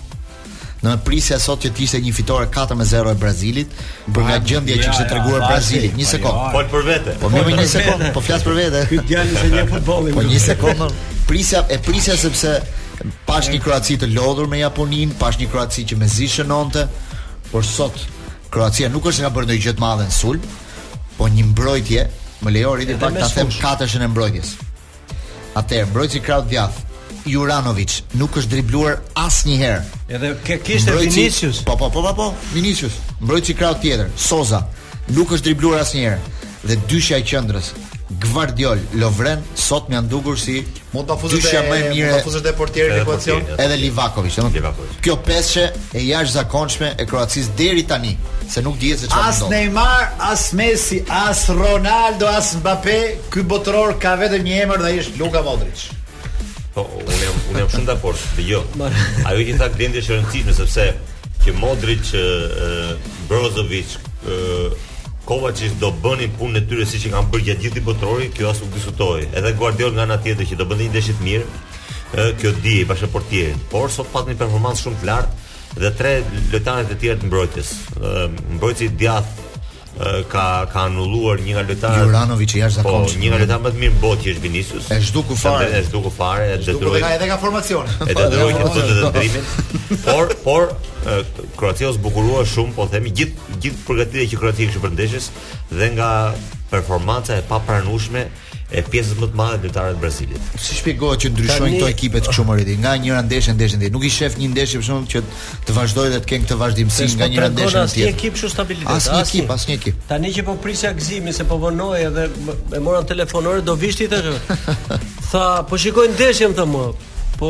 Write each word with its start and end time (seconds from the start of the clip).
Në 0.88 0.95
prisja 1.03 1.35
sot 1.41 1.66
që 1.66 1.73
tishtë 1.75 1.99
një 2.05 2.11
fitore 2.16 2.47
4-0 2.53 3.09
e 3.11 3.16
Brazilit 3.19 3.73
Për 4.16 4.27
nga 4.27 4.38
gjëndje 4.49 4.75
që 4.77 4.91
kështë 4.91 5.07
treguar 5.11 5.44
Brazilit 5.49 5.95
Një 5.99 6.07
sekund 6.11 6.44
Po 6.53 6.61
për 6.71 6.85
vete 6.88 7.16
Po 7.23 7.31
mimi 7.33 7.55
një 7.59 7.66
sekund 7.73 8.07
Po 8.16 8.23
flasë 8.23 8.47
për 8.47 8.57
vete 8.61 8.81
Këtë 8.91 9.07
djani 9.09 9.41
se 9.41 9.49
një 9.55 9.63
futbolin 9.71 10.16
Po 10.17 10.23
një 10.31 10.39
sekund 10.44 11.02
Prisja 11.27 11.66
e 11.75 11.79
prisja 11.85 12.16
sepse 12.21 12.53
Pash 13.27 13.52
një 13.52 13.59
Kroaci 13.66 13.97
të 14.03 14.09
lodhur 14.16 14.47
me 14.52 14.61
Japonin 14.63 15.11
Pash 15.19 15.41
një 15.41 15.49
Kroaci 15.52 15.83
që 15.91 15.99
me 16.02 16.07
zishë 16.13 16.47
nënte 16.49 16.85
Por 17.51 17.67
sot 17.67 17.99
Kroacia 18.53 18.89
nuk 18.94 19.09
është 19.11 19.25
nga 19.25 19.33
bërë 19.35 19.51
në 19.51 19.57
i 19.59 19.63
gjëtë 19.66 19.83
madhe 19.83 20.07
në 20.07 20.16
sul 20.22 20.39
Po 21.17 21.27
një 21.33 21.49
mbrojtje 21.51 22.07
Më 22.45 22.55
lejo 22.57 22.75
rriti 22.77 22.95
pak 23.01 23.17
të 23.19 23.31
them 23.35 23.51
katëshën 23.59 24.05
e 24.07 24.11
mbrojtjes 24.13 24.55
Atëherë, 25.57 25.89
mbrojtës 25.89 26.19
i 26.22 26.27
kratë 26.29 26.67
Juranovic 27.28 28.02
nuk 28.17 28.38
është 28.39 28.56
dribluar 28.56 29.00
asnjëherë. 29.20 29.81
Edhe 30.16 30.31
ke 30.45 30.58
kishte 30.64 30.95
Vinicius. 31.00 31.61
Po 31.67 31.75
po 31.80 31.89
po 31.92 32.03
po 32.08 32.14
po, 32.17 32.28
Vinicius, 32.56 32.97
mbrojtësi 33.22 33.58
krau 33.59 33.75
tjetër, 33.81 34.09
Soza, 34.17 34.64
nuk 35.16 35.34
është 35.36 35.52
dribluar 35.52 35.84
asnjëherë. 35.86 36.34
Dhe 36.67 36.78
dyshja 36.89 37.19
e 37.22 37.25
qendrës, 37.28 37.73
Gvardiol, 38.23 38.80
Lovren 39.02 39.42
sot 39.59 39.89
më 39.92 39.97
janë 39.97 40.36
si 40.39 40.53
mund 40.94 41.09
ta 41.09 41.17
fuzosh 41.19 41.44
më 41.44 41.59
e 41.59 41.89
mirë, 41.89 42.06
më 42.06 42.14
ta 42.16 42.23
fuzosh 42.23 42.39
edhe 42.39 42.53
portierin 42.56 42.95
në 42.95 43.02
ekuacion, 43.03 43.41
edhe 43.59 43.75
Livakovic, 43.81 44.38
Edhe 44.39 44.56
Livakovic. 44.62 45.02
Kjo 45.03 45.17
peshë 45.28 45.66
e 45.91 46.06
jashtëzakonshme 46.08 46.94
e 46.97 47.06
Kroacisë 47.08 47.56
deri 47.59 47.84
tani, 47.86 48.16
se 48.47 48.64
nuk 48.64 48.80
dihet 48.80 49.03
se 49.03 49.12
çfarë 49.12 49.36
do. 49.36 49.52
As 49.52 49.52
Neymar, 49.52 50.08
as 50.31 50.45
Messi, 50.56 51.03
as 51.09 51.44
Ronaldo, 51.52 52.31
as 52.31 52.56
Mbappé, 52.62 52.97
ky 53.31 53.44
botëror 53.44 54.00
ka 54.00 54.16
vetëm 54.24 54.47
një 54.47 54.59
emër 54.66 54.84
dhe 54.85 54.91
ai 54.94 54.97
është 55.03 55.22
Luka 55.24 55.44
Modric. 55.44 55.90
Po, 56.77 56.83
unë 56.93 57.17
jam, 57.23 57.38
unë 57.49 57.61
jam 57.63 57.69
shumë 57.73 57.88
dakord, 57.89 58.19
dhe 58.38 58.43
jo. 58.51 58.59
Ajo 59.25 59.41
që 59.41 59.55
thak 59.57 59.77
dendje 59.79 60.03
është 60.03 60.13
rëndësishme 60.13 60.53
sepse 60.53 60.83
që 61.43 61.55
Modrić, 61.57 62.11
Brozovic, 63.31 63.95
Brozović, 64.21 64.85
Kovačić 65.27 65.73
do 65.81 65.89
bënin 66.03 66.29
punën 66.39 66.55
e 66.55 66.61
tyre 66.69 66.85
siç 66.88 67.09
e 67.09 67.09
kanë 67.11 67.27
bërë 67.33 67.43
gjatë 67.49 67.65
gjithë 67.65 67.81
botrorit, 67.83 68.29
kjo 68.38 68.47
as 68.47 68.61
nuk 68.63 68.69
diskutoj. 68.77 69.25
Edhe 69.35 69.51
Guardiola 69.59 69.97
nga 69.97 70.05
ana 70.05 70.19
tjetër 70.23 70.47
që 70.51 70.57
do 70.61 70.67
bënte 70.69 70.85
një 70.85 70.93
ndeshje 70.93 71.15
të 71.17 71.25
mirë, 71.25 71.49
kjo 72.39 72.53
di 72.63 72.75
i 72.83 72.85
bashë 72.88 73.09
Por 73.73 73.91
sot 73.91 74.07
pat 74.13 74.29
një 74.29 74.38
performancë 74.39 74.81
shumë 74.85 74.97
të 75.01 75.07
lartë 75.09 75.33
dhe 75.83 75.91
tre 75.99 76.13
lojtarët 76.53 76.94
e 76.94 76.97
tjerë 77.01 77.19
të 77.19 77.25
mbrojtjes. 77.27 77.73
Mbrojtësi 78.55 78.94
Diaz, 79.01 79.27
ka 80.30 80.44
ka 80.74 80.80
anulluar 80.88 81.40
një 81.41 81.53
nga 81.58 81.63
lojtarët 81.66 82.06
Juranovic 82.06 82.53
i 82.56 82.59
jashtë 82.62 82.84
Po, 82.85 82.97
një 83.22 83.30
nga 83.31 83.40
lojtarët 83.41 83.63
më 83.66 83.69
të 83.74 83.80
mirë 83.84 83.94
në 83.97 84.02
botë 84.03 84.30
është 84.34 84.44
Vinicius. 84.46 84.90
Është 84.94 85.08
zhduku 85.09 85.38
fare. 85.41 85.69
Është 85.80 85.88
zhduku 85.91 86.12
fare, 86.18 86.46
është 86.58 86.72
detyruar. 86.72 87.08
edhe 87.16 87.30
ka 87.31 87.38
formacion. 87.46 87.94
E 88.06 88.18
detyruar 88.19 88.59
që 88.59 88.72
të 88.75 88.84
të 88.88 89.00
po, 89.00 89.12
drimin. 89.18 89.47
Por, 90.09 90.36
por 90.44 90.66
Kroacia 91.57 91.90
u 91.90 91.96
zbukurua 91.97 92.44
shumë, 92.53 92.75
po 92.78 92.86
themi 92.91 93.13
gjithë 93.19 93.57
gjithë 93.66 93.88
përgatitjet 93.90 94.31
që 94.36 94.41
Kroacia 94.44 94.68
kishte 94.68 94.84
për 94.86 94.94
ndeshjes 94.97 95.31
dhe 95.80 95.90
nga 95.96 96.12
performanca 96.69 97.38
e 97.40 97.46
papranueshme 97.50 98.25
e 98.69 98.81
pjesës 98.83 99.16
më 99.23 99.28
të 99.31 99.38
madhe 99.39 99.59
lojtarëve 99.63 99.95
të 99.97 100.01
Brazilit. 100.01 100.47
Si 100.59 100.75
shpjegohet 100.81 101.22
që 101.23 101.29
ndryshojnë 101.31 101.78
këto 101.79 101.88
ekipet 101.91 102.25
kështu 102.28 102.44
më 102.50 102.55
rriti? 102.57 102.73
Nga 102.83 102.94
njëra 103.03 103.22
ndeshje 103.28 103.53
në 103.53 103.57
ndeshjen 103.59 103.79
tjetër. 103.81 103.94
Nuk 103.95 104.03
i 104.03 104.11
shef 104.11 104.35
një 104.41 104.50
ndeshje 104.51 104.81
për 104.81 104.85
shkak 104.88 105.07
që 105.13 105.22
të 105.69 105.75
vazhdojë 105.78 106.13
dhe 106.13 106.19
të 106.19 106.29
kenë 106.33 106.45
këtë 106.47 106.57
vazhdimsi 106.63 107.07
nga 107.13 107.22
po 107.22 107.31
njëra 107.31 107.50
ndeshje 107.53 107.85
në 107.85 107.89
tjetër. 107.94 108.11
Asnjë 108.11 108.11
ekip 108.11 108.35
kështu 108.35 108.51
stabilitet. 108.51 108.91
Asnjë 108.91 109.23
ekip, 109.23 109.56
asnjë 109.56 109.75
ekip. 109.79 110.06
Tani 110.11 110.33
që 110.35 110.45
po 110.50 110.57
prisja 110.66 110.91
gzimin 111.00 111.38
se 111.39 111.47
po 111.47 111.61
vonoi 111.63 112.03
edhe 112.09 112.27
e 112.79 112.83
morën 112.83 113.07
telefonore 113.13 113.63
do 113.63 113.75
vishti 113.79 114.09
të 114.11 114.23
Tha, 115.31 115.47
po 115.69 115.77
shikoj 115.79 116.09
ndeshjen 116.17 116.53
thë 116.57 116.72
Po 117.38 117.50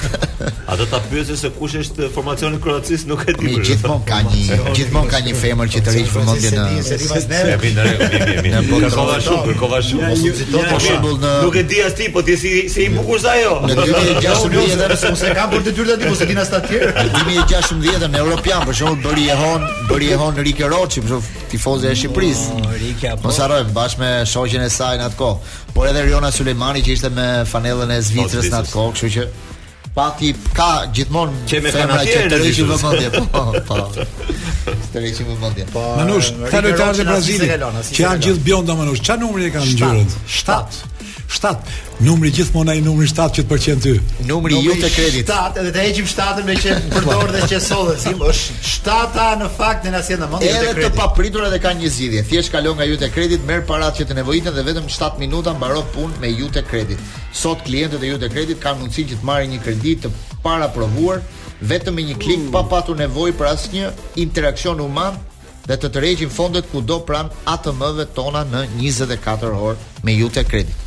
A 0.67 0.77
do 0.81 0.87
ta 0.89 0.97
pyesë 1.11 1.35
se 1.37 1.51
kush 1.59 1.75
është 1.83 2.07
formacioni 2.15 2.57
kroatis 2.65 3.03
nuk 3.05 3.27
e 3.29 3.35
di. 3.37 3.51
Gjithmonë 3.69 4.07
ka 4.09 4.21
një, 4.25 4.39
gjithmonë 4.79 5.11
ka 5.13 5.21
një 5.27 5.35
femër 5.37 5.69
që 5.75 5.83
të 5.85 5.91
tërheq 5.97 6.15
vëmendje 6.15 6.53
në. 6.55 8.45
Ne 8.47 8.63
po 8.71 8.79
ka 8.81 8.91
qova 8.97 9.19
shumë, 9.27 9.43
kërkova 9.51 9.81
shumë, 9.91 10.09
mos 10.09 10.23
u 10.25 10.33
zito 10.41 10.63
për 10.71 10.81
shembull 10.87 11.21
në. 11.21 11.35
Nuk 11.45 11.59
e 11.61 11.67
di 11.75 11.83
as 11.85 11.99
ti, 12.01 12.07
po 12.17 12.23
ti 12.29 12.39
si 12.41 12.55
si 12.73 12.87
i 12.89 12.95
bukur 12.97 13.21
sa 13.21 13.37
ajo. 13.37 13.59
Në 13.69 13.77
2016 13.83 14.79
edhe 14.79 15.13
pse 15.21 15.35
kanë 15.37 15.53
për 15.53 15.69
detyrë 15.69 15.99
ti, 16.01 16.11
mos 16.15 16.25
e 16.25 16.31
dinas 16.33 16.55
ta 16.55 16.63
tjerë. 16.65 16.95
Në 16.97 17.15
2016 17.19 18.09
në 18.17 18.25
European 18.25 18.65
për 18.71 18.81
shembull 18.81 19.05
bëri 19.05 19.29
e 19.29 19.39
hon, 19.43 19.69
bëri 19.93 20.11
e 20.17 20.21
hon 20.25 20.43
Rike 20.49 20.73
Roçi, 20.73 21.05
për 21.05 21.13
shembull 21.13 21.43
tifozë 21.53 21.93
e 21.93 22.01
Shqipërisë. 22.01 22.67
Rike 22.87 23.13
apo. 23.13 23.29
Mos 23.29 23.37
harrojmë 23.45 23.71
bashkë 23.77 24.01
me 24.03 24.09
shoqjen 24.27 24.65
e 24.67 24.73
saj 24.75 24.97
në 24.99 25.05
atkoh. 25.13 25.37
Por 25.77 25.85
edhe 25.87 26.03
Riona 26.07 26.31
Sulejmani 26.33 26.81
që 26.83 26.95
ishte 26.97 27.11
me 27.13 27.27
panelën 27.67 27.91
e 27.97 28.01
Zvicrës 28.05 28.49
në 28.53 28.61
atë 28.63 28.73
kohë, 28.73 28.95
kështu 28.95 29.13
që 29.15 29.27
pati 29.97 30.33
ka 30.57 30.67
gjithmonë 30.93 31.47
që 31.51 31.61
me 31.65 31.71
femra 31.75 32.03
që 32.05 32.23
të 32.31 32.41
rëqi 32.43 32.67
vëmendje. 32.71 33.09
Po, 33.15 33.25
po. 33.33 33.47
po. 33.71 34.77
Të 34.93 35.05
rëqi 35.07 35.27
vëmendje. 35.31 35.67
Po. 35.73 35.85
Manush, 35.99 36.31
ta 36.53 36.61
lojtarë 36.67 36.99
të 37.01 37.09
Brazilit 37.09 37.65
që 37.91 38.05
janë 38.05 38.27
gjithë 38.29 38.45
bjonda 38.51 38.77
Manush, 38.83 39.03
çfarë 39.07 39.25
numri 39.25 39.49
e 39.49 39.55
kanë 39.57 39.73
ngjyrën? 39.73 40.13
7. 40.37 40.93
7. 41.29 41.61
Numri 42.05 42.31
gjithmonë 42.35 42.71
ai 42.77 42.83
numri 42.85 43.07
7 43.09 43.35
që 43.37 43.43
të 43.45 43.51
pëlqen 43.51 43.81
ty. 43.83 43.93
Numri 44.29 44.57
i 44.57 44.63
jotë 44.65 44.91
kredit. 44.95 45.31
7 45.31 45.61
edhe 45.61 45.73
të 45.75 45.85
heqim 45.87 46.09
7-ën 46.09 46.47
me 46.49 46.57
që 46.63 46.77
përdor 46.93 47.33
dhe 47.35 47.41
që 47.53 47.61
sollet. 47.63 48.07
është 48.31 48.55
7-a 48.71 49.29
në 49.43 49.49
fakt 49.59 49.85
në 49.87 49.95
asnjë 49.99 50.19
mënyrë 50.23 50.37
të 50.37 50.41
kredit. 50.41 50.71
Edhe 50.71 50.89
të 50.89 50.97
papritur 50.99 51.47
edhe 51.49 51.59
ka 51.65 51.73
një 51.81 51.91
zgjidhje. 51.97 52.23
Thjesht 52.31 52.53
kalon 52.55 52.77
nga 52.79 52.85
jute 52.89 53.11
kredit, 53.11 53.41
merr 53.49 53.65
parat 53.67 53.95
që 53.99 54.05
të 54.09 54.15
nevojiten 54.21 54.53
dhe 54.55 54.63
vetëm 54.69 54.87
7 54.91 55.23
minuta 55.23 55.55
mbaro 55.57 55.83
punë 55.95 56.21
me 56.23 56.29
jute 56.41 56.63
kredit. 56.71 56.99
Sot 57.33 57.63
klientët 57.67 58.03
e 58.03 58.09
jute 58.13 58.29
kredit 58.33 58.59
kanë 58.63 58.79
mundësi 58.83 59.05
që 59.11 59.17
të 59.21 59.25
marrin 59.27 59.51
një 59.57 59.61
kredi 59.65 59.97
të 60.03 60.09
para 60.47 60.69
provuar 60.73 61.21
vetëm 61.61 61.95
me 61.97 62.03
një 62.05 62.17
klik 62.23 62.41
pa 62.53 62.61
patur 62.69 62.97
nevojë 63.01 63.33
për 63.39 63.47
asnjë 63.49 63.93
interaksion 64.25 64.81
human 64.85 65.15
dhe 65.67 65.77
të 65.81 65.89
të 65.95 66.29
fondet 66.31 66.67
ku 66.73 66.81
do 66.81 67.03
ATM-ve 67.47 68.05
tona 68.15 68.45
në 68.45 68.67
24 68.79 69.53
orë 69.53 70.03
me 70.05 70.13
jute 70.13 70.45
kredit. 70.45 70.85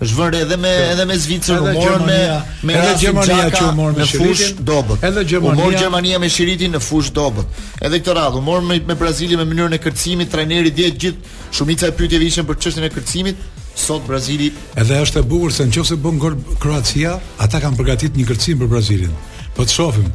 është 0.00 0.14
vënë 0.18 0.38
edhe 0.46 0.56
me 0.56 0.70
edhe 0.94 1.04
me 1.08 1.16
Zvicër, 1.20 1.60
u 1.60 1.72
Gjermania, 1.76 2.36
me 2.64 2.70
me 2.70 2.76
edhe 2.80 2.94
Gjermania 3.02 3.48
që 3.52 3.64
u 3.66 3.72
morën 3.76 3.98
me 3.98 4.06
fush 4.08 4.54
dobët. 4.56 5.02
Edhe 5.08 5.24
Gjermania. 5.32 5.56
U 5.64 5.66
morën 5.66 5.78
Gjermania 5.80 6.20
me 6.22 6.30
Shiritin 6.32 6.72
në 6.74 6.80
fush 6.80 7.10
dobët. 7.12 7.60
Edhe 7.84 8.00
këtë 8.00 8.14
radhë 8.16 8.40
u 8.40 8.44
morën 8.46 8.68
me, 8.70 8.78
me 8.88 8.96
Brazilin 8.96 9.42
me 9.42 9.44
mënyrën 9.50 9.76
e 9.76 9.80
kërcimit, 9.84 10.30
trajneri 10.32 10.72
dihet 10.72 10.96
gjithë 11.02 11.34
shumica 11.52 11.90
e 11.92 11.94
pyetjeve 11.98 12.28
ishin 12.30 12.48
për 12.48 12.58
çështjen 12.64 12.88
e 12.88 12.90
kërcimit. 12.94 13.44
Sot 13.80 14.08
Brazili 14.08 14.48
edhe 14.80 14.96
është 15.04 15.20
e 15.22 15.26
bukur 15.30 15.52
se 15.54 15.64
nëse 15.68 15.98
bën 16.02 16.18
gol 16.22 16.34
Kroacia, 16.62 17.18
ata 17.40 17.60
kanë 17.62 17.76
përgatitur 17.78 18.18
një 18.22 18.26
kërcim 18.30 18.58
për 18.64 18.72
Brazilin. 18.72 19.12
Po 19.56 19.64
të 19.68 19.76
shohim 19.76 20.08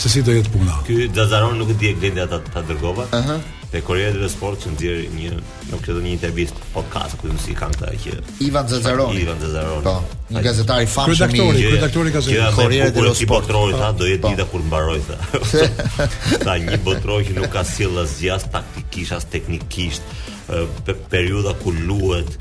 se 0.00 0.08
si 0.12 0.22
do 0.26 0.36
jetë 0.36 0.52
puna. 0.54 0.76
Ky 0.86 1.08
Dazaron 1.16 1.56
nuk 1.60 1.72
e 1.74 1.78
di 1.80 1.94
gjendja 2.00 2.28
ata 2.28 2.42
ta 2.52 2.62
dërgova. 2.68 3.08
Ëh. 3.12 3.16
Uh 3.16 3.30
-huh 3.30 3.56
Te 3.70 3.82
Korea 3.82 4.10
dhe 4.10 4.26
sport 4.28 4.58
që 4.64 4.70
ndjer 4.74 4.96
një, 5.14 5.36
nuk 5.70 5.84
e 5.86 5.94
do 5.94 6.00
një 6.02 6.10
intervist 6.16 6.56
podcast 6.74 7.14
ku 7.20 7.28
si 7.38 7.52
kanë 7.54 7.76
të 7.78 7.90
që 8.02 8.14
Ivan 8.42 8.66
Zazaron. 8.70 9.12
Ivan 9.14 9.38
Zazaron. 9.44 9.84
Po, 9.84 9.92
një 10.34 10.42
gazetari 10.42 10.88
i 10.88 10.90
famshëm. 10.90 11.28
Redaktori, 11.36 11.62
redaktori 11.76 12.14
ka 12.16 12.22
zgjedhur 12.26 12.56
Korea 12.58 12.88
dhe 12.90 13.04
sport. 13.04 13.20
Ti 13.20 13.28
po 13.30 13.38
trojë 13.46 13.78
tha, 13.78 13.92
do 14.00 14.08
jetë 14.10 14.24
po. 14.24 14.32
ditë 14.34 14.48
kur 14.50 14.66
mbaroj 14.66 15.04
tha. 15.06 15.18
Tha 16.44 16.56
një 16.66 16.80
botroj 16.88 17.20
që 17.30 17.38
nuk 17.38 17.50
ka 17.54 17.62
sjellë 17.70 18.04
asgjë 18.08 18.34
as 18.40 18.48
taktikisht 18.58 19.14
as 19.20 19.30
teknikisht, 19.36 20.14
për 20.50 21.02
periudha 21.14 21.54
ku 21.62 21.70
luhet, 21.70 22.34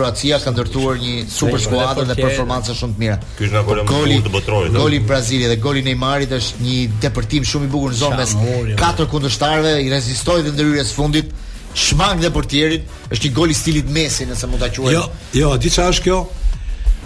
Kroacia 0.00 0.38
ka 0.40 0.50
ndërtuar 0.54 0.96
një 0.96 1.12
super 1.30 1.60
skuadër 1.60 2.06
dhe 2.08 2.14
performanca 2.16 2.72
shumë 2.76 2.96
të 2.96 3.02
mira. 3.02 3.16
Ky 3.36 3.46
është 3.48 3.54
Napoli 3.58 3.82
goli 3.84 4.16
të 4.24 4.30
Botrorit. 4.32 4.72
Goli 4.74 4.96
i 4.96 5.04
Brazilit 5.04 5.50
dhe 5.52 5.58
goli 5.60 5.82
i 5.84 5.88
Neymarit 5.90 6.32
është 6.36 6.64
një 6.64 6.80
depërtim 7.04 7.44
shumë 7.50 7.68
i 7.68 7.72
bukur 7.74 7.92
në 7.92 7.98
zonë 8.00 8.20
mes 8.22 8.32
jo. 8.40 8.58
katër 8.80 9.10
kundërshtarëve, 9.12 9.74
i 9.84 9.90
rezistoi 9.92 10.40
dhe 10.46 10.54
ndryrë 10.54 10.86
së 10.88 10.96
fundit. 11.00 11.34
Shmang 11.70 12.22
dhe 12.24 12.30
portierit 12.34 12.86
është 13.14 13.28
një 13.28 13.34
gol 13.36 13.52
i 13.52 13.54
stilit 13.54 13.90
Messi 13.94 14.24
nëse 14.26 14.48
mund 14.50 14.62
ta 14.64 14.70
quajmë. 14.72 14.94
Jo, 14.96 15.04
jo, 15.38 15.52
di 15.62 15.70
çfarë 15.70 15.92
është 15.94 16.06
kjo? 16.08 16.16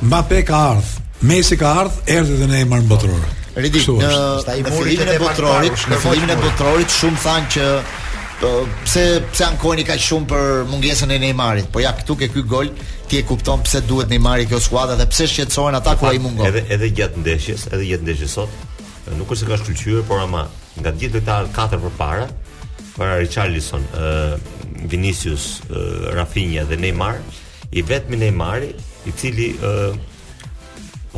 Mbappé 0.08 0.44
ka 0.48 0.62
ardh. 0.70 0.94
Messi 1.30 1.58
ka 1.60 1.74
ardh, 1.82 1.98
erdhi 2.14 2.38
edhe 2.38 2.48
Neymar 2.54 2.84
në 2.86 2.88
Botror. 2.94 3.26
Ridik, 3.54 3.84
në 3.98 4.56
fillimin 4.78 5.12
e 5.12 5.20
Botrorit, 5.22 5.84
në 5.90 5.98
fillimin 6.02 6.32
e 6.34 6.40
Botrorit 6.46 6.90
shumë 7.00 7.20
thanë 7.26 7.52
që 7.56 7.68
pse 8.84 9.04
pse 9.32 9.44
ankoheni 9.48 9.84
kaq 9.88 10.00
shumë 10.04 10.28
për 10.30 10.62
mungesën 10.70 11.12
e 11.12 11.18
Neymarit? 11.22 11.68
Po 11.72 11.80
ja 11.82 11.92
këtu 11.96 12.16
ke 12.22 12.28
ky 12.32 12.42
gol, 12.50 12.68
ti 13.08 13.18
e 13.20 13.24
kupton 13.26 13.62
pse 13.64 13.80
duhet 13.88 14.10
Neymari 14.12 14.46
kjo 14.50 14.58
skuadër 14.62 14.98
dhe 15.00 15.06
pse 15.10 15.26
shqetësohen 15.32 15.76
ata 15.78 15.96
kur 16.00 16.10
ai 16.12 16.20
mungon. 16.20 16.46
Edhe 16.48 16.62
edhe 16.74 16.88
gjatë 16.98 17.22
ndeshjes, 17.22 17.66
edhe 17.72 17.86
gjatë 17.92 18.06
ndeshjes 18.08 18.34
sot, 18.40 18.64
nuk 19.18 19.30
është 19.32 19.42
se 19.44 19.50
ka 19.50 19.58
shkëlqyer, 19.62 20.02
por 20.08 20.22
ama 20.24 20.44
nga 20.80 20.92
gjithë 21.02 21.22
ata 21.24 21.38
katër 21.56 21.84
përpara, 21.86 22.26
para 22.96 23.18
Richarlison, 23.22 23.84
ë 23.94 24.88
Vinicius, 24.92 25.46
Rafinha 26.16 26.64
dhe 26.70 26.78
Neymar, 26.84 27.20
i 27.72 27.82
vetmi 27.82 28.18
Neymari, 28.24 28.72
i 29.08 29.12
cili 29.16 29.52
ë 29.60 29.72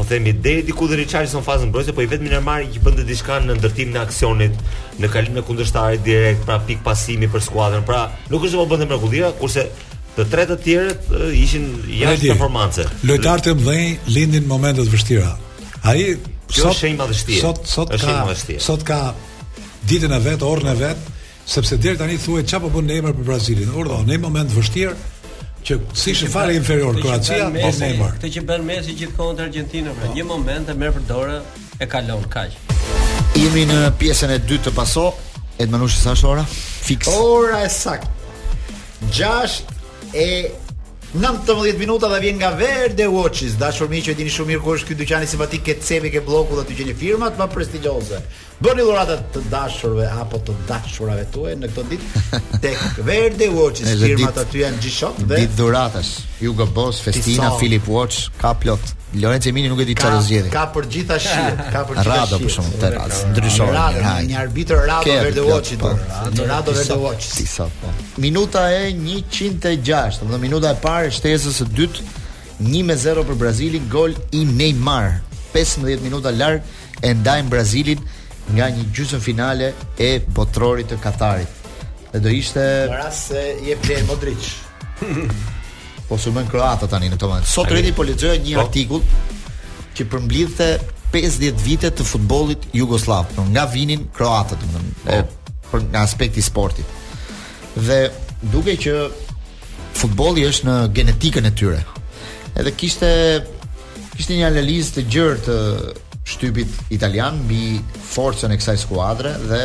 themi 0.08 0.32
deri 0.42 0.62
diku 0.66 0.86
deri 0.90 1.06
çaj 1.08 1.28
fazën 1.44 1.68
mbrojtëse, 1.70 1.94
po 1.94 2.02
i 2.06 2.10
vetmi 2.10 2.30
normal 2.32 2.64
që 2.72 2.82
bën 2.84 2.94
të 3.00 3.04
diçka 3.08 3.40
në 3.44 3.56
ndërtim 3.60 3.92
në 3.94 4.00
aksionit 4.06 4.54
në 5.02 5.10
kalim 5.12 5.36
në 5.36 5.44
kundërshtari 5.48 5.98
direkt, 6.06 6.44
pra 6.48 6.58
pik 6.68 6.82
pasimi 6.86 7.28
për 7.32 7.44
skuadrën. 7.48 7.84
Pra, 7.88 8.06
nuk 8.30 8.44
është 8.46 8.54
se 8.54 8.62
po 8.62 8.70
bën 8.72 8.84
mrekullia, 8.86 9.32
kurse 9.40 9.66
të 10.16 10.28
tre 10.32 10.46
të 10.50 10.56
tjerët 10.66 11.10
ishin 11.36 11.66
jashtë 11.98 12.32
performancë. 12.34 12.88
Lojtarë 13.10 13.46
të 13.48 13.56
mëdhenj 13.58 14.14
lindin 14.16 14.48
momentet 14.48 14.84
momente 14.84 14.86
të 14.86 14.94
vështira. 14.94 15.32
Ai 15.90 16.00
jo, 16.02 16.36
sot 16.46 16.70
është 16.70 16.78
shenjë 16.78 17.02
madhështie. 17.02 17.42
Sot 17.42 17.60
sot 17.66 17.92
ka 17.98 18.22
sot 18.70 18.86
ka 18.92 19.00
ditën 19.90 20.12
e 20.16 20.22
vet, 20.24 20.42
orën 20.46 20.72
e 20.72 20.78
vet, 20.80 21.10
sepse 21.46 21.78
deri 21.82 21.98
tani 22.00 22.18
thuhet 22.22 22.48
çfarë 22.50 22.68
po 22.68 22.72
bën 22.78 22.88
Neymar 22.94 23.14
për 23.20 23.28
Brazilin. 23.28 23.74
Urdhon 23.78 24.08
në 24.08 24.20
moment 24.22 24.50
vështirë, 24.56 24.94
që 25.66 25.76
si 25.98 26.12
është 26.14 26.28
fare 26.30 26.54
inferior 26.54 26.96
Kroacia 27.02 27.48
po 27.54 27.70
Neymar. 27.80 28.12
Këtë 28.20 28.28
që 28.36 28.42
bën 28.48 28.66
Messi 28.66 28.94
gjithkohë 29.00 29.36
te 29.40 29.44
Argentina, 29.48 29.90
në 29.92 29.98
pra, 29.98 30.10
po. 30.10 30.16
një 30.16 30.26
moment 30.28 30.68
e 30.70 30.76
merr 30.78 30.94
për 30.94 31.06
dorë 31.08 31.38
e 31.82 31.88
kalon 31.90 32.22
kaq. 32.30 32.54
Jemi 33.34 33.64
në 33.68 33.80
pjesën 34.00 34.34
e 34.36 34.36
dytë 34.46 34.68
të 34.68 34.74
paso, 34.76 35.08
Edmanushi 35.60 35.98
sa 36.04 36.14
është 36.14 36.30
ora? 36.36 36.44
Fix. 36.86 37.10
Ora 37.22 37.64
e 37.66 37.72
saktë. 37.72 38.12
6 39.10 39.58
e 40.16 40.28
19 41.16 41.80
minuta 41.80 42.08
dhe 42.12 42.18
vjen 42.22 42.38
nga 42.40 42.50
Verde 42.58 43.06
Watches. 43.10 43.58
Dashur 43.60 43.90
miq, 43.90 44.04
i 44.04 44.06
që 44.10 44.14
e 44.14 44.18
dini 44.20 44.32
shumë 44.32 44.52
mirë 44.52 44.62
kërë 44.64 44.80
është 44.82 44.96
duqani 45.02 45.26
si 45.30 45.40
më 45.40 45.50
ti 45.54 45.60
ke 45.66 45.78
cebi, 45.82 46.10
ke 46.14 46.22
bloku 46.26 46.58
dhe 46.60 46.66
të 46.68 46.78
gjeni 46.78 46.94
firmat, 47.00 47.38
ma 47.42 47.46
prestigjose. 47.50 48.22
Bëni 48.56 48.80
dhuratat 48.86 49.24
të 49.34 49.40
dashurve 49.52 50.04
apo 50.16 50.38
të 50.46 50.54
dashurave 50.66 51.26
tuaj 51.32 51.50
në 51.60 51.68
këtë 51.74 51.82
ditë 51.90 52.20
tek 52.64 52.84
Verde 53.04 53.48
Watch, 53.52 53.82
firmat 54.00 54.38
aty 54.40 54.62
janë 54.62 54.78
G-Shock 54.80 55.18
dhe 55.28 55.42
ditë 55.42 55.58
dhuratash. 55.58 56.14
Hugo 56.38 56.64
Boss, 56.72 57.02
Festina, 57.04 57.50
Philip 57.60 57.84
Watch, 57.92 58.30
ka 58.40 58.54
plot. 58.56 58.94
Lorenzo 59.20 59.52
Mini 59.56 59.68
nuk 59.68 59.80
e 59.84 59.86
di 59.90 59.94
çfarë 59.96 60.18
do 60.28 60.48
Ka 60.52 60.64
për 60.72 60.88
gjitha 60.92 61.18
shihet, 61.24 61.60
ka 61.72 61.84
për 61.88 62.00
gjitha. 62.00 62.16
Rado 62.16 62.40
për 62.42 62.54
shkak 62.56 62.80
të 62.80 62.90
ndryshon. 63.34 63.70
Rado, 63.76 64.16
një 64.26 64.40
arbitër 64.40 64.80
Rado 64.90 65.14
Verde 65.20 65.44
Watch. 65.50 65.74
Po. 65.80 65.92
Rado 66.16 66.48
Rado 66.48 66.74
Verde 66.76 66.96
Watch. 67.04 67.28
Ti 67.36 67.44
po. 67.80 67.92
Minuta 68.24 68.64
e 68.72 68.88
106, 68.96 70.20
domethënë 70.22 70.42
minuta 70.48 70.72
e 70.72 70.80
parë 70.84 71.12
shtesës 71.20 71.60
së 71.62 71.68
dytë. 71.76 72.08
1-0 72.66 73.24
për 73.30 73.36
Brazilin, 73.40 73.84
gol 73.92 74.16
i 74.36 74.44
Neymar. 74.48 75.18
15 75.54 76.00
minuta 76.04 76.32
larg 76.36 76.64
e 77.04 77.12
ndajnë 77.16 77.52
Brazilin 77.52 78.00
nga 78.54 78.68
një 78.70 78.84
gjysmë 78.94 79.20
finale 79.22 79.70
e 79.98 80.10
botrorit 80.34 80.90
të 80.90 80.98
Katarit. 81.02 81.62
Dhe 82.12 82.20
do 82.22 82.30
ishte 82.32 82.62
rast 82.92 83.32
se 83.32 83.42
jep 83.66 83.84
Real 83.90 84.04
Modric. 84.10 84.44
po 86.08 86.16
su 86.18 86.30
kroata 86.50 86.86
tani 86.86 87.08
në 87.10 87.16
këtë 87.16 87.40
Sot 87.50 87.70
rriti 87.74 87.90
po 87.92 88.04
lexoja 88.06 88.36
një 88.38 88.54
po. 88.54 88.62
artikull 88.62 89.00
që 89.96 90.06
përmblidhte 90.12 90.68
50 91.14 91.60
vite 91.64 91.90
të 91.90 92.04
futbollit 92.04 92.66
jugoslav, 92.76 93.26
nga 93.50 93.64
vinin 93.70 94.06
kroatët, 94.14 94.60
domethënë, 94.60 95.22
po. 95.22 95.52
për 95.70 95.84
nga 95.90 96.02
aspekti 96.04 96.42
sportit. 96.42 96.86
Dhe 97.76 98.10
duke 98.52 98.74
që 98.78 98.94
futbolli 99.96 100.44
është 100.46 100.66
në 100.68 100.74
genetikën 100.94 101.46
e 101.48 101.54
tyre. 101.56 101.80
Edhe 102.56 102.72
kishte 102.76 103.10
kishte 104.16 104.36
një 104.38 104.46
analizë 104.52 104.94
të 104.98 105.06
gjerë 105.14 105.40
të 105.46 105.56
shtypit 106.26 106.68
italian 106.92 107.38
mbi 107.46 107.78
forcën 108.12 108.50
e 108.54 108.58
kësaj 108.58 108.78
skuadre 108.82 109.34
dhe 109.48 109.60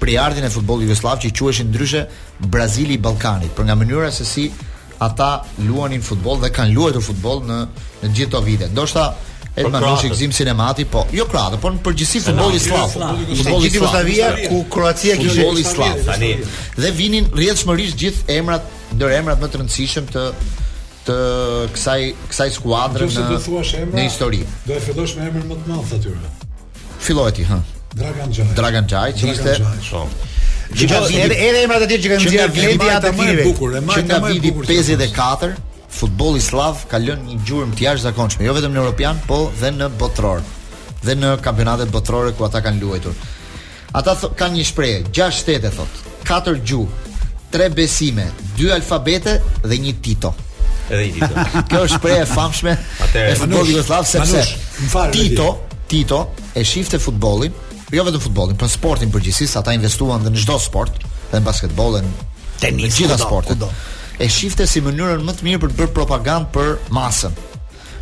priardhin 0.00 0.46
e 0.46 0.50
futbollit 0.52 0.88
jugosllav 0.88 1.20
që 1.22 1.32
quheshin 1.36 1.68
ndryshe 1.72 2.04
Brazili 2.38 2.94
i 2.94 2.98
Ballkanit, 3.02 3.50
për 3.56 3.66
nga 3.68 3.76
mënyra 3.76 4.10
se 4.14 4.24
si 4.24 4.48
ata 5.02 5.42
luanin 5.66 6.02
futboll 6.02 6.40
dhe 6.42 6.50
kanë 6.54 6.74
luajtur 6.74 7.04
futboll 7.10 7.42
në 7.46 7.58
në 8.04 8.10
gjithë 8.14 8.30
ato 8.36 8.44
vite. 8.46 8.68
Do 8.74 8.86
shta 8.86 9.08
Edhe 9.58 9.64
po 9.74 9.78
më 9.82 9.94
shumë 10.00 10.14
gzim 10.14 10.32
sinematik, 10.34 10.86
po 10.90 11.02
jo 11.12 11.24
krahas, 11.26 11.58
por 11.62 11.72
në 11.74 11.80
përgjithësi 11.86 12.20
futbolli 12.28 12.60
i 12.60 12.62
Sllav, 12.62 12.92
futbolli 12.94 13.66
i 13.66 13.72
Jugosllavia 13.74 14.28
ku 14.46 14.60
Kroacia 14.70 15.16
kishte 15.18 15.40
futbolli 15.40 15.64
i 15.64 15.66
Sllav 15.66 16.04
tani. 16.06 16.30
Dhe 16.78 16.92
vinin 16.94 17.26
rrjedhshmërisht 17.34 17.98
gjithë 17.98 18.36
emrat, 18.38 18.68
ndër 18.94 19.16
emrat 19.18 19.42
më 19.42 19.50
të 19.50 19.60
rëndësishëm 19.62 20.06
të 20.14 20.24
të 21.08 21.14
kësaj 21.72 22.00
kësaj 22.30 22.46
skuadre 22.58 23.08
në 23.08 23.38
në 23.92 24.04
histori. 24.04 24.42
Do 24.68 24.76
e 24.76 24.80
fillosh 24.84 25.16
me 25.18 25.28
emrin 25.30 25.46
më 25.50 25.60
të 25.62 25.70
madh 25.70 25.94
aty. 25.96 26.16
Fillohet 27.08 27.38
ti, 27.38 27.46
hë. 27.48 27.60
Dragan 27.98 28.34
Xhaj. 28.34 28.48
Dragan 28.58 28.88
Xhaj, 28.90 29.14
që 29.16 29.30
ishte. 29.32 29.54
Po. 29.88 30.02
Që 30.76 30.88
ka 30.90 30.98
edhe 31.24 31.62
emrat 31.62 31.86
e 31.86 31.88
tjerë 31.88 32.02
që 32.04 32.12
kanë 32.12 32.28
dhënë 32.28 32.48
vlerë 32.82 32.98
atë 32.98 33.12
më 33.16 33.28
bukur, 33.46 33.76
e 33.80 33.82
marrë 33.86 34.02
nga 34.10 34.18
viti 34.26 34.52
54 34.52 35.56
futboll 35.98 36.36
i 36.36 36.42
slav 36.44 36.82
ka 36.90 37.00
lënë 37.00 37.24
një 37.30 37.38
gjurmë 37.48 37.76
të 37.78 37.86
jashtëzakonshme 37.86 38.44
jo 38.44 38.52
vetëm 38.58 38.74
në 38.74 38.82
European, 38.82 39.22
po 39.30 39.38
dhe 39.62 39.70
në 39.72 39.88
botror. 40.02 40.42
Dhe 41.06 41.14
në 41.16 41.32
kampionatet 41.46 41.88
botrore 41.94 42.34
ku 42.36 42.44
ata 42.44 42.60
kanë 42.60 42.82
luajtur. 42.82 43.16
Ata 43.96 44.12
th 44.14 44.34
kanë 44.36 44.58
një 44.60 44.66
shprehje, 44.68 44.98
gjashtë 45.08 45.42
shtete 45.46 45.72
thotë, 45.78 46.04
katër 46.28 46.60
gjuhë, 46.68 47.14
tre 47.54 47.70
besime, 47.72 48.28
dy 48.58 48.68
alfabete 48.76 49.38
dhe 49.64 49.78
një 49.86 49.94
tito 50.04 50.34
edhe 50.90 51.06
i 51.08 51.12
Tito. 51.14 51.34
Kjo 51.70 51.82
është 51.88 52.00
prej 52.02 52.18
e 52.22 52.28
famshme 52.28 52.74
e 52.74 53.34
futbolit 53.38 53.72
Jugoslav 53.74 54.06
sepse 54.08 54.44
Tito, 55.12 55.48
Tito 55.88 56.20
e 56.56 56.64
shifte 56.66 56.98
futbollin, 57.00 57.52
jo 57.92 58.04
vetëm 58.04 58.20
futbollin, 58.22 58.56
por 58.60 58.68
sportin 58.72 59.12
përgjithsisht, 59.14 59.56
ata 59.60 59.74
investuan 59.76 60.24
dhe 60.26 60.32
në 60.34 60.42
çdo 60.42 60.58
sport, 60.60 60.98
dhe 61.30 61.38
në 61.40 61.46
basketbollin, 61.46 62.08
tenis, 62.60 62.90
në 62.90 63.04
gjitha 63.04 63.18
sportet. 63.22 63.62
E 64.18 64.26
shifte 64.32 64.66
si 64.66 64.82
mënyrën 64.82 65.22
më 65.28 65.36
të 65.38 65.46
mirë 65.46 65.62
për 65.62 65.72
të 65.72 65.78
bërë 65.78 65.94
propagandë 66.00 66.50
për 66.56 66.72
masën. 66.96 67.36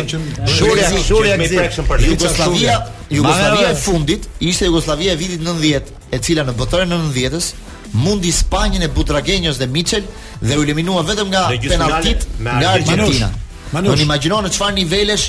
shurja 1.09 1.35
i 1.35 1.51
prekshëm 1.57 1.93
Jugosllavia. 2.11 2.79
Jugosllavia 3.09 3.71
e 3.73 3.77
fundit 3.81 4.29
ishte 4.39 4.65
Jugosllavia 4.69 5.11
e 5.17 5.19
vitit 5.19 5.41
90, 5.41 5.89
e 6.11 6.17
cila 6.21 6.45
në 6.45 6.53
botën 6.61 6.85
e 6.85 6.99
90-s 6.99 7.73
mundi 7.95 8.29
Spanjën 8.31 8.81
e 8.81 8.87
Butragenjos 8.91 9.57
dhe 9.57 9.65
Michel 9.75 10.01
dhe 10.43 10.57
u 10.59 10.63
eliminua 10.63 11.03
vetëm 11.07 11.27
nga 11.31 11.47
penaltit 11.67 12.27
nga 12.39 12.71
Argentina. 12.73 13.29
Manush. 13.73 13.95
Do 13.97 14.01
imagjino 14.05 14.37
në 14.45 14.51
çfarë 14.55 14.75
nivelesh 14.79 15.23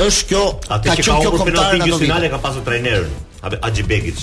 është 0.00 0.28
kjo 0.30 0.42
atë 0.72 0.94
që 1.00 1.04
ka 1.04 1.16
qenë 1.24 1.44
Penaltit 1.48 1.88
në 1.88 1.98
finale 2.04 2.30
ka 2.32 2.38
pasur 2.44 2.62
trajnerin 2.68 3.18
Haji 3.42 3.84
Begic. 3.90 4.22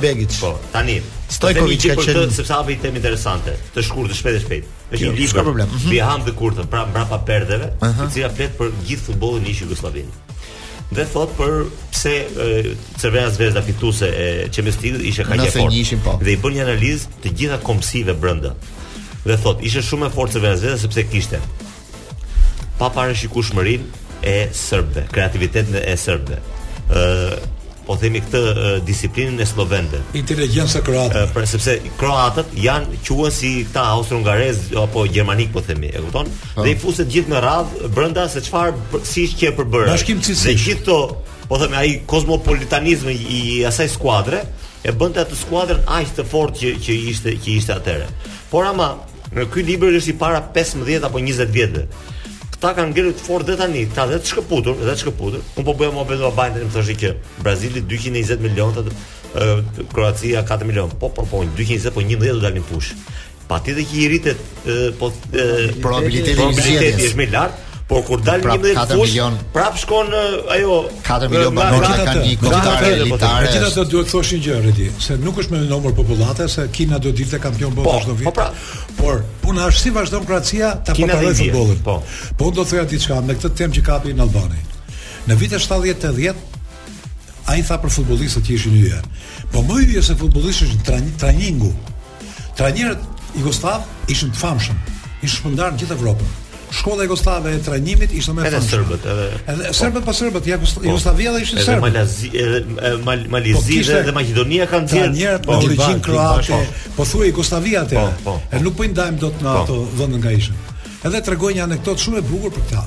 Begic. 0.00 0.34
Po, 0.42 0.52
tani. 0.74 0.98
Stojkovic 1.30 1.88
ka 1.92 1.96
qenë 2.06 2.30
sepse 2.36 2.54
hapi 2.54 2.78
temë 2.82 3.00
interesante, 3.02 3.54
të 3.74 3.84
shkurtë, 3.88 4.14
të 4.14 4.20
shpejtë, 4.20 4.40
shpejt. 4.46 4.70
Është 4.92 5.04
një 5.04 5.12
libër. 5.18 5.40
Ka 5.40 5.46
problem. 5.50 5.76
Mm 5.76 6.24
dhe 6.28 6.36
Kurtën, 6.40 6.70
pra 6.74 6.86
mbrapa 6.86 7.18
perdeve, 7.18 7.72
uh 7.80 7.88
-huh. 7.88 8.30
flet 8.36 8.58
për 8.58 8.68
gjithë 8.86 9.04
futbollin 9.04 9.46
i 9.46 9.56
Jugosllavisë 9.60 10.27
dhe 10.94 11.04
thot 11.12 11.32
për 11.36 11.56
pse 11.92 12.12
Cervera 13.00 13.30
Zvezda 13.34 13.60
fituese 13.64 14.08
e 14.16 14.28
Champions 14.48 14.78
League 14.82 15.02
ishte 15.04 15.24
kaq 15.28 15.42
e 15.44 15.50
fortë. 15.52 15.98
Po. 16.04 16.14
Dhe 16.24 16.34
i 16.36 16.38
bën 16.40 16.56
një 16.56 16.62
analizë 16.64 17.18
të 17.24 17.32
gjitha 17.40 17.58
komsive 17.66 18.14
brenda. 18.16 18.54
Dhe 19.26 19.36
thot, 19.42 19.62
ishte 19.68 19.82
shumë 19.84 20.08
e 20.08 20.14
fortë 20.14 20.38
Cervera 20.38 20.56
Zvezda 20.60 20.80
sepse 20.86 21.04
kishte 21.12 21.42
pa 22.78 22.88
parashikueshmërinë 22.94 24.06
e 24.28 24.36
serbëve, 24.54 25.08
kreativitetin 25.12 25.80
e 25.82 25.96
serbëve. 25.98 26.40
Ëh, 26.88 27.32
po 27.88 27.96
themi 27.96 28.20
këtë 28.20 28.40
uh, 28.42 28.66
disiplinën 28.84 29.40
e 29.40 29.46
slovenëve. 29.48 30.00
Inteligjenca 30.20 30.82
kroate. 30.84 31.22
Uh, 31.24 31.30
pra 31.32 31.46
sepse 31.48 31.78
kroatët 32.00 32.52
janë 32.62 33.00
quhen 33.06 33.32
si 33.34 33.52
ta 33.72 33.86
austro-ungarez 33.94 34.66
apo 34.82 35.06
gjermanik 35.08 35.52
po 35.54 35.62
themi, 35.64 35.88
e 35.88 36.02
kupton? 36.04 36.28
Dhe 36.60 36.72
i 36.74 36.76
fuset 36.82 37.08
gjithë 37.14 37.32
në 37.32 37.40
radh 37.46 37.72
brenda 37.96 38.26
se 38.28 38.44
çfarë 38.44 39.00
siç 39.08 39.36
që 39.40 39.50
e 39.52 39.56
përbëra. 39.62 39.96
Dhe 39.96 40.56
gjithë 40.60 40.86
to, 40.90 40.98
po 41.48 41.60
themi 41.62 41.80
ai 41.80 41.94
kozmopolitanizmi 42.12 43.14
i 43.32 43.40
asaj 43.70 43.88
skuadre 43.94 44.42
e 44.84 44.92
bënte 44.94 45.24
atë 45.24 45.38
skuadrën 45.40 45.80
aq 45.90 46.12
të 46.18 46.26
fortë 46.28 46.60
që 46.68 46.74
që 46.84 46.98
ishte 47.14 47.32
që 47.40 47.54
ishte 47.56 47.78
atëre. 47.78 48.10
Por 48.52 48.68
ama 48.68 48.92
në 49.32 49.48
ky 49.52 49.64
libër 49.64 49.96
është 49.98 50.12
i 50.12 50.18
para 50.20 50.44
15 50.54 51.08
apo 51.08 51.20
20 51.24 51.50
vjetëve. 51.56 51.88
Ta 52.62 52.72
kanë 52.74 52.90
ngelur 52.90 53.14
të 53.14 53.22
fortë 53.22 53.54
tani, 53.60 53.84
ta 53.94 54.04
dhe 54.10 54.16
të 54.18 54.32
shkëputur, 54.32 54.80
dhe 54.80 54.90
të 54.96 55.02
shkëputur. 55.04 55.44
Un 55.60 55.66
po 55.66 55.74
bëjmë 55.78 55.94
mobil 55.94 56.18
do 56.24 56.30
bajnë 56.34 56.64
më 56.64 56.70
thoshë 56.74 56.96
që 57.02 57.10
Brazili 57.46 57.84
220 57.90 58.42
milionë, 58.42 58.84
ë 59.34 59.46
Kroacia 59.94 60.42
4 60.48 60.66
milionë. 60.66 60.98
Po 60.98 61.12
po 61.14 61.26
po 61.30 61.44
220 61.54 61.94
po 61.94 62.02
11 62.02 62.34
do 62.34 62.42
dalin 62.48 62.66
push. 62.66 62.96
Patjetër 63.48 63.86
që 63.92 64.02
i 64.02 64.08
rritet 64.10 64.42
po 64.98 65.12
probabiliteti 65.30 66.34
i 66.50 66.58
zgjedhjes 66.58 67.04
është 67.12 67.22
më 67.22 67.28
lartë, 67.36 67.67
Por 67.88 68.02
kur 68.04 68.20
dal 68.20 68.42
11 68.44 68.90
fush, 68.94 69.14
prap 69.52 69.76
shkon 69.80 70.06
ajo 70.56 70.74
4 71.06 71.28
milion 71.32 71.54
banor 71.56 71.84
kanë 71.88 72.20
një 72.20 72.34
kontratë 72.42 72.88
elitare. 72.98 73.04
Por 73.16 73.54
gjithatë 73.54 73.76
do 73.80 73.84
duhet 73.92 74.06
të 74.10 74.12
thoshin 74.12 74.42
gjë 74.44 74.56
rëti, 74.66 74.88
se 75.00 75.16
nuk 75.22 75.38
është 75.40 75.54
me 75.54 75.60
numër 75.70 75.94
popullate 75.96 76.48
se 76.54 76.66
Kina 76.76 76.98
do 77.00 77.08
të 77.08 77.16
dilte 77.22 77.38
kampion 77.40 77.72
botë 77.78 78.02
çdo 78.04 78.16
po, 78.20 78.20
po, 78.20 78.20
vit. 78.20 78.28
Po, 78.28 78.90
por 78.98 79.22
puna 79.40 79.70
është 79.70 79.80
si 79.86 79.92
vazhdon 79.94 80.26
Kroacia 80.28 80.74
ta 80.84 80.92
kontrollojë 80.98 81.38
futbollin. 81.40 81.78
Po. 81.88 81.94
Po 82.36 82.50
do 82.52 82.66
të 82.66 82.70
thoya 82.74 82.84
diçka 82.92 83.20
me 83.24 83.38
këtë 83.40 83.54
temp 83.62 83.76
që 83.78 83.84
kapi 83.88 84.12
në 84.18 84.26
Albani. 84.26 84.60
Në 85.30 85.38
vitet 85.40 85.64
70-80 85.64 87.46
a 87.48 87.56
i 87.56 87.64
tha 87.64 87.78
për 87.80 87.94
futbolistët 87.94 88.44
që 88.44 88.52
ishë 88.58 88.74
njëja. 88.74 88.98
Po 89.54 89.62
më 89.64 89.80
i 89.96 90.02
se 90.04 90.12
futbolistë 90.20 90.68
ishë 90.68 91.40
një 91.44 91.78
tra 92.58 92.74
i 93.36 93.42
Gustav, 93.44 93.82
ishën 94.10 94.30
të 94.34 94.40
famshëm. 94.40 94.78
Ishën 95.22 95.34
shpëndarë 95.36 95.74
në 95.74 95.78
gjithë 95.82 95.94
Evropën 95.94 96.30
shkolla 96.70 97.02
jugoslave 97.02 97.52
e 97.54 97.58
trajnimit 97.62 98.12
ishte 98.14 98.32
më 98.36 98.42
fortë. 98.44 98.56
Edhe 98.56 98.70
serbët, 98.70 99.06
edhe 99.06 99.34
edhe 99.52 99.68
po. 99.68 99.74
serbët 99.78 100.04
pa 100.04 100.14
serbët, 100.16 100.46
ja 100.48 100.58
po. 100.60 100.68
jugoslavia 100.84 101.32
dhe 101.32 101.42
ishin 101.42 101.60
serbët. 101.64 101.72
Edhe 101.72 101.86
Malazi, 101.86 102.30
edhe 102.44 102.60
po, 102.80 103.14
Malizi 103.34 103.78
dhe 104.04 104.12
Maqedonia 104.16 104.66
kanë 104.70 104.90
qenë. 104.92 105.08
Tanë 105.08 105.16
njerëz 105.16 105.82
me 105.86 106.02
kroate, 106.04 106.60
po 106.96 107.06
thuaj 107.08 107.30
jugoslavia 107.32 107.84
atë. 107.86 108.04
E 108.52 108.62
nuk 108.64 108.76
po 108.76 108.84
i 108.86 108.92
ndajm 108.92 109.18
dot 109.22 109.42
në 109.44 109.54
ato 109.62 109.80
vende 109.98 110.20
nga 110.22 110.32
ishin. 110.36 110.60
Edhe 111.08 111.22
tregoj 111.24 111.54
një 111.56 111.62
anekdot 111.68 111.98
shumë 112.04 112.20
e 112.22 112.26
bukur 112.28 112.52
për 112.58 112.66
këtë. 112.68 112.86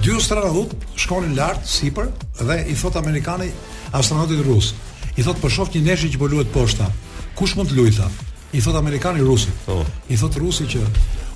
Dy 0.00 0.14
astronautë 0.16 0.78
shkonin 0.96 1.36
lart 1.36 1.66
sipër 1.68 2.08
dhe 2.40 2.56
i 2.72 2.76
thot 2.82 2.96
amerikani 2.96 3.50
astronautit 3.92 4.40
rus. 4.46 4.72
I 5.16 5.22
thot 5.26 5.40
po 5.42 5.48
shoh 5.52 5.68
një 5.74 5.84
neshë 5.92 6.12
që 6.14 6.18
po 6.22 6.26
luhet 6.30 6.48
poshta. 6.54 6.86
Kush 7.36 7.56
mund 7.58 7.68
të 7.68 7.76
luajë? 7.76 8.06
I 8.56 8.62
thot 8.64 8.74
amerikani 8.78 9.20
rusit. 9.22 9.68
Oh. 9.70 9.84
I 10.08 10.16
thot 10.18 10.34
rusi 10.40 10.64
që 10.70 10.80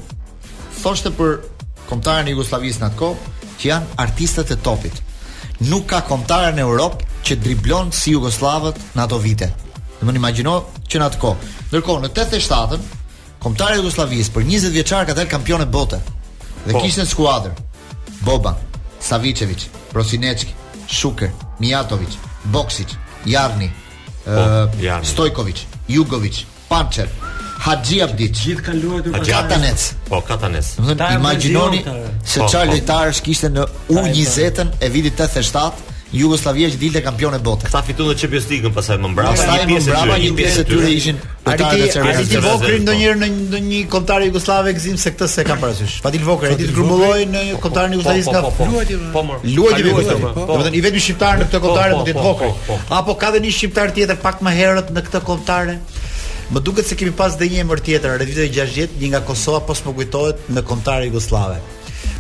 thoshte 0.83 1.15
për 1.17 1.33
kontarin 1.89 2.29
e 2.29 2.35
Jugosllavisë 2.37 2.83
natko, 2.85 3.09
që 3.63 3.71
janë 3.71 3.97
artistët 4.05 4.53
e 4.53 4.59
topit. 4.69 5.01
Nuk 5.71 5.89
ka 5.95 6.03
kontarë 6.11 6.53
në 6.59 6.67
Europë 6.69 7.09
që 7.31 7.41
driblon 7.49 7.89
si 7.97 8.13
Jugosllavët 8.19 8.85
në 8.99 9.07
ato 9.09 9.23
vite. 9.25 9.49
Do 9.97 10.05
më 10.05 10.13
në 10.13 10.21
imagino 10.25 10.59
që 10.85 11.01
në 11.01 11.09
atë 11.09 11.23
ko. 11.25 11.33
Nërko, 11.73 11.97
në 12.05 12.11
87-ën, 12.13 12.85
komptarë 13.49 13.79
e 13.79 13.81
Jugoslavijës 13.81 14.29
për 14.37 14.45
20 14.53 14.77
vjeqarë 14.79 15.09
ka 15.09 15.17
të 15.23 15.29
kampion 15.33 15.65
e 15.65 15.73
bote. 15.73 16.05
Dhe 16.67 16.77
po. 16.77 16.85
kishtë 16.85 17.09
në 17.09 17.57
Boban. 18.27 18.67
Savicevic, 19.09 19.69
Prosinecki, 19.93 20.55
Shuker, 20.87 21.31
Mijatovic, 21.59 22.15
Boksic, 22.51 22.91
Jarni, 23.25 23.71
oh, 24.27 24.35
po, 24.35 24.69
uh, 24.83 25.03
Stojkovic, 25.03 25.59
Jugovic, 25.89 26.45
Pancer, 26.69 27.09
Hadji 27.65 28.01
Abdic. 28.05 28.37
Gjithë 28.45 28.65
kanë 28.69 28.83
luajtur 28.85 29.21
Katanec. 29.33 29.87
Po, 30.09 30.21
Katanec. 30.27 30.69
të 30.85 31.09
imagjinoni 31.19 31.81
se 32.29 32.45
çfarë 32.45 32.75
lojtarësh 32.75 33.19
po, 33.21 33.25
po. 33.25 33.31
kishte 33.31 33.51
në 33.57 33.65
U20-ën 33.97 34.71
e 34.81 34.91
vitit 34.95 35.25
87 35.25 35.97
Jugosllavia 36.13 36.71
që 36.73 36.79
dilte 36.81 37.01
kampion 37.05 37.35
e 37.37 37.39
botës. 37.45 37.69
Ata 37.77 37.83
fituan 37.85 38.17
Champions 38.17 38.47
League-un 38.49 38.73
pasaj 38.73 38.97
më 39.03 39.11
mbrapa. 39.13 39.43
Ata 39.45 39.67
më 39.69 39.77
mbrapa 39.85 40.17
një 40.23 40.31
pjesë 40.39 40.63
e 40.63 40.67
tyre 40.71 40.93
ishin 40.97 41.19
ata 41.49 41.67
të 41.75 41.91
cilët. 41.93 42.39
Vokri 42.47 42.79
ndonjëherë 42.81 43.19
në 43.21 43.29
në 43.53 43.61
një 43.67 43.81
kontar 43.93 44.25
jugosllav 44.25 44.71
e 44.71 44.73
gzim 44.79 44.97
se 45.03 45.13
këtë 45.13 45.29
se 45.29 45.45
ka 45.45 45.59
parasysh. 45.61 45.99
Ati 46.09 46.23
Vokri 46.25 46.55
ditë 46.63 46.77
grumbulloi 46.79 47.27
në 47.29 47.45
një 47.51 47.61
kontar 47.61 47.93
po, 47.93 48.01
po, 48.01 48.01
jugosllav 48.01 48.41
nga 48.41 48.57
po, 48.57 48.69
luajti. 48.73 48.99
Po 49.13 49.27
mor. 49.29 49.45
Luajti 49.45 49.85
me 49.85 49.95
këtë. 50.01 50.19
Domethënë 50.49 50.77
i 50.81 50.85
vetmi 50.89 51.05
shqiptar 51.11 51.43
në 51.45 51.53
këtë 51.53 51.65
kontar 51.69 51.93
do 51.93 52.03
të 52.03 52.15
jetë 52.15 52.27
Vokri. 52.31 52.53
Apo 53.01 53.19
ka 53.21 53.33
dhe 53.37 53.45
një 53.45 53.53
shqiptar 53.61 53.93
tjetër 54.01 54.23
pak 54.25 54.41
më 54.49 54.57
herët 54.63 54.95
në 54.97 55.05
këtë 55.11 55.23
kontar. 55.29 55.75
Më 56.49 56.63
duket 56.65 56.89
se 56.89 56.97
kemi 56.97 57.13
pas 57.13 57.35
dhe 57.37 57.51
një 57.53 57.61
emër 57.69 57.83
tjetër 57.85 58.15
rreth 58.17 58.31
vitit 58.33 58.55
60, 58.57 58.97
një 59.03 59.11
nga 59.13 59.21
Kosova 59.29 59.61
pas 59.69 59.85
më 59.85 59.93
kujtohet 59.99 60.47
në 60.57 60.65
kontar 60.65 61.05
jugosllav. 61.05 61.59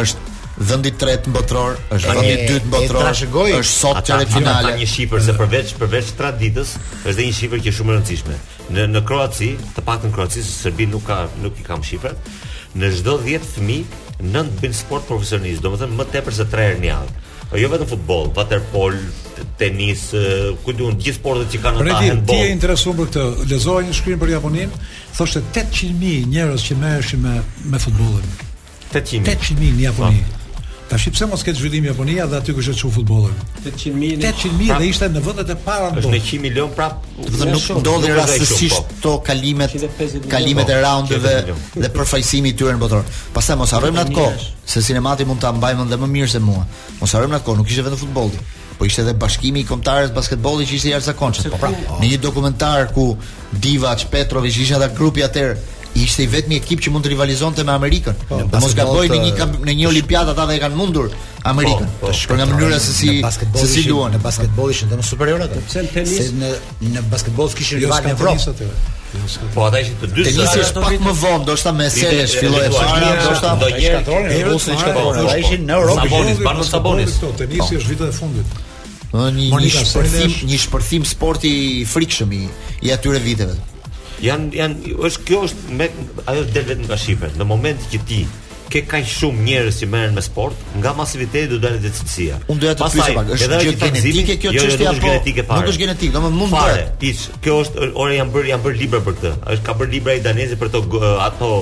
është 0.00 0.32
vendi 0.58 0.88
i 0.92 0.94
tretë 0.94 1.30
mbotror, 1.32 1.78
është 1.96 2.14
vendi 2.14 2.30
i 2.30 2.46
dytë 2.48 2.70
mbotror. 2.70 3.10
Është 3.10 3.62
sot 3.70 4.00
çare 4.06 4.26
finale. 4.30 4.70
Ka 4.72 4.78
një 4.78 4.86
shifër 4.90 5.22
se 5.26 5.34
përveç 5.38 5.72
përveç 5.80 6.12
traditës, 6.18 6.76
është 7.02 7.16
dhe 7.18 7.26
një 7.30 7.36
shifër 7.40 7.64
që 7.66 7.72
shumë 7.78 7.92
e 7.92 7.98
rëndësishme. 7.98 8.36
Në 8.76 8.86
në 8.94 9.02
Kroaci, 9.08 9.50
të 9.74 9.84
paktën 9.88 10.12
në 10.12 10.16
Kroaci, 10.16 10.44
Serbia 10.46 10.88
nuk 10.92 11.06
ka 11.10 11.24
nuk 11.42 11.58
i 11.60 11.66
kam 11.66 11.82
shifrat. 11.86 12.30
Në 12.78 12.92
çdo 13.00 13.18
10 13.22 13.50
fëmijë 13.56 14.30
nënt 14.30 14.60
bin 14.62 14.74
sport 14.74 15.06
profesionist, 15.10 15.62
domethënë 15.64 15.98
më 15.98 16.08
tepër 16.14 16.38
se 16.40 16.46
3 16.54 16.68
herë 16.70 16.82
në 16.84 16.90
javë. 16.92 17.18
Po 17.50 17.58
jo 17.60 17.68
vetëm 17.70 17.90
futboll, 17.90 18.30
waterpol, 18.34 18.94
tenis, 19.60 20.06
ku 20.64 20.72
duon 20.74 20.96
gjithë 20.98 21.18
sportet 21.18 21.52
që 21.54 21.60
kanë 21.66 21.82
ndarë 21.82 21.98
në 22.02 22.22
botë. 22.22 22.30
Ti 22.38 22.48
je 22.48 22.54
interesuar 22.54 22.96
për 22.98 23.10
këtë? 23.10 23.26
Lezoa 23.52 23.82
një 23.86 23.94
shkrim 23.94 24.18
për 24.22 24.32
Japoninë, 24.32 24.80
thoshte 25.18 25.42
800 25.52 25.92
mijë 26.02 26.30
njerëz 26.34 26.64
që 26.70 26.78
merreshin 26.82 27.22
me 27.26 27.34
me 27.74 27.78
futbollin. 27.78 28.32
800 28.94 29.58
mijë 29.60 29.76
në 29.76 29.84
Japoni. 29.90 30.24
Po. 30.24 30.40
Ta 30.88 30.98
shih 31.00 31.12
pse 31.14 31.24
mos 31.24 31.42
ke 31.42 31.52
zhvillim 31.56 31.84
Japonia 31.88 32.26
dhe 32.28 32.36
aty 32.36 32.52
kush 32.52 32.68
e 32.68 32.74
çu 32.76 32.90
futbollin. 32.92 33.32
800 33.64 33.94
mijë. 33.98 34.18
800 34.20 34.56
mijë 34.58 34.76
dhe 34.80 34.88
ishte 34.92 35.08
në 35.14 35.22
vendet 35.24 35.52
e 35.54 35.56
para 35.64 35.86
në 35.94 36.02
botë. 36.02 36.10
Është 36.10 36.24
100 36.28 36.42
milion 36.44 36.72
prap, 36.76 37.06
do 37.16 37.38
të 37.40 37.46
nuk 37.48 37.68
ndodhin 37.80 38.12
rastësisht 38.18 38.90
këto 38.90 39.14
kalimet, 39.24 39.72
kalimet 40.34 40.68
e 40.68 40.76
raundeve 40.84 41.32
dhe 41.72 41.90
përfaqësimi 41.96 42.52
i 42.52 42.56
tyre 42.58 42.76
në 42.76 42.82
botë. 42.84 43.00
Pastaj 43.32 43.56
mos 43.62 43.72
harrojmë 43.76 44.04
atë 44.04 44.16
kohë 44.18 44.50
se 44.74 44.84
sinemati 44.84 45.24
mund 45.28 45.40
ta 45.40 45.54
mbajmë 45.56 45.88
edhe 45.88 46.00
më 46.04 46.10
mirë 46.18 46.32
se 46.36 46.44
mua. 46.44 46.66
Mos 47.00 47.16
harrojmë 47.16 47.38
atë 47.40 47.48
kohë, 47.48 47.62
nuk 47.62 47.72
ishte 47.72 47.86
vetëm 47.88 48.02
futbolli. 48.04 48.42
Po 48.76 48.84
ishte 48.88 49.04
edhe 49.06 49.14
bashkimi 49.16 49.62
i 49.64 49.68
kontarës 49.68 50.10
basketbollit 50.12 50.66
që 50.68 50.76
ishte 50.80 50.88
jarë 50.92 51.06
zakonqët 51.08 51.46
po 51.54 51.60
pra, 51.64 51.68
Në 52.02 52.08
një 52.10 52.16
dokumentar 52.20 52.88
ku 52.92 53.14
Divac, 53.52 54.02
Petrovic, 54.10 54.50
ishte 54.58 54.74
edhe 54.76 54.88
grupi 54.96 55.22
atër 55.24 55.52
ishte 55.94 56.22
i 56.24 56.28
vetmi 56.30 56.56
ekip 56.58 56.80
që 56.82 56.90
mund 56.94 57.04
të 57.06 57.10
rivalizonte 57.12 57.62
me 57.66 57.72
Amerikën. 57.74 58.16
Po, 58.28 58.40
mos 58.60 58.74
gaboj 58.76 59.06
në 59.14 59.18
një 59.22 59.30
kam, 59.38 59.52
në 59.64 59.74
një 59.80 59.86
olimpiadë 59.92 60.34
ata 60.34 60.46
dhe 60.50 60.56
kanë 60.62 60.78
mundur 60.78 61.08
Amerikën. 61.46 61.88
Po, 62.00 62.08
po, 62.08 62.12
për 62.30 62.40
nga 62.40 62.48
mënyra 62.50 62.80
se 62.82 62.96
si 62.96 63.12
se 63.62 63.68
si 63.70 63.84
duan 63.88 64.12
në 64.16 64.20
basketbol 64.24 64.72
ishin 64.74 64.90
më 64.90 65.06
superior 65.06 65.44
atë. 65.46 65.62
Pse 65.68 65.84
në 65.86 65.94
tenis? 65.94 66.18
Se 66.18 66.28
në 66.34 66.52
në 66.96 67.04
basketbol 67.12 67.50
kishin 67.54 67.78
jo, 67.78 67.86
rivalë 67.86 68.10
në 68.10 68.18
Evropë 68.18 68.54
atë. 68.54 68.70
Jo, 69.14 69.32
po 69.54 69.66
ata 69.68 69.82
ishin 69.84 70.00
të 70.02 70.10
dy 70.10 70.26
sa. 70.26 70.30
Tenisi 70.32 70.62
është 70.66 70.84
pak 70.84 70.96
më 71.06 71.16
vonë, 71.22 71.42
ndoshta 71.46 71.72
me 71.78 71.88
seles 71.94 72.34
filloi 72.40 72.64
e 72.64 72.72
fshirë, 72.74 73.10
ndoshta 73.18 73.52
do 73.60 73.68
një 73.76 73.92
katrorë, 73.98 74.40
do 74.50 74.58
të 74.58 74.80
shkatorë. 74.82 75.26
Ata 75.28 75.38
ishin 75.44 75.68
në 75.68 75.76
Evropë. 75.78 76.08
Sabonis, 76.08 76.40
Barnos 76.48 76.72
Sabonis. 76.74 77.20
Po, 77.22 77.30
tenisi 77.38 77.78
është 77.78 77.92
vitet 77.92 78.10
e 78.10 78.18
fundit. 78.18 78.58
Do 79.14 79.28
një 79.62 79.70
shpërthim, 79.86 80.34
një 80.50 80.58
shpërthim 80.64 81.06
sporti 81.06 81.54
frikshëm 81.86 82.34
i 82.42 82.92
atyre 82.96 83.22
viteve. 83.22 83.54
Jan 84.24 84.48
jan 84.56 84.78
është 85.04 85.24
kjo 85.28 85.42
është 85.48 85.76
me 85.78 85.90
ajo 86.32 86.44
del 86.54 86.66
vetëm 86.70 86.88
nga 86.88 86.96
shifrat. 87.00 87.34
Në 87.36 87.44
momentin 87.48 87.90
që 87.92 88.00
ti 88.08 88.22
ke 88.72 88.80
kaq 88.88 89.04
shumë 89.06 89.42
njerëz 89.46 89.76
që 89.82 89.88
merren 89.92 90.14
me 90.16 90.22
sport, 90.24 90.62
nga 90.80 90.94
masiviteti 90.98 91.50
do 91.50 91.58
dalë 91.62 91.82
detajësia. 91.84 92.38
Unë 92.50 92.62
doja 92.62 92.72
të 92.80 92.88
pyesja 92.94 93.12
pak, 93.18 93.28
është 93.36 93.50
gjë 93.60 93.74
gjenetike 93.82 94.36
kjo 94.40 94.52
jo, 94.54 94.62
jo, 94.62 94.64
çështja 94.64 94.94
apo? 94.94 95.12
Jo, 95.12 95.18
fare. 95.18 95.26
Nuk 95.26 95.52
është 95.54 95.66
po, 95.66 95.82
gjenetik, 95.82 96.14
domethënë 96.16 96.38
mund 96.40 96.56
të. 96.56 96.86
Tiç, 97.02 97.20
kjo 97.44 97.58
është 97.66 97.90
ora 98.04 98.16
janë 98.16 98.34
bër 98.38 98.48
janë 98.50 98.64
bër 98.66 98.74
libra 98.80 99.02
për 99.10 99.16
këtë. 99.20 99.34
Është 99.56 99.66
ka 99.68 99.76
bër 99.82 99.92
libra 99.92 100.16
i 100.18 100.24
danezë 100.24 100.58
për 100.62 100.72
to 100.74 100.82
ato 101.28 101.52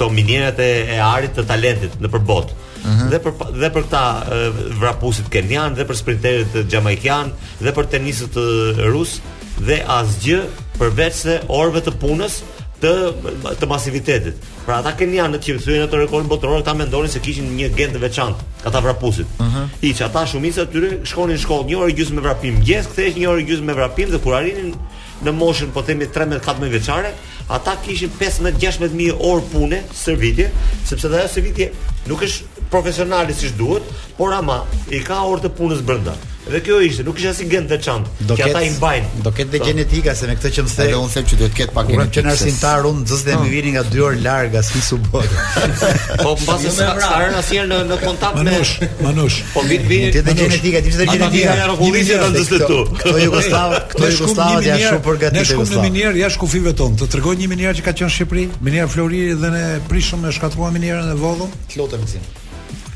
to 0.00 0.10
minierat 0.14 0.62
e 0.62 0.70
e 0.94 1.02
artit 1.10 1.34
të 1.40 1.48
talentit 1.52 1.98
në 2.06 2.14
përbot. 2.16 2.56
Uhum. 2.80 3.10
dhe 3.12 3.18
për 3.26 3.32
dhe 3.60 3.68
për 3.74 3.82
këta 3.84 4.00
vrapusit 4.80 5.26
kenian 5.34 5.74
dhe 5.76 5.84
për 5.84 5.98
sprinterët 5.98 6.54
xhamaikian 6.72 7.28
dhe 7.60 7.74
për 7.76 7.90
tenisët 7.92 8.38
rus 8.94 9.18
dhe 9.68 9.76
asgjë 9.98 10.38
përveç 10.80 11.16
se 11.24 11.38
orëve 11.60 11.82
të 11.86 11.92
punës 12.00 12.38
të 12.80 12.90
të 13.60 13.66
masivitetit. 13.68 14.38
Pra 14.64 14.78
ata 14.80 14.94
kanë 14.96 15.18
janë 15.18 15.40
që 15.44 15.56
thyen 15.64 15.82
ato 15.84 15.98
rekord 16.00 16.30
botëror, 16.30 16.62
ata 16.62 16.72
mendonin 16.78 17.12
se 17.12 17.20
kishin 17.20 17.50
një 17.58 17.68
gjendë 17.76 17.98
të 17.98 18.02
veçantë 18.06 18.66
ata 18.70 18.80
vrapusit. 18.84 19.26
Ëh. 19.26 19.42
Uh 19.44 19.58
-huh. 19.82 20.04
ata 20.06 20.26
shumica 20.30 20.64
tyre 20.72 20.90
shkonin 21.10 21.36
në 21.36 21.42
shkollë 21.44 21.66
një 21.68 21.76
orë 21.82 21.94
gjysmë 21.98 22.14
me 22.16 22.22
vrapim, 22.26 22.54
mëngjes 22.54 22.86
kthehesh 22.86 23.16
një 23.18 23.28
orë 23.32 23.44
gjysmë 23.48 23.66
me 23.66 23.72
vrapim 23.80 24.08
dhe 24.12 24.18
kur 24.24 24.34
arrinin 24.34 24.74
në 25.24 25.30
moshën 25.42 25.68
po 25.74 25.82
themi 25.82 26.04
13-14 26.06 26.68
vjeçare, 26.74 27.10
ata 27.48 27.76
kishin 27.84 28.10
15-16000 28.20 29.14
orë 29.30 29.42
pune, 29.52 29.78
shërbime, 30.02 30.46
sepse 30.88 31.06
ajo 31.06 31.28
shërbime 31.34 31.68
nuk 32.08 32.22
është 32.22 32.59
profesionale 32.70 33.34
siç 33.34 33.50
duhet, 33.58 33.82
por 34.18 34.32
ama 34.32 34.62
i 34.96 35.00
ka 35.04 35.18
orë 35.30 35.44
të 35.48 35.56
punës 35.58 35.82
brenda. 35.86 36.14
Dhe 36.50 36.58
kjo 36.66 36.78
ishte, 36.82 37.04
nuk 37.06 37.18
isha 37.20 37.30
si 37.38 37.44
gjend 37.46 37.68
të 37.70 37.76
çant. 37.84 38.06
Ja 38.38 38.46
ata 38.48 38.60
i 38.66 38.70
mbajnë. 38.72 39.10
Do 39.22 39.30
ketë 39.36 39.60
genetika 39.62 40.14
se 40.18 40.26
me 40.26 40.34
këtë 40.38 40.50
që 40.56 40.64
më 40.66 40.72
thënë. 40.76 40.94
Do 40.94 41.02
unë 41.04 41.12
them 41.14 41.26
që 41.30 41.36
duhet 41.40 41.52
të 41.54 41.58
ketë 41.60 41.74
pak 41.76 41.90
gjenetikë. 41.90 42.14
Që 42.16 42.24
në 42.26 42.32
arsimtar 42.32 42.88
unë 42.88 43.04
zë 43.10 43.18
dhe 43.28 43.36
mi 43.36 43.44
po. 43.44 43.50
vini 43.54 43.72
nga 43.76 43.84
dy 43.92 44.00
orë 44.06 44.22
larg 44.24 44.56
as 44.60 44.70
në 44.74 44.82
subot. 44.88 45.28
Po 46.24 46.32
pas 46.46 46.64
jo, 46.64 46.72
se 46.72 46.88
më 46.88 46.96
ra, 46.96 47.12
ra 47.12 47.42
asnjë 47.42 47.66
në 47.70 47.78
në 47.92 47.98
kontakt 48.04 48.40
me 48.40 48.44
Manush, 48.48 48.72
Manush. 49.04 49.38
Po 49.52 49.62
vit 49.70 49.86
vini. 49.92 50.10
Ti 50.16 50.24
ke 50.26 50.34
gjenetika, 50.40 50.82
ti 50.86 50.96
ke 50.96 51.08
gjenetika. 51.12 51.76
Policia 51.84 52.18
do 52.24 52.32
të 52.34 52.44
zë 52.48 52.56
të 52.56 52.66
tu. 52.72 52.80
Kto 53.04 53.16
ju 53.24 53.30
gostava, 53.36 53.78
kto 53.94 54.10
ju 54.10 54.18
gostava 54.24 54.60
ti 54.64 54.70
ashtu 54.80 55.00
për 55.06 55.22
gatitë. 55.22 55.38
Ne 55.38 55.46
shkumë 55.52 55.72
në 55.76 55.86
minier, 55.86 56.16
jashtë 56.24 56.42
kufive 56.48 56.74
ton, 56.82 56.98
të 56.98 57.10
tregoj 57.14 57.36
një 57.44 57.52
minier 57.52 57.78
që 57.78 57.86
ka 57.86 57.92
qenë 58.00 58.10
në 58.10 58.16
Shqipëri, 58.18 58.48
minier 58.64 58.90
Floriri 58.90 59.38
dhe 59.42 59.54
ne 59.54 59.64
prishëm 59.92 60.24
me 60.24 60.32
shkatrua 60.40 60.72
minierën 60.74 61.12
e 61.14 61.18
vogël. 61.20 61.52
Flotë 61.76 62.00
me 62.00 62.30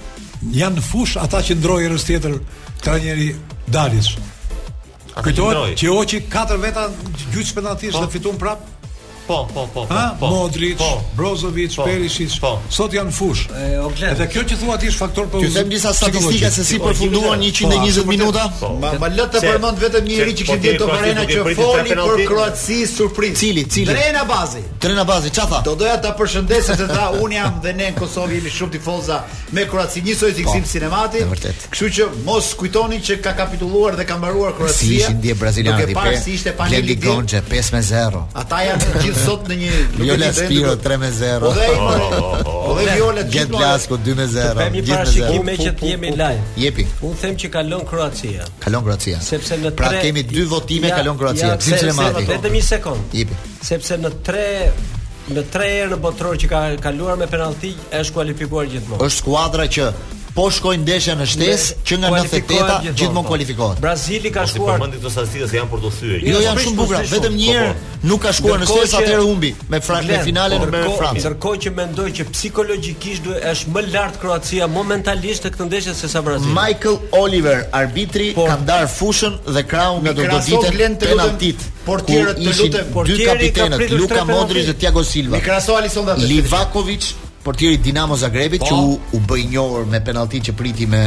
janë 0.55 0.79
në 0.83 0.89
fush 0.91 1.17
ata 1.21 1.41
që 1.49 1.57
ndrojnë 1.63 1.93
rreth 1.95 2.07
tjetër 2.11 2.39
trajneri 2.85 3.31
Dalis. 3.75 4.15
Kujtohet 5.23 5.79
që 5.81 5.95
hoqi 5.97 6.21
katër 6.33 6.61
veta 6.67 6.85
gjysmë 7.33 7.57
penaltisht 7.63 7.99
dhe 8.03 8.11
fituan 8.13 8.37
prapë 8.43 8.77
Po, 9.29 9.49
po, 9.55 9.67
po, 9.75 9.87
po. 9.87 9.95
po 10.21 10.27
Modric, 10.27 10.79
po, 10.79 11.01
Brozovic, 11.17 11.77
po, 11.77 11.85
Perišić. 11.85 12.41
Po. 12.41 12.51
Sot 12.73 12.95
janë 12.97 13.13
fush. 13.13 13.43
Edhe 14.09 14.25
kjo 14.33 14.45
që 14.49 14.57
thua 14.57 14.77
ti 14.81 14.89
është 14.89 15.01
faktor 15.03 15.27
për 15.29 15.43
Ju 15.45 15.51
them 15.53 15.69
disa 15.69 15.91
statistika 15.93 16.49
se 16.51 16.65
si 16.65 16.79
po, 16.81 16.89
përfunduan 16.89 17.43
120 17.45 18.07
po, 18.07 18.09
minuta. 18.09 18.47
Po, 18.61 18.71
ma 18.81 18.95
ma 18.97 19.11
lë 19.13 19.27
të 19.35 19.43
përmend 19.45 19.83
vetëm 19.85 20.07
një 20.07 20.15
njerëz 20.15 20.39
që 20.39 20.47
kishin 20.47 20.63
dhënë 20.63 20.81
Torrena 20.81 21.25
që 21.29 21.43
foli 21.45 21.99
për 21.99 22.25
Kroaci 22.31 22.79
surprizë. 22.89 23.37
Cili, 23.43 23.67
cili? 23.69 23.93
Trena 23.93 24.23
bazi. 24.31 24.63
Trena 24.81 25.05
bazi, 25.05 25.31
çfarë 25.37 25.53
tha? 25.53 25.61
Do 25.69 25.77
doja 25.85 25.99
ta 26.07 26.15
përshëndesë 26.17 26.79
se 26.81 26.89
tha 26.95 27.11
un 27.21 27.37
jam 27.37 27.61
dhe 27.67 27.77
ne 27.77 27.91
në 27.91 27.99
Kosovë 28.01 28.39
jemi 28.41 28.55
shumë 28.57 28.75
tifozë 28.79 29.21
me 29.59 29.67
Kroaci, 29.69 30.07
një 30.09 30.17
soi 30.23 30.33
sikim 30.41 30.65
sinemati. 30.73 31.21
Kështu 31.69 31.91
që 31.99 32.09
mos 32.25 32.55
kujtoni 32.57 33.03
që 33.05 33.21
ka 33.29 33.37
kapituluar 33.45 34.01
dhe 34.01 34.09
ka 34.09 34.17
mbaruar 34.17 34.57
Kroacia. 34.57 34.81
Si 34.89 34.97
ishin 35.03 35.21
dhe 35.21 35.37
brazilianët 35.37 35.93
i 35.93 36.01
pe. 36.01 36.17
Si 36.25 36.39
ishte 36.41 36.57
panelit. 36.57 37.05
Gonçe 37.05 37.45
5-0. 37.45 38.25
Ata 38.39 38.65
janë 38.65 39.17
sot 39.23 39.49
në 39.51 39.57
një 39.63 39.79
Viola 39.97 40.29
Spiro 40.35 40.75
3 40.83 40.99
me 41.03 41.11
0. 41.15 41.49
Po 41.49 41.55
dhe 41.57 41.69
po, 41.69 42.09
po, 42.11 42.57
po, 42.67 42.75
Viola 42.85 43.25
gjet 43.33 43.53
Lasku 43.55 43.99
2 44.05 44.17
me 44.21 44.27
0. 44.31 44.67
Gjet 44.79 44.83
me 44.83 44.99
shikim 45.13 45.45
me 45.51 45.57
që 45.63 45.73
jemi 45.91 46.13
live. 46.17 46.45
Jepi. 46.63 46.87
Un 47.09 47.17
them 47.23 47.39
që 47.43 47.51
kalon 47.55 47.87
Kroacia. 47.89 48.47
Kalon 48.65 48.85
Kroacia. 48.87 49.21
Sepse 49.31 49.59
në 49.61 49.73
3. 49.73 49.81
Pra 49.81 49.95
kemi 50.03 50.25
dy 50.29 50.45
votime 50.51 50.93
kalon 50.95 51.19
Kroacia. 51.21 51.57
Sinç 51.65 51.87
le 51.91 51.97
mati. 51.99 52.27
Vetëm 52.31 52.57
një 52.59 52.63
sekond. 52.69 53.15
Jepi. 53.21 53.41
Sepse 53.73 53.99
në 54.03 54.15
3 54.29 54.51
Në 55.29 55.43
tre 55.53 55.67
herë 55.69 55.91
në 55.93 55.97
botror 56.01 56.39
që 56.41 56.49
ka 56.49 56.61
kaluar 56.81 57.19
me 57.21 57.27
penalti, 57.29 57.75
është 57.93 58.15
kualifikuar 58.17 58.65
gjithmonë. 58.73 59.03
Është 59.11 59.19
skuadra 59.21 59.67
që 59.69 59.91
po 60.39 60.47
shkojnë 60.55 60.85
ndeshja 60.87 61.15
në 61.19 61.25
shtesë 61.33 61.73
që 61.89 61.97
nga 61.99 62.11
98-a 62.13 62.75
gjithmonë 62.87 63.25
po. 63.27 63.31
kualifikohet. 63.33 63.81
Brazili 63.83 64.31
ka 64.35 64.45
shkuar. 64.47 64.77
Po 64.79 64.85
përmendit 64.85 65.09
ose 65.09 65.57
janë 65.57 65.71
për 65.73 65.81
të 65.83 65.91
thyer. 65.97 66.17
Jo, 66.21 66.35
jo 66.37 66.43
janë 66.45 66.59
po, 66.59 66.65
shumë 66.65 66.79
bukur. 66.79 66.99
Vetëm 67.13 67.35
një 67.39 67.49
herë 67.49 67.73
po, 67.79 67.99
nuk 68.13 68.23
ka 68.27 68.33
shkuar 68.39 68.63
në 68.63 68.69
shtesë 68.71 68.99
atëherë 69.01 69.27
humbi 69.27 69.51
me 69.73 69.81
Francë 69.89 70.13
në 70.13 70.21
finale 70.29 70.61
në 70.63 70.69
Merë 70.77 70.93
Francë. 71.01 71.25
Cerkoj 71.27 71.57
që 71.65 71.73
mendoj 71.81 72.07
që 72.21 72.29
psikologjikisht 72.31 73.29
është 73.35 73.75
më 73.75 73.85
lart 73.97 74.21
Kroacia 74.23 74.71
momentalisht 74.79 75.49
të 75.49 75.53
këtë 75.57 75.71
ndeshje 75.73 75.97
se 76.03 76.13
sa 76.15 76.23
Brazili. 76.29 76.55
Michael 76.55 77.19
Oliver, 77.25 77.67
arbitri, 77.83 78.31
ka 78.39 78.61
ndar 78.63 78.87
fushën 78.95 79.35
dhe 79.57 79.67
krahun 79.73 80.05
nga 80.07 80.15
dorëditen 80.21 80.99
penaltit. 81.03 81.67
Portierët 81.89 82.39
të 82.45 82.57
lutem, 82.61 82.91
portieri 82.93 83.49
ka 83.57 83.65
pritur 83.77 84.03
Luka 84.05 84.25
Modrić 84.29 84.71
dhe 84.71 84.79
Thiago 84.85 85.03
Silva. 85.03 85.41
Mikraso 85.41 85.81
Livakovic 86.29 87.15
portieri 87.49 87.75
i 87.81 87.81
Dinamo 87.81 88.17
Zagrebit 88.17 88.61
po, 88.61 88.69
që 88.69 88.79
u, 88.85 88.99
u 89.17 89.21
bë 89.29 89.39
i 89.41 89.45
njohur 89.55 89.87
me 89.89 90.03
penalltin 90.05 90.45
që 90.51 90.59
priti 90.59 90.85
me 90.95 91.05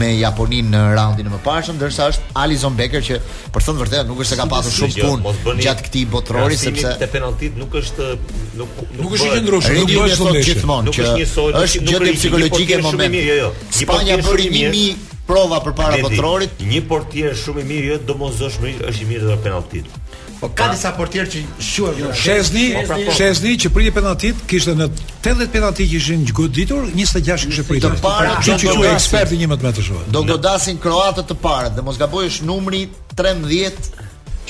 me 0.00 0.08
Japonin 0.20 0.68
në 0.70 0.80
raundin 0.94 1.26
e 1.26 1.30
mëparshëm, 1.32 1.74
ndërsa 1.80 2.04
është 2.12 2.26
Alison 2.38 2.76
Becker 2.78 3.02
që 3.06 3.16
për 3.54 3.64
thënë 3.66 3.80
vërtet 3.82 4.04
nuk 4.06 4.20
është 4.22 4.32
se 4.32 4.38
ka 4.38 4.44
pasur 4.52 4.76
shumë 4.76 5.32
punë 5.46 5.64
gjatë 5.64 5.86
këtij 5.88 6.02
botrorit 6.12 6.60
sepse 6.62 6.92
te 7.00 7.08
penaltit 7.10 7.58
nuk 7.58 7.74
është 7.80 8.10
nuk 8.12 8.84
nuk 9.00 9.16
është 9.16 9.32
gjë 9.32 9.40
ndryshe, 9.46 9.74
nuk 9.80 9.90
është 9.90 10.18
shumë 10.20 10.34
mirë. 10.36 10.76
Nuk 10.90 11.00
është 11.06 11.16
një 11.22 11.26
sol, 11.32 11.58
është 11.64 11.82
gjë 11.90 12.12
psikologjike 12.20 12.78
në 12.78 12.86
moment. 12.86 13.18
Jo, 13.26 13.38
jo. 13.40 13.50
Spanja 13.80 14.18
bëri 14.28 14.46
një 14.62 14.84
prova 15.26 15.58
përpara 15.66 15.98
botrorit. 16.06 16.62
Një 16.72 16.84
portier 16.90 17.34
shumë 17.44 17.66
i 17.66 17.70
mirë, 17.72 17.90
jo 17.96 18.00
domosdoshmëri 18.12 18.78
është 18.92 19.06
i 19.06 19.10
mirë 19.10 19.32
te 19.34 19.40
penaltit. 19.48 19.90
Po 20.40 20.48
ka 20.56 20.70
disa 20.72 20.88
portier 20.96 21.28
që 21.28 21.42
shuan 21.60 21.98
jo. 22.00 22.10
Shezni, 22.16 22.64
Shezni 23.12 23.52
që 23.60 23.68
prini 23.74 23.90
penaltit, 23.92 24.40
kishte 24.48 24.72
në 24.72 24.86
80 25.20 25.50
penaltit 25.52 25.90
që 25.90 25.98
ishin 26.00 26.22
goditur, 26.34 26.86
26 26.96 27.48
kishte 27.50 27.64
pritur. 27.68 27.96
Të 27.98 28.02
para 28.06 28.34
që 28.46 28.56
ju 28.62 28.74
quaj 28.78 28.90
ekspert 28.94 29.34
i 29.36 29.40
11 29.42 29.66
metësh. 29.68 29.90
Do 30.14 30.22
godasin 30.30 30.80
kroatët 30.80 31.28
të 31.28 31.36
parë 31.44 31.74
dhe 31.76 31.84
mos 31.84 32.00
gabojësh 32.00 32.40
numri 32.48 32.86
13 33.12 33.90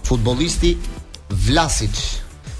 Futbollisti 0.04 0.78
Vlasic 1.46 1.96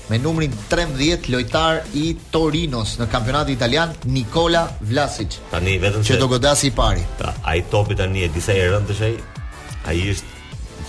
me 0.08 0.18
numrin 0.18 0.52
13 0.68 1.30
lojtar 1.30 1.84
i 1.94 2.18
Torinos 2.34 2.96
në 2.98 3.06
kampionatin 3.12 3.54
italian 3.54 3.92
Nikola 4.10 4.64
Vlasic. 4.90 5.38
Tani 5.52 5.76
vetëm 5.82 6.02
që 6.02 6.16
se... 6.16 6.18
do 6.22 6.28
godasi 6.32 6.72
i 6.72 6.72
pari. 6.74 7.04
Ta, 7.22 7.36
ai 7.44 7.62
topi 7.70 7.96
tani 8.00 8.24
e 8.26 8.32
disa 8.34 8.56
herë 8.58 8.76
rëndësh 8.80 9.04
ai. 9.08 9.12
Ai 9.90 10.02
është 10.12 10.38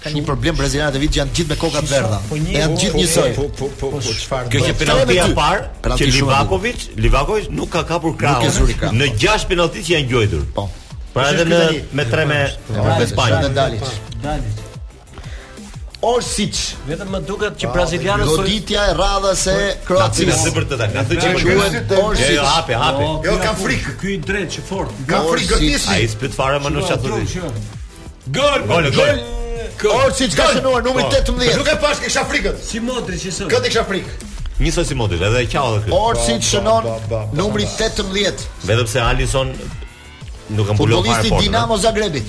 ka 0.00 0.08
një 0.14 0.22
problem 0.24 0.54
brazilianët 0.56 0.96
e 0.96 1.00
vit 1.02 1.16
janë 1.18 1.34
gjithë 1.36 1.50
me 1.52 1.56
koka 1.60 1.82
të 1.84 1.90
verdha 1.90 2.18
e 2.22 2.28
po 2.28 2.36
janë 2.54 2.78
gjithë 2.80 2.94
po- 2.94 3.00
njësoj 3.02 3.32
po 3.36 3.48
po 3.58 3.66
po 3.80 3.90
po 3.98 4.00
çfarë 4.16 4.52
Kjo 4.54 4.62
që 4.68 4.76
penalti 4.80 5.18
e 5.20 5.26
parë 5.36 5.66
për 5.84 5.96
Livakovic 6.14 6.86
Livakovic 6.96 7.50
nuk 7.52 7.72
ka 7.74 7.82
kapur 7.88 8.14
krahun. 8.16 8.96
në 8.96 9.10
6 9.20 9.44
penaltit 9.50 9.84
që 9.84 9.92
janë 9.98 10.08
gjuajtur 10.14 10.46
po 10.56 10.64
Pra 11.14 11.30
edhe 11.34 11.44
në 11.48 11.58
me 11.98 12.04
3 12.06 12.26
me 12.30 12.36
me 12.84 13.06
Spanjë. 13.10 13.48
Dalic. 13.56 13.88
Dalic. 14.22 14.66
Orsic, 16.00 16.56
vetëm 16.88 17.10
më 17.12 17.18
duket 17.28 17.56
që 17.60 17.70
brazilianët 17.74 18.24
ah, 18.24 18.36
sot 18.38 18.46
ditja 18.48 18.84
e 18.88 18.92
radhës 18.96 19.40
e 19.52 19.56
Kroacisë. 19.84 20.52
Na 20.94 21.02
thënë 21.10 21.32
që 21.42 21.42
quhet 21.42 21.92
Orsic. 21.98 22.30
Jo, 22.36 22.46
hape, 22.54 22.72
jo, 22.72 22.78
hape. 22.84 23.08
Jo 23.26 23.34
ka 23.42 23.50
frikë. 23.58 23.92
Ky 24.00 24.14
i 24.14 24.20
drejtë 24.24 24.54
që 24.54 24.64
fort. 24.70 24.94
Ka 25.10 25.20
frikë 25.26 25.58
gëtisë. 25.58 25.90
Ai 25.96 26.06
spit 26.14 26.32
fare 26.38 26.62
më 26.64 26.72
në 26.76 26.86
çatur. 26.88 27.20
Gol, 28.38 28.64
gol, 28.70 28.88
gol. 28.96 29.20
Orsic 30.00 30.38
ka 30.38 30.46
shënuar 30.54 30.84
numrin 30.88 31.10
18. 31.10 31.36
Po. 31.36 31.60
Nuk 31.60 31.68
e 31.68 31.76
pash 31.84 32.00
kisha 32.06 32.24
frikën. 32.32 32.56
Si 32.70 32.80
Modrić 32.86 33.26
që 33.26 33.34
sot. 33.42 33.52
Këtë 33.52 33.68
kisha 33.72 33.84
frikë. 33.90 34.16
Nisoj 34.62 34.84
si 34.88 34.96
Modrić, 34.96 35.22
edhe 35.28 35.44
e 35.44 35.52
qallë 35.52 35.84
këtu. 35.86 35.98
Orsic 36.00 36.44
shënon 36.48 37.12
numri 37.36 37.68
18. 37.76 38.46
Vetëm 38.72 38.88
se 38.92 39.00
Alisson 39.04 39.52
Nuk 40.54 40.68
e 40.68 40.72
mbulon 40.72 41.04
fare. 41.04 41.22
Futbolisti 41.22 41.48
Dinamo 41.48 41.76
Zagrebit. 41.76 42.26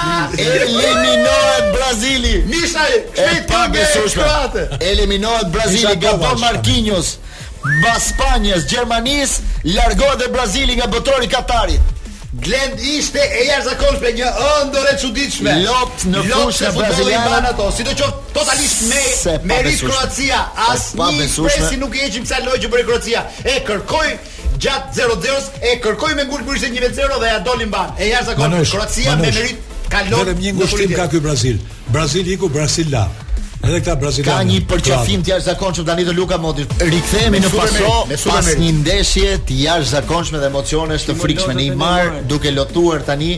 Eliminohet 0.37 1.71
Brazili. 1.75 2.43
Nisha 2.47 2.79
e 2.87 2.99
shpejtë. 3.41 4.65
Eliminohet 4.91 5.49
Brazili 5.53 5.95
nga 5.97 6.15
Don 6.21 6.39
Marquinhos. 6.41 7.17
Ba 7.63 7.97
Spanjës, 8.01 8.69
largohet 9.75 10.19
dhe 10.21 10.27
Brazili 10.33 10.77
nga 10.79 10.87
botrori 10.87 11.27
Katarit. 11.29 11.81
Glend 12.33 12.79
ishte 12.79 13.19
e 13.19 13.41
jashtëzakonshme, 13.49 14.13
një 14.17 14.27
ëndër 14.61 14.85
e 14.93 14.93
çuditshme. 15.01 15.55
Lot 15.65 16.05
në 16.13 16.21
fushë 16.31 16.69
brazilianë 16.77 17.41
ato, 17.49 17.65
sidoqoftë 17.77 18.33
totalisht 18.37 18.81
me 18.87 19.33
me 19.51 19.57
risk 19.67 19.83
Kroacia, 19.89 20.39
asnjë 20.71 21.35
Presi 21.49 21.77
nuk 21.81 21.95
i 21.97 22.05
heqim 22.05 22.23
sa 22.25 22.39
lojë 22.45 22.71
për 22.71 22.85
Kroacia. 22.87 23.25
E 23.43 23.57
kërkoi 23.67 24.13
gjatë 24.63 24.95
0-0s, 25.01 25.51
e 25.61 25.75
kërkoi 25.83 26.13
me 26.15 26.25
gol 26.31 26.41
kur 26.47 26.55
ishte 26.55 26.71
1-0 26.71 27.19
dhe 27.19 27.33
ja 27.33 27.39
doli 27.43 27.65
mban. 27.67 27.91
E 27.99 28.07
jashtë 28.13 28.31
zakonshme 28.31 28.63
Kroacia 28.77 29.15
me 29.19 29.27
merit 29.27 29.70
kalon 29.91 30.31
një 30.39 30.53
ngushtim 30.57 30.93
ka 30.97 31.07
ky 31.11 31.19
Brazil. 31.19 31.59
Brazil 31.93 32.27
iku 32.31 32.49
Brazil 32.53 32.89
la. 32.93 33.05
Edhe 33.61 33.77
këta 33.85 33.93
brazilianë. 34.01 34.33
Ka 34.33 34.45
një 34.49 34.59
pra. 34.65 34.77
përqafim 34.79 35.21
të 35.21 35.31
jashtëzakonshëm 35.35 35.85
tani 35.85 36.05
te 36.07 36.13
Luka 36.17 36.39
Modrić. 36.41 36.71
Rikthehemi 36.81 37.43
në 37.43 37.51
paso 37.53 37.91
pas 38.31 38.47
një 38.57 38.71
ndeshje 38.79 39.35
të 39.45 39.57
jashtëzakonshme 39.67 40.39
dhe 40.41 40.49
emocionesh 40.49 41.05
të 41.05 41.13
frikshme 41.19 41.53
në 41.59 41.67
Imar 41.69 42.09
duke 42.31 42.49
lotuar 42.55 43.03
tani 43.05 43.35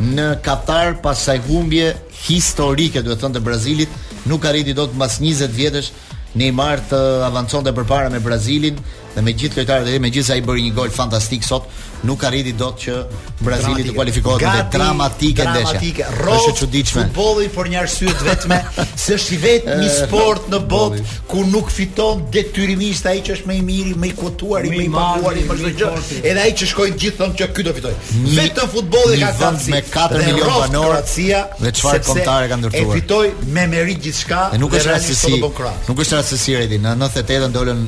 në 0.00 0.26
Katar 0.44 0.96
pas 1.04 1.22
saj 1.28 1.38
humbje 1.46 1.92
historike, 2.24 3.02
duhet 3.04 3.20
thënë 3.22 3.36
të 3.38 3.42
Brazilit, 3.46 3.94
nuk 4.26 4.44
arriti 4.50 4.74
dot 4.76 4.96
mbas 4.98 5.20
20 5.22 5.54
vjetësh 5.54 5.92
Neymar 6.40 6.82
të 6.90 6.98
avanconte 7.26 7.70
përpara 7.74 8.10
me 8.12 8.18
Brazilin 8.22 8.76
dhe 9.16 9.22
me 9.26 9.32
gjithë 9.34 9.58
lojtarët 9.60 9.86
e 9.88 9.94
tij, 9.94 10.02
megjithëse 10.04 10.34
ai 10.36 10.44
bëri 10.46 10.68
një 10.68 10.74
gol 10.76 10.92
fantastik 10.94 11.42
sot, 11.46 11.66
nuk 12.00 12.22
arriti 12.24 12.52
dot 12.56 12.78
që 12.80 12.96
Brazili 13.40 13.84
të 13.86 13.94
kualifikohet 13.96 14.42
me 14.44 14.64
dramatike 14.72 15.44
ndeshje. 15.48 15.62
Dramatike, 15.66 16.04
është 16.34 16.50
çuditshme. 16.58 17.04
Futbolli 17.06 17.46
për 17.54 17.70
një 17.72 17.78
arsye 17.80 18.12
të 18.18 18.26
vetme, 18.26 18.58
se 19.02 19.14
është 19.16 19.32
i 19.32 19.38
vetmi 19.44 19.76
një 19.80 19.86
eh, 19.88 19.94
sport 19.96 20.50
në 20.52 20.58
botë 20.68 21.00
ku 21.30 21.44
nuk 21.48 21.70
fiton 21.72 22.26
detyrimisht 22.34 23.08
ai 23.08 23.22
që 23.24 23.38
është 23.38 23.48
më 23.48 23.56
i 23.56 23.62
miri, 23.70 23.94
më 24.02 24.10
i 24.10 24.12
kotuar, 24.18 24.66
më 24.68 24.82
i 24.84 24.90
paguar, 24.92 25.40
i 25.40 25.46
çdo 25.48 25.72
gjë. 25.80 26.20
Edhe 26.20 26.44
ai 26.44 26.52
që 26.60 26.68
shkojnë 26.74 27.00
gjithë 27.04 27.20
thonë 27.22 27.40
që 27.40 27.48
ky 27.56 27.64
do 27.70 27.74
fitojë. 27.78 28.02
Vetëm 28.36 28.72
futbolli 28.76 29.22
ka 29.24 29.32
kanë 29.40 29.64
me 29.72 29.82
4 29.88 30.20
milionë 30.28 30.60
banorë, 30.66 31.00
Dhe 31.08 31.64
me 31.70 31.74
çfarë 31.80 32.04
kontare 32.10 32.50
kanë 32.52 32.62
ndërtuar. 32.66 32.84
E 32.84 33.00
fitoi 33.00 33.50
me 33.56 33.64
merit 33.72 34.04
gjithçka. 34.04 34.44
Nuk 34.60 34.76
është 34.76 34.92
rastësi. 34.94 35.40
Nuk 35.88 36.04
është 36.06 36.20
rastësi 36.20 36.58
Redi, 36.60 36.76
në 36.84 36.96
98-ën 37.00 37.54
dolën 37.56 37.84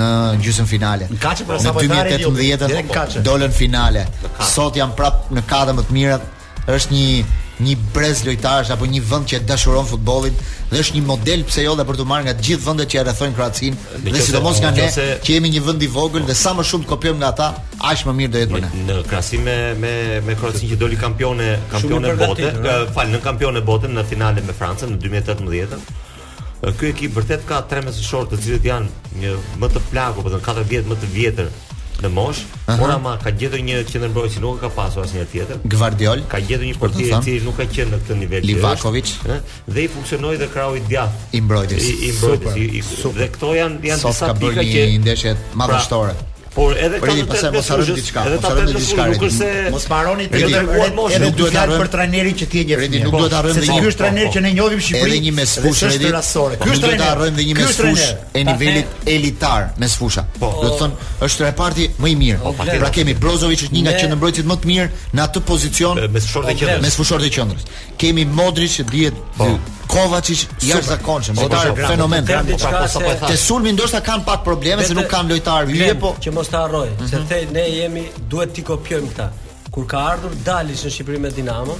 në 0.00 0.10
gjysmën 0.42 0.68
finale. 0.68 1.08
Në 1.12 1.20
kaçë 1.22 1.46
për 1.48 1.62
sapo 1.64 1.82
tani 1.86 2.20
në 2.20 2.28
2018 2.28 3.24
dolën 3.26 3.54
finale. 3.56 4.06
Sot 4.54 4.78
janë 4.78 4.96
prapë 4.98 5.38
në 5.40 5.46
katë 5.50 5.78
më 5.78 5.88
të 5.88 5.96
mirat. 6.00 6.30
Është 6.66 6.92
një 6.92 7.08
një 7.62 7.72
brez 7.94 8.18
lojtarësh 8.26 8.68
apo 8.74 8.84
një 8.90 8.98
vend 9.08 9.28
që 9.30 9.38
dashuron 9.48 9.86
futbollin 9.88 10.34
dhe 10.68 10.80
është 10.82 10.96
një 10.98 11.02
model 11.08 11.44
pse 11.48 11.62
jo 11.64 11.72
edhe 11.76 11.84
për 11.88 11.96
të 11.96 12.04
marrë 12.10 12.26
nga 12.26 12.32
të 12.36 12.44
gjithë 12.48 12.64
vendet 12.66 12.90
që 12.92 13.04
rrethojnë 13.06 13.36
Kroacin 13.38 13.78
dhe 14.04 14.20
sidomos 14.26 14.58
nga 14.60 14.74
ne 14.76 14.88
që 14.92 15.06
jemi 15.38 15.52
një 15.54 15.62
vend 15.64 15.86
i 15.86 15.88
vogël 15.94 16.26
dhe 16.28 16.36
sa 16.36 16.52
më 16.58 16.66
shumë 16.68 16.84
të 16.84 16.90
kopjojmë 16.90 17.18
nga 17.22 17.30
ata 17.32 17.46
aq 17.94 18.02
më 18.10 18.14
mirë 18.18 18.34
do 18.34 18.42
jetë 18.42 18.52
për 18.58 18.64
ne. 18.66 18.72
Në 18.90 18.98
krahasim 19.08 19.46
me 19.48 19.56
me 19.84 19.94
me 20.28 20.36
Kroacin 20.42 20.68
që 20.74 20.78
doli 20.82 21.00
kampione 21.00 21.48
kampione 21.72 22.12
bote, 22.20 22.52
fal 22.92 23.08
në 23.14 23.22
kampione 23.24 23.64
në 23.94 24.04
finale 24.10 24.42
me 24.44 24.52
Francën 24.60 24.92
në 24.92 25.00
2018 25.06 25.96
ky 26.74 26.90
ekip 26.90 27.14
vërtet 27.14 27.44
ka 27.46 27.60
3 27.70 27.84
mesishorë 27.86 28.32
të 28.32 28.38
cilët 28.42 28.66
janë 28.66 29.14
një 29.20 29.34
më 29.62 29.68
të 29.76 29.82
plagur, 29.92 30.26
por 30.26 30.36
katër 30.42 30.66
vjet 30.70 30.88
më 30.90 30.96
të 31.02 31.10
vjetër 31.14 31.48
në 32.02 32.10
mosh, 32.12 32.42
por 32.66 32.90
ama 32.92 33.14
ka 33.22 33.30
gjetur 33.32 33.62
një 33.64 33.84
qendërmbrojtës 33.88 34.34
që 34.36 34.42
nuk 34.42 34.58
ka 34.60 34.68
pasur 34.74 35.06
asnjë 35.06 35.22
tjetër. 35.30 35.62
Gvardiol 35.64 36.24
ka 36.32 36.40
gjetur 36.44 36.66
një 36.68 36.74
po 36.76 36.84
portier 36.88 37.08
i 37.14 37.20
cili 37.24 37.40
nuk 37.46 37.56
ka 37.56 37.64
qenë 37.72 37.94
në 37.94 38.00
këtë 38.02 38.18
nivel. 38.20 38.46
Livakovic, 38.50 39.14
ëh, 39.24 39.40
dhe 39.70 39.86
i 39.86 39.88
funksionoi 39.94 40.36
dhe 40.42 40.50
krau 40.52 40.76
i 40.76 40.82
djathtë 40.90 41.32
i 41.38 41.44
mbrojtës. 41.46 41.86
I, 41.88 41.96
i 41.96 42.08
i, 42.08 42.70
i, 42.82 42.86
super. 42.90 43.20
Dhe 43.22 43.30
këto 43.38 43.54
janë 43.56 43.92
janë 43.94 44.08
disa 44.10 44.34
pika 44.40 44.66
që 44.74 44.88
ndeshjet 45.06 45.44
bërë 45.52 45.62
madhështore. 45.62 46.16
Pra, 46.18 46.32
Por 46.56 46.72
edhe 46.72 46.98
këtë 47.02 47.16
të 47.18 47.26
pasaj 47.30 47.50
mos 47.52 47.66
harroni 47.68 47.94
diçka, 47.98 48.22
mos 48.32 48.44
harroni 48.46 48.74
diçka. 48.78 49.04
Nuk 49.10 49.24
është 49.26 49.48
mos 49.74 49.84
marroni 49.90 50.24
të 50.32 50.38
treguar 50.48 50.94
moshën. 50.96 51.24
Nuk 51.26 51.34
duhet 51.36 51.52
të 51.52 51.64
rrëm 51.68 51.82
për 51.82 51.90
trajnerin 51.92 52.38
që 52.40 52.48
ti 52.52 52.62
e 52.62 52.68
njeh. 52.70 52.84
Nuk 53.02 53.16
duhet 53.16 53.34
ta 53.34 53.42
rrëm. 53.44 53.60
Ky 53.66 53.90
është 53.90 54.02
trajner 54.02 54.30
që 54.36 54.42
ne 54.46 54.54
njohim 54.56 54.82
Shqipërinë. 54.86 55.10
Edhe 55.10 55.26
një 55.26 55.34
mes 55.36 55.54
fushë 55.66 55.92
edhe. 55.98 56.10
Ky 56.62 56.72
është 56.72 56.88
të 56.88 57.30
Ky 57.36 57.60
është 57.60 57.60
trajner. 57.60 57.60
Ky 57.60 57.92
është 57.92 58.18
E 58.36 58.46
nivelit 58.48 59.06
elitar 59.12 59.68
mes 59.76 60.00
po. 60.00 60.10
Do 60.46 60.72
të 60.72 60.74
thonë 60.80 61.08
është 61.28 61.46
reparti 61.50 61.90
më 62.00 62.12
i 62.14 62.18
mirë. 62.24 62.56
Pra 62.80 62.92
kemi 62.98 63.18
Brozovic 63.20 63.66
është 63.68 63.76
një 63.76 63.84
nga 63.90 63.96
qendrëmbrojtësit 64.00 64.48
më 64.48 64.60
të 64.64 64.72
mirë 64.72 64.90
në 65.16 65.26
atë 65.28 65.44
pozicion 65.52 66.04
mes 66.16 66.30
fushorëve 66.30 66.56
të 66.56 66.60
qendrës. 66.64 66.84
Mes 66.86 67.00
fushorëve 67.00 67.30
të 67.30 67.38
qendrës. 67.38 67.72
Kemi 68.00 68.26
Modrić 68.36 68.78
që 68.80 68.88
dihet 68.94 69.24
po. 69.36 69.52
Kovacic 69.86 70.40
jashtëzakonshëm, 70.66 71.36
fenomen. 71.86 72.24
Po, 72.26 73.26
Te 73.28 73.36
sulmi 73.38 73.70
ndoshta 73.72 74.00
kanë 74.02 74.24
pak 74.26 74.40
probleme 74.44 74.82
se 74.84 74.96
nuk 74.98 75.06
kanë 75.06 75.30
lojtarë 75.30 75.68
hyje, 75.70 75.92
po 76.02 76.10
që 76.20 76.32
mos 76.46 76.52
ta 76.52 76.58
harroj, 76.62 76.88
mm 76.88 77.06
-hmm. 77.06 77.10
se 77.10 77.16
thej 77.28 77.44
ne 77.52 77.60
jemi 77.68 78.04
duhet 78.30 78.52
ti 78.54 78.62
kopjojm 78.64 79.08
këta. 79.08 79.28
Kur 79.70 79.86
ka 79.88 79.98
ardhur 80.12 80.30
Dalish 80.46 80.84
në 80.86 80.90
Shqipëri 80.94 81.18
me 81.20 81.30
Dinamo, 81.36 81.74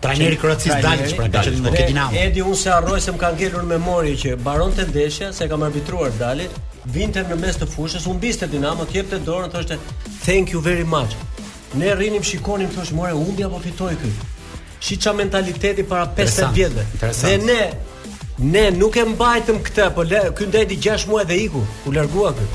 trajneri 0.00 0.36
Kroacis 0.36 0.72
Dalish 0.84 1.14
pra 1.16 1.26
Dalish 1.34 1.60
me 1.64 1.72
ke 1.72 1.86
Dinamo. 1.88 2.10
Edi 2.16 2.42
unë 2.42 2.54
se 2.56 2.70
harroj 2.70 3.00
se 3.00 3.10
më 3.12 3.18
kanë 3.18 3.36
ngelur 3.40 3.62
në 3.62 3.66
memorie 3.72 4.16
që 4.22 4.36
baronte 4.46 4.84
ndeshja 4.90 5.32
se 5.32 5.48
kam 5.48 5.62
arbitruar 5.66 6.10
Dalit, 6.18 6.50
vinte 6.84 7.20
në 7.26 7.36
mes 7.42 7.56
të 7.58 7.66
fushës, 7.74 8.06
u 8.08 8.14
mbiste 8.14 8.46
Dinamo, 8.52 8.82
të 8.86 8.96
jepte 9.00 9.18
dorën, 9.26 9.48
thoshte 9.54 9.78
thank 10.24 10.46
you 10.54 10.60
very 10.62 10.86
much. 10.94 11.12
Ne 11.74 11.90
rrinim 11.94 12.22
shikonin 12.22 12.68
thosh 12.74 12.90
more 12.94 13.12
humbi 13.12 13.44
apo 13.46 13.58
fitoi 13.64 13.96
ky. 14.02 14.10
Shi 14.80 14.96
ç'a 14.96 15.12
mentaliteti 15.14 15.82
para 15.90 16.06
50 16.16 16.52
vjetëve. 16.56 16.82
Dhe 17.22 17.38
ne 17.48 17.60
ne 18.52 18.64
nuk 18.78 18.96
e 18.96 19.04
mbajtëm 19.04 19.58
këtë, 19.66 19.86
po 19.94 20.02
ky 20.38 20.42
ndaj 20.50 20.64
6 21.04 21.06
muaj 21.10 21.24
dhe 21.28 21.36
iku, 21.46 21.60
u 21.86 21.90
largua 21.92 22.32
ky 22.38 22.46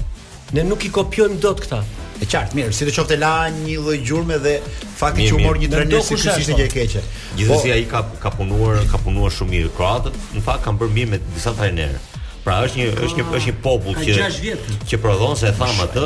ne 0.54 0.62
nuk 0.68 0.84
i 0.86 0.92
kopjojmë 0.94 1.40
dot 1.42 1.64
këta. 1.66 1.80
E 2.16 2.28
qartë, 2.32 2.56
mirë, 2.56 2.72
si 2.72 2.86
të 2.88 2.94
qoftë 2.96 3.18
la 3.20 3.34
një 3.52 3.76
lloj 3.84 3.98
gjurmë 4.08 4.38
dhe 4.44 4.54
fakti 4.96 5.26
që 5.28 5.34
u 5.36 5.40
mor 5.44 5.58
një 5.60 5.68
trajner 5.74 6.00
si 6.06 6.16
kush 6.16 6.28
ishte 6.32 6.56
gjë 6.56 6.68
keqe. 6.72 7.02
Gjithsesi 7.40 7.72
po- 7.72 7.76
ai 7.76 7.86
ka 7.92 8.06
ka 8.24 8.32
punuar, 8.32 8.78
ka 8.92 8.98
punuar 9.04 9.34
shumë 9.36 9.54
mirë 9.58 9.72
kroatët, 9.76 10.16
në 10.36 10.44
fakt 10.46 10.64
kanë 10.64 10.80
bërë 10.82 10.96
mirë 10.98 11.10
me 11.12 11.20
disa 11.36 11.52
trajnerë. 11.58 12.00
Pra 12.46 12.60
është 12.64 12.78
një 12.78 12.86
është 12.94 13.18
një 13.18 13.24
ah, 13.26 13.36
është 13.40 13.50
një 13.50 13.56
popull 13.62 13.96
që 13.98 14.58
që 14.88 14.98
prodhon 15.02 15.36
se 15.36 15.50
e 15.50 15.54
tham 15.60 15.80
atë, 15.86 16.04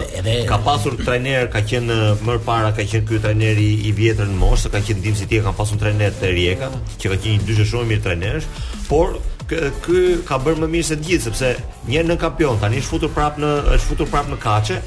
ka 0.48 0.58
pasur 0.64 0.96
trajner, 1.02 1.50
ka 1.52 1.62
qenë 1.72 1.98
më 2.24 2.38
parë 2.48 2.72
ka 2.78 2.86
qenë 2.94 3.04
ky 3.10 3.20
trajneri 3.26 3.68
i 3.90 3.92
vjetër 3.98 4.32
në 4.32 4.40
moshë, 4.40 4.72
ka 4.72 4.80
qenë 4.88 5.04
dim 5.04 5.18
si 5.20 5.28
ti 5.28 5.42
e 5.42 5.44
kanë 5.44 5.60
pasur 5.60 5.82
trajner 5.84 6.16
të 6.16 6.32
Rijeka, 6.40 6.72
që 6.96 7.12
ka 7.12 7.20
qenë 7.26 7.46
dyshë 7.50 7.68
shumë 7.74 7.92
mirë 7.92 8.08
trajnerësh, 8.08 8.48
por 8.88 9.20
ky 9.50 10.00
ka 10.30 10.38
bër 10.45 10.60
më 10.62 10.68
mirë 10.76 10.89
se 10.91 10.97
të 11.00 11.08
gjithë 11.10 11.30
sepse 11.30 11.50
një 11.89 12.04
në 12.12 12.16
kampion 12.22 12.60
tani 12.62 12.80
është 12.84 12.91
futur 12.93 13.12
prap 13.16 13.39
në 13.41 13.50
është 13.80 13.88
futur 13.89 14.10
prap 14.12 14.28
në 14.30 14.38
kaçe 14.43 14.80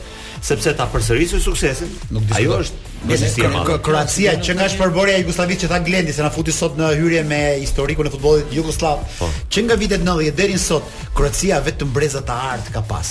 sepse 0.42 0.72
ta 0.74 0.88
përsërisë 0.90 1.38
suksesin. 1.44 1.90
Ajo 2.38 2.56
është 2.62 2.90
Mesia 3.02 3.28
e 3.30 3.38
Kroacisë. 3.42 3.78
Kroacia 3.86 4.32
që 4.46 4.54
nga 4.58 4.66
shpërborja 4.70 5.14
Jugosllavisë 5.20 5.60
që 5.64 5.68
tha 5.72 5.78
Glendi 5.86 6.14
se 6.14 6.22
na 6.22 6.30
futi 6.34 6.54
sot 6.54 6.76
në 6.78 6.88
hyrje 6.98 7.22
me 7.30 7.38
historikun 7.62 8.06
e 8.06 8.12
futbollit 8.14 8.50
jugosllav. 8.54 9.02
Oh. 9.02 9.20
Po. 9.20 9.30
Që 9.52 9.64
nga 9.66 9.76
vitet 9.78 10.04
90 10.06 10.36
deri 10.38 10.58
sot 10.62 10.90
Kroacia 11.14 11.58
vetëm 11.66 11.92
breza 11.94 12.22
të 12.26 12.38
art 12.52 12.70
ka 12.74 12.82
pas. 12.90 13.10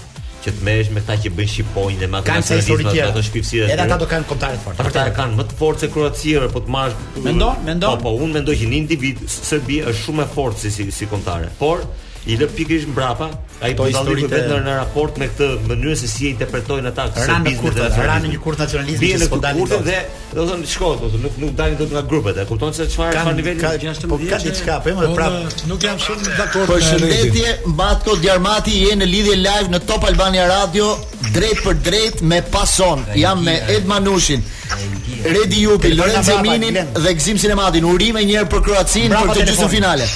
që 0.46 0.54
të 0.54 0.66
merresh 0.66 0.90
me 0.94 1.02
këta 1.02 1.16
që 1.26 1.32
bëjnë 1.38 1.52
shqiponjë 1.54 2.00
dhe 2.04 2.10
matematikë. 2.14 2.48
Kanë 2.48 2.60
histori 2.62 2.86
të 2.86 2.94
tjera. 2.94 3.10
Ata 3.12 3.24
shpifsi 3.28 3.62
Edhe 3.66 3.86
ata 3.86 3.98
do 4.04 4.08
kanë 4.12 4.28
kontare 4.30 4.60
fort. 4.64 4.82
Ata 4.84 5.06
kanë 5.18 5.40
më 5.40 5.46
të 5.52 5.58
fortë 5.62 5.84
se 5.86 5.90
Kroacia 5.96 6.46
po 6.56 6.62
të 6.66 6.76
marrësh. 6.78 7.14
Mendo, 7.26 7.52
mendo. 7.68 7.94
Po, 7.96 8.08
po, 8.08 8.16
unë 8.26 8.40
mendoj 8.40 8.58
që 8.62 8.70
një 8.72 8.80
individ 8.84 9.24
Serbi 9.34 9.82
është 9.82 10.02
shumë 10.06 10.22
më 10.24 10.28
fort 10.38 10.64
si 10.66 10.74
si 11.00 11.10
kontare. 11.12 11.50
Por 11.62 11.84
i 12.26 12.36
lë 12.40 12.48
pikërisht 12.58 12.88
mbrapa, 12.90 13.28
ai 13.64 13.76
po 13.78 13.86
histori 13.86 14.24
vetëm 14.26 14.64
në 14.66 14.74
raport 14.80 15.20
me 15.22 15.28
këtë 15.30 15.48
mënyrë 15.70 15.94
se 16.00 16.08
si 16.10 16.26
e 16.28 16.32
interpretojnë 16.34 16.90
ata 16.90 17.04
këtë 17.14 17.36
biznes. 17.46 17.98
Ran 18.10 18.24
në 18.26 18.32
një 18.32 18.40
kurtë 18.42 18.64
nacionalizmi 18.66 19.12
që 19.14 19.28
s'po 19.28 19.40
dalin. 19.44 19.70
dhe 19.70 20.00
do 20.32 20.40
të 20.40 20.48
thonë 20.50 20.72
shko, 20.72 20.90
do 21.04 21.12
të 21.14 21.22
nuk 21.26 21.38
nuk 21.44 21.54
dalin 21.60 21.78
dot 21.84 21.94
nga 21.94 22.02
grupet, 22.10 22.38
e 22.42 22.46
kupton 22.50 22.74
se 22.74 22.88
çfarë 22.94 23.20
është 23.22 23.36
niveli? 23.40 23.62
Ka 23.62 23.76
gjithashtu 23.78 24.10
po 24.10 24.18
ka 24.30 24.40
diçka, 24.46 24.80
po 24.82 24.96
më 25.02 25.12
prap. 25.14 25.62
Nuk 25.70 25.82
jam 25.86 25.98
shumë 26.02 26.28
dakord 26.38 26.68
po, 26.72 26.76
me 26.82 26.90
shëndetje, 26.90 27.56
Matko 27.82 28.16
Djarmati 28.24 28.74
je 28.88 28.96
në 29.04 29.10
lidhje 29.12 29.36
live 29.46 29.70
në 29.76 29.80
Top 29.86 30.04
Albania 30.10 30.48
Radio 30.50 30.96
drejt 31.34 31.62
për 31.64 31.76
drejt 31.88 32.22
me 32.22 32.42
Pason. 32.42 33.06
Jam 33.16 33.44
me 33.46 33.56
Ed 33.70 33.86
Manushin. 33.86 34.42
Redi 35.26 35.62
Jupi, 35.64 35.94
Lorenzo 35.94 36.42
Minin 36.42 36.78
dhe 37.04 37.14
Gzim 37.20 37.38
Sinematin. 37.42 37.86
Urime 37.86 38.24
njëherë 38.26 38.50
për 38.50 38.62
Kroacinë 38.66 39.16
për 39.22 39.46
të 39.46 39.54
në 39.64 39.70
finale. 39.76 40.08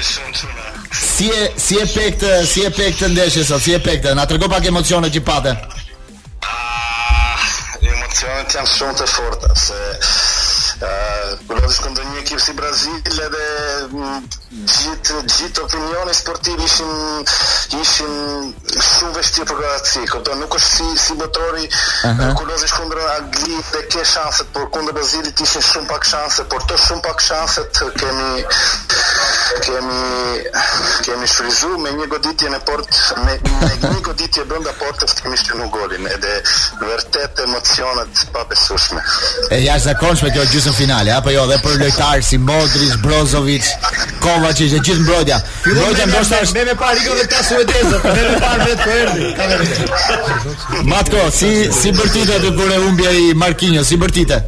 Si 0.00 1.28
e 1.28 1.52
si 1.56 1.76
e 1.76 1.84
pekt 1.84 2.42
si 2.44 2.62
e 2.62 2.70
pekt 2.70 3.00
ndeshje 3.08 3.42
sot, 3.42 3.58
si 3.60 3.72
e 3.72 3.80
pekt, 3.80 4.06
na 4.14 4.26
trego 4.30 4.46
pak 4.46 4.62
emocione 4.64 5.10
që 5.10 5.24
patën. 5.26 5.56
Ah, 6.46 7.34
emocionet 7.82 8.54
janë 8.54 8.70
shumë 8.78 8.96
të 9.02 9.08
forta 9.10 9.50
se 9.58 9.80
Po 10.78 11.56
këndë 11.58 12.02
një 12.04 12.20
ekip 12.22 12.40
si 12.40 12.52
Brazili 12.56 13.16
edhe 13.18 13.46
mm, 13.90 14.26
gjithë 14.70 15.22
gjithë 15.26 15.64
opinioni 15.64 16.12
sportiv 16.14 16.60
ishin 16.64 16.92
ishin 17.80 18.12
shumë 18.68 19.10
vështirë 19.16 19.46
për 19.50 19.58
Kroaci. 19.58 20.04
nuk 20.38 20.54
është 20.56 20.70
si 20.76 20.86
si 21.04 21.14
motori 21.18 21.66
uh 21.68 22.10
-huh. 22.10 22.34
kur 22.38 22.46
këndë 22.46 23.00
Angli 23.16 23.56
ke 23.88 24.44
por 24.54 24.70
kundër 24.70 24.94
Brazilit 24.94 25.40
ishin 25.40 25.62
shumë 25.62 25.88
pak 25.88 26.04
shanse, 26.04 26.44
por 26.50 26.62
të 26.62 26.74
shumë 26.86 27.02
pak 27.02 27.20
shanse 27.20 27.60
të 27.74 27.84
kemi 28.00 28.42
kemi 29.62 30.00
kemi 31.04 31.26
shfryzu 31.26 31.78
me 31.82 31.90
një 31.90 32.06
goditje 32.06 32.48
në 32.54 32.58
port 32.68 32.88
me, 33.24 33.32
me 33.60 33.74
një 33.94 34.00
goditje 34.08 34.44
bënda 34.44 34.72
port 34.78 35.20
kemi 35.22 35.36
shtinu 35.36 35.68
golin 35.70 36.06
edhe 36.06 36.34
vërtet 36.88 37.40
emocionet 37.46 38.14
pa 38.32 38.44
besushme 38.44 39.00
e 39.50 39.56
jash 39.66 39.82
zakonshme 39.84 40.30
kjo 40.32 40.42
gjysë 40.44 40.67
në 40.68 40.74
finale 40.76 41.12
apo 41.16 41.32
jo 41.32 41.44
dhe 41.48 41.56
për 41.64 41.76
lojtarë 41.80 42.24
si 42.28 42.38
Modric, 42.38 42.96
Brozovic, 43.04 43.68
Kovačić, 44.24 44.72
e 44.76 44.80
gjithë 44.86 45.04
mbrojtja. 45.04 45.38
Mbrojtja 45.66 46.06
ndoshta 46.10 46.40
është 46.46 46.58
me 46.58 46.64
me 46.68 46.74
parë 46.82 46.98
ligën 47.00 47.22
e 47.24 47.28
ta 47.32 47.42
suedezë, 47.46 48.02
me 48.04 48.16
me 48.18 48.42
parë 48.42 48.68
vetë 48.70 48.82
po 48.82 48.98
erdhi. 49.04 50.84
Matko, 50.92 51.24
si 51.38 51.52
si 51.80 51.92
bërtite 52.00 52.40
të 52.44 52.52
kur 52.58 52.74
e 52.76 52.82
humbi 52.84 53.08
ai 53.12 53.24
Marquinhos, 53.44 53.88
si 53.92 53.96
bërtite? 54.04 54.42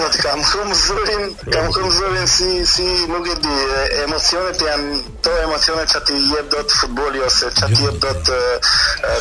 vetëm 0.00 0.20
kam 0.24 0.40
shumë 0.44 0.76
zërin, 0.82 1.24
kam 1.52 1.68
shumë 1.74 1.90
zërin 1.96 2.26
si 2.30 2.48
si 2.68 2.86
nuk 3.10 3.28
e 3.32 3.36
di, 3.42 3.54
emocionet 4.04 4.60
janë 4.68 5.00
to 5.24 5.32
emocionet 5.44 5.88
që 5.92 6.00
ti 6.08 6.16
jep 6.30 6.50
dot 6.52 6.72
futbolli 6.74 7.22
ose 7.26 7.50
që 7.58 7.68
ti 7.72 7.80
jep 7.84 7.98
dot 8.04 8.30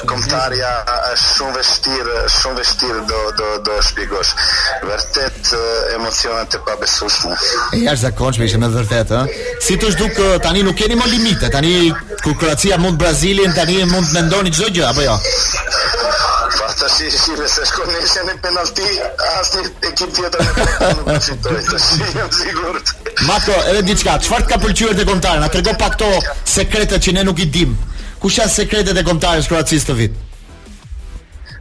komentarja 0.09 0.71
është 1.13 1.27
shumë 1.35 1.53
vështirë, 1.59 2.17
shumë 2.37 2.59
vështirë 2.61 3.03
do 3.11 3.21
do 3.41 3.49
do 3.69 3.77
shpjegosh. 3.89 4.33
Vërtet 4.91 5.53
emocionet 5.95 6.57
e 6.59 6.63
pabesueshme. 6.67 7.37
E 7.75 7.83
jashtë 7.85 8.03
zakonshme 8.09 8.49
ishte 8.49 8.61
me 8.63 8.71
vërtet, 8.75 9.15
ë. 9.15 9.25
Si 9.65 9.77
të 9.81 9.93
zhduk 9.95 10.19
tani 10.45 10.65
nuk 10.67 10.77
keni 10.81 10.99
më 10.99 11.11
limite, 11.15 11.51
tani 11.55 11.75
kur 12.23 12.35
Kroacia 12.41 12.77
mund 12.81 12.97
Brazilin, 13.01 13.53
tani 13.55 13.83
mund 13.89 14.11
mendoni 14.13 14.51
çdo 14.55 14.71
gjë 14.75 14.89
apo 14.91 15.05
jo? 15.07 15.19
Fakta 16.51 16.87
si 16.89 17.09
si 17.11 17.31
me 17.33 17.47
se 17.47 17.65
shkon 17.65 17.89
në 18.27 18.35
penalti, 18.43 18.85
asnjë 19.39 19.69
ekip 19.89 20.11
tjetër 20.15 20.45
nuk 20.99 21.09
fitoi, 21.27 21.61
të 21.69 21.79
shihem 21.85 22.29
sigurt. 22.39 22.91
Mato, 23.25 23.55
edhe 23.71 23.81
diçka, 23.87 24.17
çfarë 24.21 24.45
të 24.45 24.51
ka 24.53 24.59
pëlqyer 24.65 24.97
te 24.99 25.07
kontarën? 25.09 25.41
Na 25.41 25.49
trego 25.49 25.73
pak 25.79 25.97
to 25.97 26.11
sekretet 26.53 27.01
që 27.01 27.15
ne 27.17 27.23
nuk 27.25 27.41
i 27.45 27.49
dim. 27.57 27.73
Kush 28.21 28.37
janë 28.41 28.55
sekretet 28.59 28.97
e 29.01 29.07
kontarës 29.07 29.49
kroacisë 29.49 29.89
të 29.89 29.97
vit? 30.03 30.21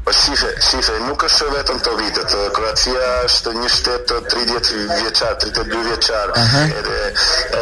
Po 0.05 0.13
si 0.13 0.37
se, 0.37 0.93
nuk 1.09 1.23
është 1.27 1.47
vetëm 1.55 1.79
të 1.81 1.93
vitet. 1.97 2.33
Kroacia 2.57 3.05
është 3.25 3.53
një 3.57 3.71
shtet 3.73 4.13
30 4.29 4.73
vjeçar, 5.01 5.39
32 5.41 5.81
vjeçar. 5.87 6.35
Edhe 6.77 6.99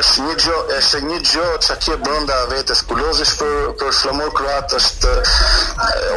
është 0.01 0.25
një 0.27 0.35
gjë, 0.43 0.57
është 0.81 1.01
një 1.07 1.21
gjë 1.29 1.47
çka 1.69 1.77
ti 1.85 1.95
brenda 2.03 2.41
vetes 2.51 2.83
kulozish 2.91 3.37
për 3.39 3.55
për 3.79 3.95
flamor 4.03 4.35
kroat 4.35 4.75
është 4.81 5.15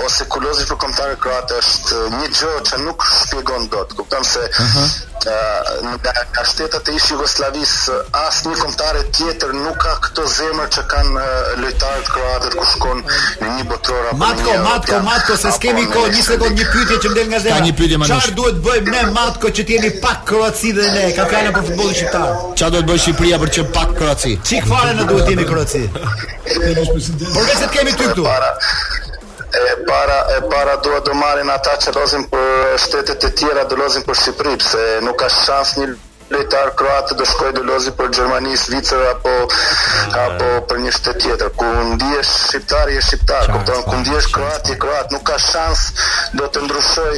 ose 0.02 0.26
kulozish 0.34 0.68
për 0.74 0.82
kontar 0.88 1.14
kroat 1.22 1.54
është 1.60 2.02
një 2.18 2.30
gjë 2.40 2.56
që 2.72 2.82
nuk 2.88 3.06
shpjegon 3.22 3.70
dot. 3.76 3.94
Kupton 4.00 4.26
se 4.26 4.50
uh 4.50 4.64
-huh 4.64 5.04
në 5.26 6.12
ka, 6.34 6.42
e 6.44 6.94
ishë 6.98 7.10
Jugoslavis 7.14 7.90
asë 8.14 8.50
një 8.50 8.58
komtare 8.64 9.04
tjetër 9.18 9.54
nuk 9.54 9.78
ka 9.84 9.94
këto 10.06 10.26
zemër 10.28 10.68
që 10.76 10.82
kanë 10.94 11.24
lojtarët 11.62 12.08
kroatët 12.16 12.54
kur 12.60 12.68
shkon 12.76 13.00
në 13.42 13.48
një 13.56 13.64
bërë 13.72 13.75
Matko, 13.88 14.18
matko, 14.18 14.52
matko, 14.64 15.00
matko, 15.04 15.38
se 15.38 15.52
s'kemi 15.52 15.86
ko, 15.94 16.06
një 16.10 16.22
sekund, 16.26 16.58
një 16.58 16.66
pyetje 16.74 16.96
që 17.06 17.10
mdel 17.14 17.28
nga 17.30 17.40
zera 17.44 17.58
Ka 17.58 17.66
një 17.66 18.32
duhet 18.40 18.58
bëj 18.66 18.80
me 18.88 19.02
matko 19.14 19.52
që 19.54 19.66
t'jemi 19.70 19.92
pak 20.02 20.24
kroaci 20.26 20.72
dhe 20.74 20.86
ne, 20.96 21.04
ka 21.18 21.28
kajna 21.30 21.52
për 21.54 21.68
futbolu 21.68 21.94
shqiptar 21.94 22.32
Qa 22.62 22.70
duhet 22.74 22.88
bëj 22.90 23.00
Shqipria 23.04 23.38
për 23.44 23.52
që 23.58 23.66
pak 23.76 23.94
kroaci? 24.00 24.34
Qik 24.50 24.66
fare 24.72 24.96
në 24.98 25.06
duhet 25.12 25.30
t'jemi 25.30 25.46
kroaci? 25.52 25.84
Por 27.36 27.44
vetë 27.44 27.62
t'kemi 27.66 27.94
ty 28.00 28.10
këtu? 28.10 28.26
e 29.56 29.60
para 29.88 30.16
e 30.38 30.40
para 30.52 30.74
duhet 30.88 31.06
të 31.06 31.14
marrin 31.20 31.50
ata 31.54 31.78
që 31.86 31.94
dozin 32.00 32.26
për 32.34 32.74
shtetet 32.88 33.24
e 33.30 33.32
tjera, 33.38 33.68
do 33.70 33.78
lozin 33.84 34.04
për 34.08 34.18
Shqipërinë, 34.24 34.60
pse 34.66 34.84
nuk 35.06 35.22
ka 35.22 35.30
shans 35.44 35.78
një 35.80 35.90
lojtar 36.34 36.72
kroatë 36.80 37.14
do 37.20 37.26
shkoj 37.30 37.52
do 37.54 37.64
lozi 37.70 37.92
për 37.98 38.08
Gjermani, 38.18 38.56
Zvicër 38.58 39.02
apo 39.12 39.32
mm. 39.32 40.16
apo 40.24 40.48
për 40.70 40.80
një 40.86 40.94
shtet 40.98 41.20
tjetër. 41.22 41.52
Ku 41.60 41.68
ndihesh 41.92 42.32
shqiptar, 42.48 42.90
je 42.96 43.02
shqiptar, 43.06 43.50
kupton? 43.54 43.84
Ku 43.90 44.00
ndihesh 44.02 44.30
kroat, 44.34 44.70
je 44.72 44.78
kroat, 44.82 45.12
nuk 45.14 45.22
ka 45.30 45.38
shans 45.42 45.84
do 46.34 46.48
të 46.56 46.64
ndryshoj 46.66 47.16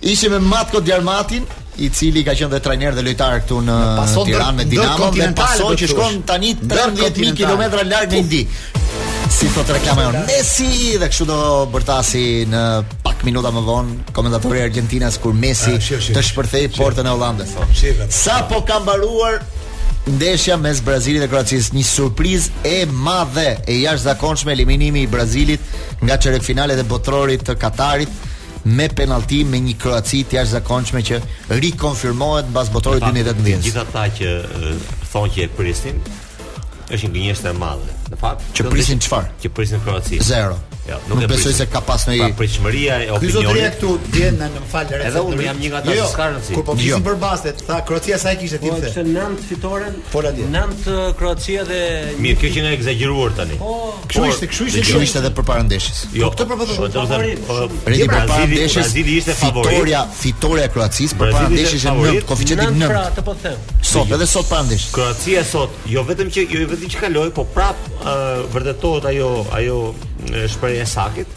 Ishim 0.00 0.30
me 0.32 0.38
Matko 0.38 0.80
Djarmatin, 0.80 1.44
i 1.78 1.88
cili 1.90 2.22
ka 2.26 2.34
qenë 2.36 2.52
dhe 2.54 2.60
trajner 2.64 2.94
dhe 2.96 3.02
lojtar 3.04 3.40
këtu 3.42 3.58
në 3.66 3.76
Tiranë 4.26 4.56
me 4.58 4.64
Dinamo 4.70 5.10
dhe 5.12 5.28
pason 5.36 5.76
që 5.76 5.88
shkon 5.90 6.22
tani 6.28 6.54
13000 6.62 7.34
kilometra 7.36 7.82
larg 7.88 8.12
në 8.12 8.20
Indi. 8.22 8.46
Si 9.36 9.48
sot 9.54 9.68
reklama 9.74 10.04
jonë 10.06 10.20
Messi 10.28 10.68
dhe 11.02 11.08
kështu 11.10 11.26
do 11.28 11.38
bërtasi 11.74 12.22
në 12.48 12.62
pak 13.04 13.24
minuta 13.28 13.50
më 13.52 13.64
vonë 13.66 14.14
komentatori 14.16 14.62
i 14.62 14.68
Argentinës 14.68 15.18
kur 15.20 15.34
Messi 15.36 15.74
të 15.80 16.22
shpërthej 16.30 16.68
portën 16.78 17.04
e 17.04 17.12
Hollandës. 17.16 17.56
Sa 18.20 18.40
po 18.48 18.62
ka 18.64 18.78
mbaruar 18.80 19.42
ndeshja 20.06 20.56
mes 20.56 20.80
Brazilit 20.84 21.20
dhe 21.22 21.28
Kroacis 21.28 21.72
një 21.74 21.82
surpriz 21.86 22.48
e 22.64 22.84
madhe 22.86 23.56
e 23.66 23.80
jashtëzakonshme 23.82 24.52
eliminimi 24.54 25.02
i 25.02 25.08
Brazilit 25.10 25.60
nga 26.02 26.18
çerekfinalet 26.20 26.78
e 26.78 26.84
botërorit 26.84 27.42
botrorit 27.42 27.46
të 27.48 27.56
Katarit 27.58 28.62
me 28.64 28.86
penalti 28.88 29.42
me 29.46 29.58
një 29.64 29.74
Kroaci 29.82 30.22
të 30.26 30.38
jashtëzakonshme 30.40 31.02
që 31.10 31.18
rikonfirmohet 31.64 32.46
në 32.48 32.54
bas 32.56 32.70
botrorit 32.74 33.02
të 33.02 33.12
një 33.16 33.26
dhe 33.32 33.58
gjitha 33.66 33.84
ta 33.94 34.06
që 34.06 34.36
thonë 35.12 35.34
që 35.36 35.44
e 35.44 35.50
prisin 35.58 36.00
është 36.86 37.10
një 37.10 37.12
gënjeshtër 37.18 37.54
e 37.54 37.58
madhe 37.62 37.98
në 38.14 38.22
fakt 38.22 38.54
që 38.56 38.70
prisin 38.70 39.02
qëfar 39.02 39.30
që 39.42 39.54
prisin 39.58 39.82
Kroaci 39.86 40.22
zero 40.26 40.58
Jo, 40.88 40.96
nuk 41.08 41.18
nuk 41.18 41.26
besoj 41.30 41.50
se 41.58 41.64
ka 41.66 41.80
pas 41.82 42.02
ndonjë 42.06 42.22
pra, 42.30 42.34
pritshmëria 42.38 42.96
e 43.02 43.06
opinionit. 43.16 43.24
Ky 43.26 43.32
zotria 43.34 43.70
këtu 43.74 43.88
vjen 44.14 44.36
në 44.38 44.48
më 44.54 44.62
fal 44.70 44.84
rreth. 44.86 45.08
Edhe 45.08 45.22
unë 45.26 45.42
jam 45.46 45.58
një 45.58 45.70
nga 45.72 45.80
ata 45.80 45.88
që 45.88 45.96
jo, 45.98 46.04
s'ka 46.12 46.26
Kur 46.54 46.64
po 46.68 46.76
bëj 46.78 46.84
jo. 46.86 47.00
për 47.00 47.06
bërbaste, 47.08 47.52
tha 47.66 47.78
Kroacia 47.88 48.18
sa 48.22 48.34
e 48.34 48.38
kishte 48.42 48.60
tipse. 48.62 48.82
Po 48.84 48.92
ishte 48.92 49.04
9 49.08 49.40
fitoren. 49.48 49.96
Po 50.12 50.22
la 50.22 50.30
di. 50.36 50.44
9 50.54 50.94
Kroacia 51.18 51.64
dhe 51.68 51.80
Mirë, 52.22 52.38
kjo 52.38 52.52
që 52.58 52.64
na 52.68 52.72
egzageruar 52.76 53.34
tani. 53.40 53.58
Po, 53.64 53.72
po 53.98 54.12
kjo 54.14 54.28
ishte, 54.30 54.50
kjo 54.52 54.68
ishte, 54.70 54.84
kjo 54.86 55.02
ishte 55.08 55.22
edhe 55.24 55.32
për 55.40 55.48
para 55.50 55.66
ndeshjes. 55.66 56.04
Jo, 56.14 56.30
po, 56.30 56.36
këtë 56.36 56.48
po, 56.54 56.54
për 56.54 57.04
para. 57.16 57.36
Po, 57.50 57.60
para 57.82 58.24
ndeshjes 58.46 58.94
Brazili 58.94 59.18
ishte 59.18 59.36
favorit. 59.40 59.74
Fitoria, 59.74 60.04
fitoria 60.22 60.68
e 60.70 60.72
Kroacisë 60.76 61.18
për 61.18 61.32
para 61.34 61.50
ndeshjes 61.50 61.88
është 61.90 62.00
në 62.00 62.26
koeficienti 62.30 62.70
9. 62.82 62.90
Pra, 62.94 63.04
të 63.18 63.26
po 63.26 63.36
them. 63.42 63.58
Sot 63.82 64.14
edhe 64.14 64.26
sot 64.38 64.48
pa 64.54 64.62
ndesh. 64.68 64.86
Kroacia 64.94 65.42
sot, 65.50 65.82
jo 65.90 66.06
vetëm 66.06 66.30
që 66.36 66.46
jo 66.54 66.66
vetëm 66.76 66.94
që 66.94 67.02
kaloi, 67.06 67.30
po 67.34 67.42
prap 67.56 67.82
vërtetohet 68.54 69.10
ajo, 69.14 69.30
ajo 69.56 69.80
në 70.24 70.44
shprehjen 70.50 70.88
sakit, 70.88 71.34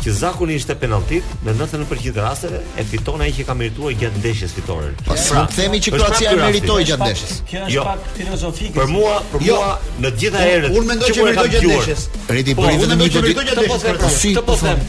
që 0.00 0.14
zakonisht 0.16 0.54
e 0.54 0.58
ishte 0.62 0.74
penaltit 0.80 1.32
në 1.44 1.52
99% 1.58 2.14
të 2.16 2.22
rasteve 2.24 2.60
e 2.80 2.84
fiton 2.88 3.20
ai 3.24 3.28
që 3.36 3.44
ka 3.50 3.56
merituar 3.58 3.92
gjatë 4.00 4.22
ndeshjes 4.22 4.54
fitoren. 4.56 4.94
Po 5.04 5.12
pra, 5.18 5.42
nuk 5.42 5.52
themi 5.56 5.80
që 5.86 5.92
Kroacia 5.98 6.32
meritoi 6.38 6.78
gjatë 6.88 7.04
ndeshjes. 7.04 7.36
Jo, 7.74 7.84
filozofike. 8.16 8.72
Për 8.78 8.88
mua, 8.94 9.18
për 9.34 9.44
jo. 9.50 9.60
mua 9.60 10.00
në 10.06 10.14
të 10.14 10.24
gjitha 10.24 10.46
herët 10.46 10.78
që 10.78 10.86
mendoj 10.92 11.12
që 11.12 11.28
meritoi 11.28 11.52
gjatë 11.56 11.70
ndeshjes. 11.74 12.08
Po, 12.30 12.66
mendoj 12.66 13.12
që 13.18 13.24
meritoi 13.26 13.46
gjatë 13.50 13.68
ndeshjes. 13.74 14.40
Po, 14.40 14.46
po 14.48 14.56
them. 14.64 14.88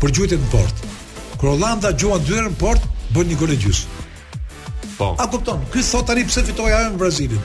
për 0.00 0.14
gjuhet 0.14 0.36
në 0.38 0.50
port. 0.54 0.84
Kur 1.40 1.50
Holanda 1.56 1.90
gjuan 1.92 2.22
dyrën 2.24 2.52
në 2.52 2.58
port, 2.62 2.86
bën 3.16 3.32
një 3.34 3.42
gol 3.42 3.56
e 3.56 3.58
gjysmë. 3.66 4.03
Po. 4.98 5.16
A 5.18 5.26
kupton? 5.26 5.58
Ky 5.72 5.82
sot 5.82 6.06
tani 6.06 6.22
pse 6.26 6.44
fitoi 6.46 6.70
ajo 6.72 6.90
në 6.92 6.98
Brazilin. 7.00 7.40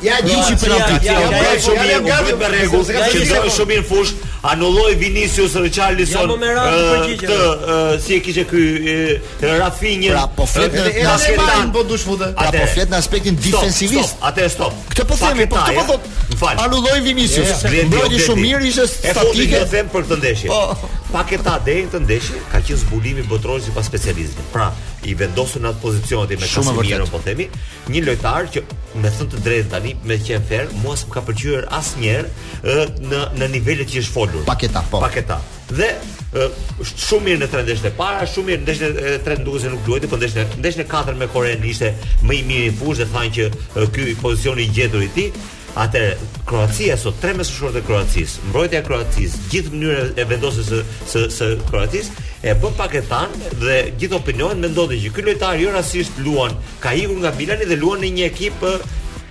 Ja 0.01 0.17
gjithë 0.25 0.57
për 0.61 0.75
atë. 0.77 0.97
Ja 1.05 1.55
shumë 1.61 1.85
mirë 1.85 2.03
gati 2.07 2.35
për 2.41 2.55
rregull, 2.55 2.85
se 2.89 2.95
ka 2.97 3.03
qendrën 3.13 3.53
shumë 3.53 3.73
mirë 3.75 3.87
fush. 3.91 4.13
Anulloi 4.51 4.95
Vinicius 4.97 5.53
Richarlison. 5.61 6.23
Ja 6.31 6.39
më 6.41 6.53
merr 6.57 7.11
këtë 7.21 7.99
si 8.05 8.17
e 8.17 8.21
kishte 8.25 8.47
ky 8.49 9.51
Rafinha. 9.61 10.15
Pra 10.15 10.25
po 10.39 10.47
flet 10.49 10.77
në 10.79 11.07
aspektin 11.13 11.75
po 11.75 11.85
dush 11.91 12.07
futet. 12.09 12.33
Pra 12.39 12.49
po 12.57 12.65
flet 12.73 12.93
në 12.95 13.01
aspektin 13.03 13.41
defensivist. 13.49 14.17
Atë 14.25 14.49
stop. 14.55 14.79
Këtë 14.95 15.09
po 15.11 15.19
themi, 15.21 15.49
po 15.53 15.61
këtë 15.61 15.83
po 15.83 15.85
thot. 15.93 16.09
Mfal. 16.37 16.63
Anulloi 16.65 17.03
Vinicius. 17.05 17.61
Mbrojti 17.91 18.23
shumë 18.25 18.47
mirë 18.47 18.71
ishte 18.73 18.89
statike. 18.95 19.65
Po 19.67 19.75
them 19.77 19.93
për 19.93 20.09
këtë 20.09 20.21
ndeshje. 20.23 20.65
Paketa 21.13 21.59
deri 21.67 21.85
në 21.85 21.93
këtë 21.93 22.07
ndeshje 22.09 22.47
ka 22.55 22.65
qenë 22.65 22.81
zbulimi 22.87 23.25
botror 23.29 23.61
sipas 23.61 23.91
specialistëve. 23.93 24.47
Pra, 24.55 24.69
i 25.09 25.15
vendosur 25.17 25.63
në 25.65 25.71
atë 25.73 25.81
pozicionet 25.83 26.41
me 26.41 26.49
Casemiro 26.49 27.07
po 27.11 27.21
themi, 27.25 27.47
një 27.91 28.03
lojtar 28.09 28.49
që 28.55 28.63
me 29.01 29.13
thën 29.17 29.31
të 29.33 29.41
drejtë 29.45 29.73
tani 29.73 29.95
me 30.07 30.17
qenë 30.19 30.45
fair, 30.49 30.69
mua 30.83 30.97
s'm 30.99 31.13
ka 31.15 31.23
pëlqyer 31.25 31.67
asnjëherë 31.79 32.81
në 33.09 33.23
në 33.41 33.51
nivelet 33.55 33.89
që 33.95 34.03
është 34.05 34.13
folur. 34.15 34.45
Paketa 34.49 34.83
po. 34.91 35.01
Paketa. 35.05 35.41
Dhe 35.71 35.91
është 36.35 37.05
shumë 37.07 37.29
mirë 37.29 37.45
në 37.45 37.49
tre 37.53 37.63
ndeshjet 37.67 37.89
e 37.93 37.95
para, 37.97 38.27
shumë 38.29 38.51
mirë 38.51 38.61
në 38.61 38.67
ndeshjen 38.67 39.01
e 39.01 39.15
tretë 39.29 39.47
duke 39.47 39.63
se 39.65 39.73
nuk 39.73 39.89
luajti, 39.89 40.11
po 40.13 40.19
në 40.21 40.33
ndeshjen 40.67 40.85
e 40.85 40.91
katërt 40.91 41.21
me 41.21 41.31
Koren 41.33 41.65
ishte 41.71 41.95
më 42.27 42.41
i 42.43 42.43
miri 42.51 42.69
në 42.75 42.79
fushë 42.83 43.05
dhe 43.05 43.09
thanë 43.15 43.33
që 43.39 43.87
ky 43.97 44.13
pozicioni 44.21 44.67
i 44.69 44.75
gjetur 44.77 45.07
i 45.07 45.11
tij, 45.17 45.33
Atë 45.79 46.03
Kroacia 46.49 46.97
sot 46.99 47.21
tre 47.23 47.31
mesushorët 47.39 47.77
e 47.79 47.83
Kroacisë, 47.87 48.41
mbrojtja 48.51 48.81
e 48.81 48.85
Kroacisë, 48.87 49.41
gjithë 49.53 49.71
mënyrat 49.75 50.17
e 50.19 50.25
vendosjes 50.27 50.71
së 50.73 50.81
së 51.13 51.21
së 51.35 51.49
Kroacisë 51.69 52.25
e 52.51 52.55
bën 52.59 52.75
paketan 52.79 53.35
dhe 53.63 53.77
gjithë 54.01 54.19
me 54.27 54.55
mendonin 54.67 55.01
që 55.05 55.13
ky 55.15 55.23
lojtar 55.29 55.61
jo 55.63 55.71
rastisht 55.75 56.19
luan, 56.25 56.57
ka 56.83 56.91
ikur 56.99 57.21
nga 57.23 57.31
Bilani 57.39 57.69
dhe 57.71 57.77
luan 57.77 58.03
në 58.03 58.11
një 58.17 58.25
ekip 58.33 58.57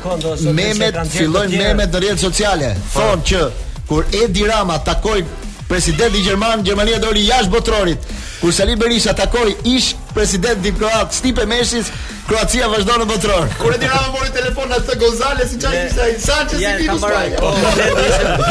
memet, 0.56 0.96
filloi 1.12 1.48
memet 1.52 1.92
në 1.92 2.00
rrjetet 2.00 2.24
sociale. 2.24 2.72
Thon 2.94 3.20
që 3.30 3.42
kur 3.90 4.06
Edi 4.22 4.46
Rama 4.48 4.78
takoi 4.86 5.24
presidenti 5.68 6.22
gjerman, 6.24 6.64
Gjermania 6.64 6.98
doli 7.04 7.26
jashtë 7.26 7.52
botrorit. 7.52 8.08
Kur 8.40 8.52
Salim 8.56 8.78
Berisha 8.80 9.12
takoi 9.16 9.52
ish 9.74 9.92
president 10.14 10.66
i 10.66 10.72
Kroat, 10.78 11.12
Stipe 11.18 11.44
Meshis, 11.50 11.86
Kroacia 12.26 12.66
vazhdon 12.72 13.02
në 13.02 13.06
botror. 13.10 13.48
Kur 13.58 13.74
e 13.74 13.78
dira 13.82 13.98
mori 14.14 14.30
telefon 14.34 14.68
na 14.70 14.78
Sa 14.86 14.94
Gonzales, 15.00 15.50
si 15.52 15.58
çaj 15.62 15.78
ishte 15.86 16.02
ai, 16.04 16.12
Sanchez 16.22 16.60
i 16.60 16.72
Vitus. 16.78 17.04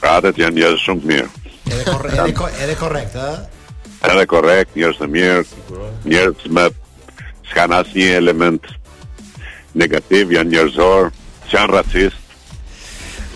Kroatët 0.00 0.40
janë 0.40 0.64
jashtë 0.64 0.84
shumë 0.88 1.04
të 1.04 1.12
mirë. 1.12 1.32
Edhe 1.70 1.82
edhe 2.64 2.76
korrekt, 2.78 3.14
ëh? 3.16 4.08
Edhe 4.10 4.24
korrekt, 4.28 4.74
njerëz 4.76 4.98
të 5.00 5.08
mirë, 5.08 5.36
njerëz 6.04 6.44
me 6.52 6.66
s'kan 7.48 7.72
asnjë 7.72 8.10
element 8.18 8.66
negativ, 9.80 10.32
janë 10.36 10.52
njerëzor, 10.52 11.08
janë 11.54 11.72
racist. 11.72 12.20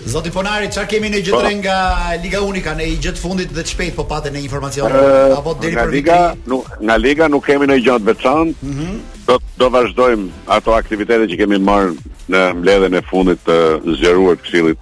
Zoti 0.09 0.31
Ponari, 0.31 0.69
çfarë 0.71 0.87
kemi 0.93 1.09
në 1.11 1.21
gjithë 1.25 1.39
po. 1.43 1.49
nga 1.59 1.79
Liga 2.23 2.39
Unika 2.45 2.71
në 2.77 2.85
gjithë 3.03 3.17
të 3.17 3.21
fundit 3.23 3.49
dhe 3.51 3.63
të 3.65 3.73
shpejt 3.73 3.97
po 3.97 4.05
patën 4.07 4.31
në 4.37 4.43
informacion 4.45 4.93
apo 5.35 5.57
deri 5.59 5.75
për 5.75 5.91
Liga, 5.91 6.19
nuk 6.47 6.69
nga 6.79 6.95
Liga 6.97 7.27
nuk 7.29 7.43
kemi 7.49 7.67
në 7.67 7.79
gjithë 7.83 8.05
të 8.05 8.13
veçantë. 8.13 8.69
Mhm. 8.69 8.99
Do 9.29 9.35
do 9.59 9.67
vazhdojmë 9.73 10.29
ato 10.55 10.73
aktivitete 10.73 11.27
që 11.29 11.41
kemi 11.43 11.59
marrë 11.61 11.91
në 12.31 12.45
mbledhjen 12.61 12.95
e 12.95 13.01
fundit 13.09 13.43
të 13.45 13.57
zgjeruar 13.99 14.39
të 14.39 14.45
Këshillit 14.47 14.81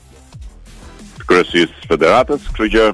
të 1.17 1.25
Kryesisë 1.31 1.87
Federatës, 1.89 2.45
kështu 2.55 2.71
që 2.77 2.85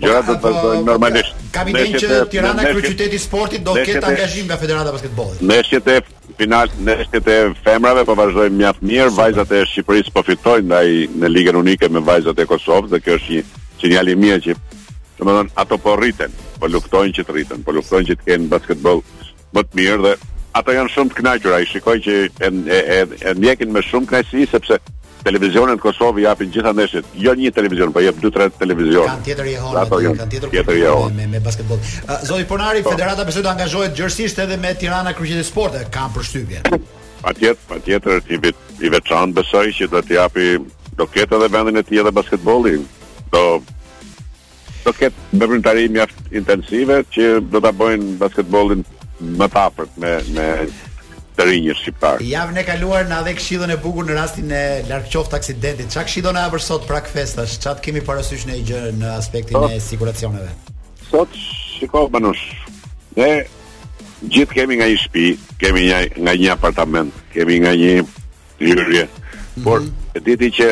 gjërat 0.00 0.26
do 0.28 0.34
të 0.36 0.44
vazhdojnë 0.46 0.84
normalisht. 0.86 1.40
Kapiten 1.54 1.96
që 1.96 2.20
Tirana 2.32 2.64
kryq 2.68 2.86
qyteti 2.92 3.18
sportit 3.20 3.64
do 3.66 3.74
ketë 3.78 4.04
angazhim 4.12 4.46
nga 4.48 4.58
Federata 4.60 4.92
e 4.92 4.96
Basketbollit. 4.96 5.42
Meshet 5.50 5.86
e 5.92 5.98
final 6.38 6.70
meshet 6.86 7.30
e 7.32 7.38
femrave 7.64 8.04
po 8.06 8.16
vazhdojnë 8.18 8.56
mjaft 8.60 8.84
mirë, 8.90 9.12
vajzat 9.18 9.54
e 9.58 9.62
Shqipërisë 9.72 10.14
po 10.14 10.24
fitojnë 10.28 10.66
ndaj 10.68 10.90
në 11.22 11.32
ligën 11.34 11.58
unike 11.62 11.90
me 11.90 12.02
vajzat 12.10 12.42
e 12.44 12.48
Kosovës 12.52 12.94
dhe 12.94 13.00
kjo 13.04 13.18
është 13.18 13.34
një 13.36 13.44
sinjal 13.82 14.12
i 14.14 14.18
mirë 14.24 14.40
që 14.46 14.58
domethënë 15.18 15.54
ato 15.62 15.78
po 15.82 15.96
rriten, 15.98 16.34
po 16.60 16.70
luftojnë 16.70 17.16
që 17.18 17.24
të 17.26 17.34
rriten, 17.36 17.64
po 17.66 17.74
luftojnë 17.74 18.12
që 18.12 18.18
të 18.20 18.28
kenë 18.30 18.50
basketboll 18.52 19.02
më 19.56 19.64
të 19.66 19.78
mirë 19.80 20.02
dhe 20.06 20.14
ata 20.58 20.74
janë 20.76 20.94
shumë 20.94 21.10
të 21.12 21.18
kënaqur, 21.18 21.56
ai 21.58 21.66
shikoj 21.70 21.96
që 22.06 22.14
e 22.28 22.52
e 22.70 23.02
e, 23.20 23.34
e, 23.34 23.66
me 23.74 23.82
shumë 23.82 24.08
kënaqësi 24.10 24.46
sepse 24.52 24.78
televizionin 25.24 25.78
Kosovë 25.82 26.22
japin 26.24 26.50
gjithë 26.54 26.72
ndeshjet, 26.76 27.06
jo 27.18 27.34
një 27.38 27.50
televizion, 27.54 27.92
po 27.94 28.02
jep 28.02 28.18
2-3 28.22 28.56
televizion. 28.58 29.06
Kan 29.08 29.24
tjetër 29.26 29.48
jehon, 29.52 29.78
jo. 30.04 30.12
kan 30.18 30.30
tjetër, 30.30 30.50
tjetër 30.54 30.78
jehon 30.80 31.16
me, 31.16 31.26
me 31.32 31.40
basketbol. 31.42 31.80
Zoti 32.26 32.46
Ponari, 32.48 32.82
po. 32.84 32.92
Federata 32.94 33.24
besoj 33.28 33.44
të 33.46 33.50
angazhohet 33.52 33.96
gjërsisht 33.98 34.40
edhe 34.44 34.58
me 34.62 34.74
Tirana 34.78 35.14
Kryqit 35.16 35.40
e 35.42 35.46
Sporte, 35.48 35.84
kam 35.94 36.12
përshtypjen. 36.16 36.68
Patjetër, 37.24 37.62
patjetër 37.72 38.18
është 38.20 38.40
vit 38.44 38.84
i 38.86 38.92
veçantë 38.94 39.38
besoj 39.40 39.66
që 39.80 39.88
do 39.96 40.04
të 40.06 40.18
japi 40.20 40.50
do 40.98 41.06
ketë 41.10 41.38
edhe 41.38 41.50
vendin 41.56 41.80
e 41.80 41.84
tij 41.86 42.04
edhe 42.04 42.14
basketbollin. 42.14 42.84
Do 43.32 43.42
do 44.84 44.92
ketë 44.94 45.36
bebrintari 45.42 45.88
mjaft 45.92 46.28
intensive 46.32 47.02
që 47.16 47.32
do 47.52 47.60
ta 47.60 47.72
bëjnë 47.74 48.14
basketbollin 48.22 48.86
më 49.42 49.48
tapërt 49.50 49.98
me 49.98 50.14
me 50.36 50.46
të 51.38 51.44
rinjë 51.46 51.74
shqiptar. 51.78 52.18
Javën 52.26 52.56
e 52.58 52.64
kaluar 52.66 53.04
na 53.08 53.20
dhe 53.26 53.32
këshillën 53.38 53.70
e 53.70 53.78
bukur 53.82 54.06
në 54.08 54.16
rastin 54.18 54.50
e 54.50 54.62
të 54.88 55.20
aksidentit. 55.38 55.92
Çfarë 55.92 56.08
këshillon 56.10 56.34
na 56.34 56.48
për 56.50 56.64
sot 56.66 56.88
pra 56.88 56.98
kfestash? 57.06 57.58
Çfarë 57.62 57.84
kemi 57.84 58.02
parasysh 58.06 58.46
në 58.48 58.56
gjë 58.70 58.80
në 58.98 59.12
aspektin 59.16 59.54
sot, 59.58 59.70
e 59.70 59.78
siguracioneve? 59.82 60.50
Sot 61.10 61.38
shikoj 61.38 62.08
banush. 62.14 62.42
Ne 63.16 63.30
gjithë 64.34 64.56
kemi 64.60 64.80
nga 64.80 64.90
një 64.90 64.98
shtëpi, 65.04 65.54
kemi 65.62 65.84
nga 65.92 66.00
nga 66.26 66.34
një 66.42 66.50
apartament, 66.56 67.14
kemi 67.34 67.60
nga 67.62 67.72
një 67.78 67.92
hyrje. 68.62 69.04
Mm 69.04 69.38
-hmm. 69.54 69.64
Por 69.64 69.78
e 70.16 70.20
diti 70.26 70.48
që 70.58 70.66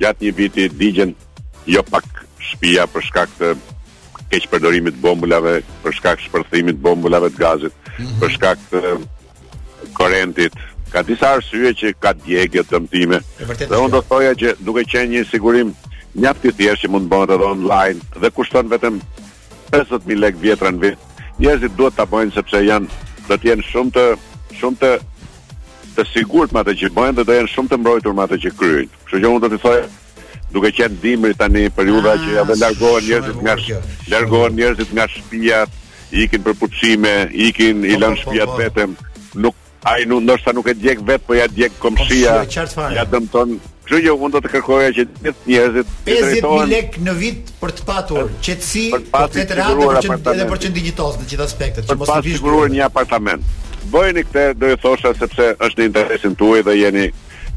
gjatë 0.00 0.22
një 0.26 0.32
viti 0.40 0.64
digjen 0.80 1.10
jo 1.74 1.82
pak 1.92 2.04
shtëpia 2.48 2.86
për 2.92 3.02
shkak 3.08 3.28
të 3.40 3.48
përdorimit 4.50 4.94
të 4.96 5.02
bombulave, 5.04 5.60
për 5.84 5.92
shkak 5.92 6.18
shpërthimit 6.24 6.76
të 6.80 6.80
bombulave 6.86 7.28
të 7.30 7.36
gazit, 7.44 7.72
mm 7.76 7.90
-hmm. 8.04 8.20
për 8.20 8.28
shkak 8.34 8.58
të 8.72 8.78
korrentit. 9.92 10.52
Ka 10.92 11.04
disa 11.06 11.32
arsye 11.36 11.72
që 11.76 11.92
ka 12.02 12.12
djegë 12.24 12.64
të 12.66 12.76
dëmtime. 12.76 13.20
Dhe 13.68 13.68
unë 13.68 13.94
do 13.94 14.00
të 14.02 14.08
thoja 14.10 14.34
që 14.42 14.54
duke 14.66 14.84
qenë 14.88 15.12
një 15.14 15.22
sigurim 15.30 15.70
mjaft 16.20 16.42
të 16.44 16.52
thjeshtë 16.58 16.86
që 16.86 16.92
mund 16.92 17.08
bëhet 17.08 17.32
edhe 17.36 17.46
online 17.48 18.00
dhe 18.20 18.30
kushton 18.36 18.68
vetëm 18.68 18.98
50000 19.72 20.18
lekë 20.20 20.42
vjetra 20.42 20.72
në 20.74 20.82
vit. 20.82 21.08
Njerëzit 21.40 21.76
duhet 21.78 21.96
ta 21.96 22.04
bëjnë 22.08 22.34
sepse 22.36 22.60
janë 22.66 22.90
do 23.28 23.38
të 23.40 23.48
jenë 23.52 23.64
shumë 23.70 23.94
të 23.96 24.04
shumë 24.58 24.80
të 24.82 24.92
të 25.96 26.04
sigurt 26.12 26.52
me 26.52 26.60
atë 26.60 26.74
që 26.82 26.92
bëjnë 26.98 27.16
dhe 27.20 27.24
do 27.30 27.38
jenë 27.38 27.52
shumë 27.54 27.72
të 27.72 27.80
mbrojtur 27.80 28.16
me 28.16 28.26
atë 28.26 28.40
që 28.44 28.52
kryejnë. 28.60 29.00
Kështu 29.06 29.22
që 29.24 29.32
unë 29.32 29.42
do 29.46 29.50
të 29.54 29.62
thoja 29.64 29.88
duke 30.52 30.74
qenë 30.76 31.00
dimri 31.02 31.34
tani 31.40 31.64
periudha 31.72 32.16
ah, 32.18 32.20
që 32.20 32.36
ja 32.36 32.44
largohen 32.52 33.06
njerëzit 33.08 33.40
nga 33.40 33.56
largohen 34.12 34.58
njerëzit 34.60 34.92
nga 34.92 35.08
shtëpia, 35.08 35.64
ikin 36.24 36.44
për 36.44 36.56
pushime, 36.60 37.14
ikin 37.32 37.80
i 37.88 37.94
po, 37.96 38.00
lënë 38.04 38.18
po, 38.18 38.24
po, 38.24 38.32
shtëpia 38.32 38.48
vetëm, 38.60 38.92
nuk 39.40 39.56
Ai 39.82 40.04
nuk 40.04 40.20
ndoshta 40.22 40.52
nuk 40.54 40.68
e 40.68 40.72
djeg 40.72 41.00
vet, 41.04 41.20
po 41.26 41.34
ja 41.34 41.46
djeg 41.50 41.72
komshia. 41.78 42.44
Po, 42.74 42.82
ja 42.94 43.02
dëmton. 43.04 43.56
Kjo 43.86 43.98
jo 43.98 44.14
mund 44.20 44.36
të 44.38 44.52
kërkoja 44.52 44.92
që 44.94 45.04
të 45.16 45.22
gjithë 45.24 45.42
njerëzit 45.50 45.88
të 46.06 46.18
drejtohen 46.20 46.68
50000 46.68 46.68
lekë 46.72 47.00
në 47.02 47.14
vit 47.18 47.50
për 47.58 47.72
të 47.80 47.86
patur 47.88 48.28
qetësi, 48.46 48.82
po 48.92 49.00
për 49.00 49.04
të 49.04 49.12
patur 49.16 49.40
të 49.40 49.56
drejtuar 49.56 49.98
për 49.98 50.04
të 50.04 50.12
qenë 50.28 50.46
100% 50.46 50.76
digjitos 50.76 51.18
në 51.18 51.24
të 51.24 51.28
gjitha 51.32 51.48
aspektet, 51.50 51.90
që 51.90 51.98
mos 51.98 52.12
të 52.14 52.20
vish 52.28 52.38
siguruar 52.38 52.70
një 52.76 52.84
apartament. 52.86 53.68
Bëjeni 53.90 54.24
këtë, 54.30 54.44
do 54.62 54.70
ju 54.70 54.78
thosha 54.86 55.12
sepse 55.18 55.50
është 55.58 55.82
në 55.82 55.90
interesin 55.90 56.38
tuaj 56.38 56.62
dhe 56.70 56.78
jeni 56.78 57.06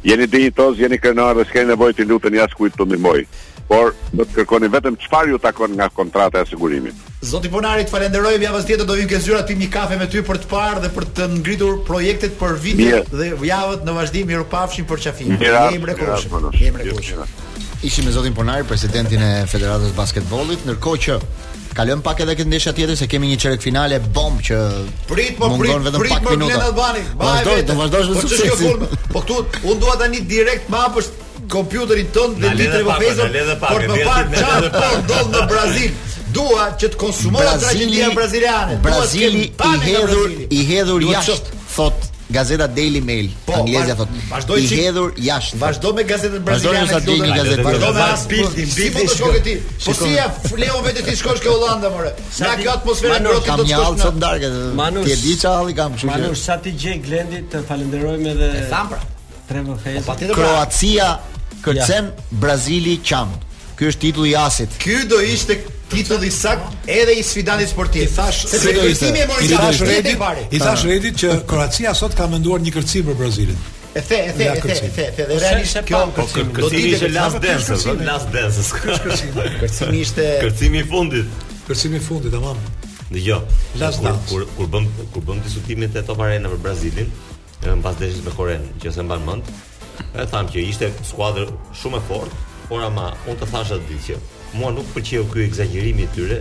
jeni 0.09 0.25
digjitos, 0.27 0.81
jeni 0.81 0.97
krenar 1.03 1.37
dhe 1.37 1.45
s'keni 1.49 1.75
nevojë 1.75 1.99
të 2.01 2.09
luteni 2.09 2.41
askujt 2.41 2.73
kujt 2.73 2.87
ndihmoj. 2.89 3.21
Por 3.69 3.93
do 4.13 4.25
të 4.25 4.41
kërkoni 4.41 4.73
vetëm 4.73 4.97
çfarë 5.05 5.35
ju 5.35 5.39
takon 5.45 5.77
nga 5.77 5.87
kontrata 5.93 6.41
e 6.41 6.49
sigurimit. 6.49 7.04
Zoti 7.25 7.49
Ponari, 7.49 7.83
të 7.87 7.89
falenderoj 7.91 8.33
javën 8.37 8.65
tjetër 8.67 8.85
do 8.87 8.95
vim 8.99 9.07
ke 9.09 9.17
zyra 9.19 9.39
tim 9.47 9.57
një 9.59 9.69
kafe 9.73 9.95
me 9.97 10.05
ty 10.11 10.21
për 10.25 10.37
të 10.43 10.49
parë 10.51 10.83
dhe 10.85 10.91
për 10.93 11.05
të 11.17 11.25
ngritur 11.39 11.79
projektet 11.87 12.35
për 12.37 12.53
vitin 12.61 13.07
dhe 13.11 13.29
javët 13.47 13.81
në 13.87 13.95
vazhdim 13.97 14.29
mirë 14.29 14.45
pafshin 14.51 14.85
për 14.89 15.01
çafim. 15.07 15.33
Ne 15.33 15.49
jemi 15.49 15.89
rekursion. 15.89 16.45
Ne 16.51 16.61
jemi 16.61 16.83
rekursion. 16.83 17.25
Ishi 17.83 18.05
me 18.05 18.13
Zotin 18.15 18.35
Ponari, 18.37 18.65
presidentin 18.69 19.21
e 19.25 19.31
Federatës 19.49 19.91
së 19.91 19.97
Basketbollit, 19.97 20.63
ndërkohë 20.69 21.01
që 21.07 21.17
Kalojm 21.75 22.01
pak 22.05 22.21
edhe 22.23 22.37
këtë 22.39 22.47
ndeshje 22.47 22.71
tjetër 22.77 22.95
se 22.95 23.07
kemi 23.11 23.27
një 23.33 23.37
çerek 23.43 23.59
finale 23.65 23.97
bomb 24.15 24.37
që 24.39 24.59
prit 25.09 25.33
po 25.39 25.49
prit 25.59 25.81
vetëm 25.83 26.05
pak 26.07 26.29
minuta. 26.29 26.69
Vazhdo, 27.19 27.57
do 27.67 27.75
vazhdosh 27.81 28.11
me 28.11 28.21
po 28.21 28.29
sukses. 28.29 28.97
Po 29.11 29.23
këtu 29.25 29.41
un 29.73 29.81
dua 29.81 29.97
tani 29.99 30.21
direkt 30.29 30.71
me 30.71 30.79
hapësh 30.85 31.09
kompjuterin 31.51 32.07
tënd 32.15 32.39
dhe 32.45 32.53
litrave 32.55 32.95
vezën 33.03 33.33
për 33.59 33.85
të 33.89 34.03
parë 34.05 34.35
çfarë 34.39 34.99
ndodh 35.03 35.33
në 35.35 35.43
Brazil. 35.51 35.97
dua 36.35 36.65
që 36.79 36.89
të 36.93 36.99
konsumojë 36.99 37.53
tragjedia 37.63 38.09
braziliane. 38.15 38.77
Brazili 38.83 39.45
i 39.49 39.77
hedhur 39.87 40.35
i 40.59 40.65
hedhur 40.71 41.05
jashtë, 41.13 41.61
thot 41.75 42.11
Gazeta 42.25 42.65
Daily 42.73 43.03
Mail, 43.05 43.27
po, 43.45 43.53
anglezja 43.59 43.93
thot. 43.99 44.09
i 44.57 44.65
hedhur 44.71 45.11
jashtë. 45.21 45.59
Vazhdo 45.61 45.91
me 45.95 46.03
gazetën 46.09 46.41
braziliane. 46.47 46.87
Vazhdo 46.87 47.13
me 47.19 47.27
Sardini 47.29 47.35
gazetën. 47.35 47.63
Vazhdo 47.67 47.91
me 47.93 48.07
Aspilti, 48.15 48.63
mbi 48.71 48.87
po 48.95 49.03
shkoj 49.13 49.37
ti. 49.45 49.53
Po 49.85 49.93
si 49.99 50.09
ja 50.15 50.25
Leo 50.57 50.79
vetë 50.87 51.03
ti 51.05 51.15
shkosh 51.21 51.43
ke 51.43 51.51
Holanda 51.53 51.91
more. 51.93 52.15
Sa 52.33 52.55
kjo 52.59 52.73
atmosferë 52.79 53.19
ndrot 53.21 53.45
ti 53.45 53.57
do 53.61 53.67
të 53.67 53.71
shkosh. 53.71 53.85
Manu 53.85 54.03
sot 54.03 54.21
darkë. 54.25 54.51
ti 55.05 55.13
e 55.13 55.19
di 55.21 55.37
çfarë 55.37 55.59
halli 55.61 55.77
kam, 55.77 55.93
kështu 55.93 56.09
Manu 56.11 56.33
sa 56.41 56.57
ti 56.65 56.73
gjej 56.81 56.97
Glendi 57.05 57.43
të 57.51 57.61
falenderojmë 57.69 58.33
edhe. 58.33 58.49
E 58.63 58.65
tham 58.73 58.89
pra. 58.91 58.99
Tre 59.49 59.61
më 59.69 59.77
po 60.07 60.17
pra. 60.17 60.33
Kroacia 60.39 61.11
kërcen 61.65 62.11
Brazili 62.41 62.97
qam. 63.09 63.31
Ky 63.77 63.91
është 63.93 64.01
titulli 64.07 64.33
i 64.33 64.37
asit. 64.47 64.73
Ky 64.81 65.05
do 65.13 65.21
ishte 65.21 65.61
titulli 65.87 66.29
sakt 66.31 66.73
edhe 66.89 67.11
i 67.13 67.23
sfidantit 67.23 67.69
sportiv. 67.69 68.01
I 68.01 68.15
thash, 68.15 68.47
se 68.49 68.73
do 68.73 68.81
të 68.81 68.91
ishte. 68.91 69.11
I 69.45 69.49
thash 69.57 69.81
Redi, 69.85 70.15
i 70.51 70.59
thash 70.61 70.85
Redit 70.87 71.17
që 71.21 71.33
Kroacia 71.49 71.93
sot 71.97 72.15
ka 72.17 72.27
menduar 72.29 72.61
një 72.63 72.73
kërcim 72.75 73.05
për 73.11 73.19
Brazilin. 73.19 73.59
E 73.95 74.01
the, 74.03 74.15
e 74.15 74.31
the, 74.35 74.45
e 74.45 74.53
the, 74.59 75.03
e 75.07 75.11
the, 75.15 75.25
dhe 75.29 75.35
realisht 75.39 75.77
kjo 75.87 76.01
Do 76.17 76.25
kërcimi 76.57 76.91
ishte 76.91 77.07
last 77.13 77.37
dance, 77.43 77.77
last 78.03 78.33
dance. 78.33 78.65
Kërcimi 79.05 80.01
ishte 80.03 80.25
Kërcimi 80.43 80.81
i 80.81 80.87
fundit. 80.89 81.37
Kërcimi 81.69 82.01
i 82.01 82.03
fundit, 82.03 82.33
tamam. 82.35 82.59
Dhe 83.13 83.21
jo, 83.29 83.37
last 83.79 84.03
dance 84.03 84.27
kur 84.33 84.43
kur 84.57 84.67
bën 84.73 84.89
kur 85.13 85.23
bën 85.29 85.39
diskutimin 85.45 85.93
te 85.93 86.03
Top 86.03 86.19
Arena 86.25 86.51
për 86.51 86.59
Brazilin, 86.65 87.07
në 87.63 87.77
pas 87.85 87.95
deshës 88.01 88.25
me 88.27 88.35
Koren, 88.35 88.67
që 88.83 88.95
s'e 88.97 89.05
mban 89.05 89.23
mend. 89.29 89.53
E 90.19 90.25
tham 90.27 90.49
që 90.51 90.59
ishte 90.67 90.89
skuadër 91.13 91.53
shumë 91.79 92.01
e 92.01 92.05
fortë, 92.09 92.43
por 92.67 92.83
ama 92.83 93.13
unë 93.31 93.39
të 93.39 93.53
thashë 93.53 93.77
atë 93.77 93.93
ditë 93.93 94.07
që 94.09 94.23
mua 94.59 94.71
nuk 94.73 94.87
pëlqeu 94.95 95.25
ky 95.33 95.45
egzagjerimi 95.49 96.05
i 96.07 96.11
tyre 96.15 96.39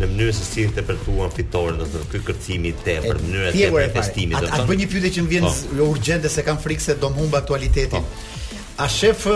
në 0.00 0.06
mënyrë 0.06 0.32
se 0.32 0.44
si 0.46 0.62
interpretuan 0.64 1.32
fitoren, 1.34 1.78
do 1.82 1.86
të 1.88 1.94
thotë 1.96 2.10
ky 2.14 2.20
kërcimi 2.30 2.70
i 2.72 2.76
tepër 2.84 3.18
në 3.20 3.28
mënyrë 3.28 3.86
të 3.90 3.96
testimit, 3.98 4.38
do 4.40 4.46
të 4.46 4.52
thonë. 4.52 4.66
A 4.66 4.70
bën 4.70 4.80
një 4.82 4.88
pyetje 4.94 5.10
që 5.16 5.24
më 5.26 5.32
vjen 5.34 5.48
oh. 5.50 5.60
urgjente 5.90 6.32
se 6.32 6.44
kam 6.46 6.60
frikë 6.62 6.86
se 6.86 6.96
do 7.02 7.10
më 7.14 7.20
humb 7.24 7.36
aktualitetin. 7.40 8.06
Po. 8.06 8.74
A 8.80 8.86
shef 8.88 9.26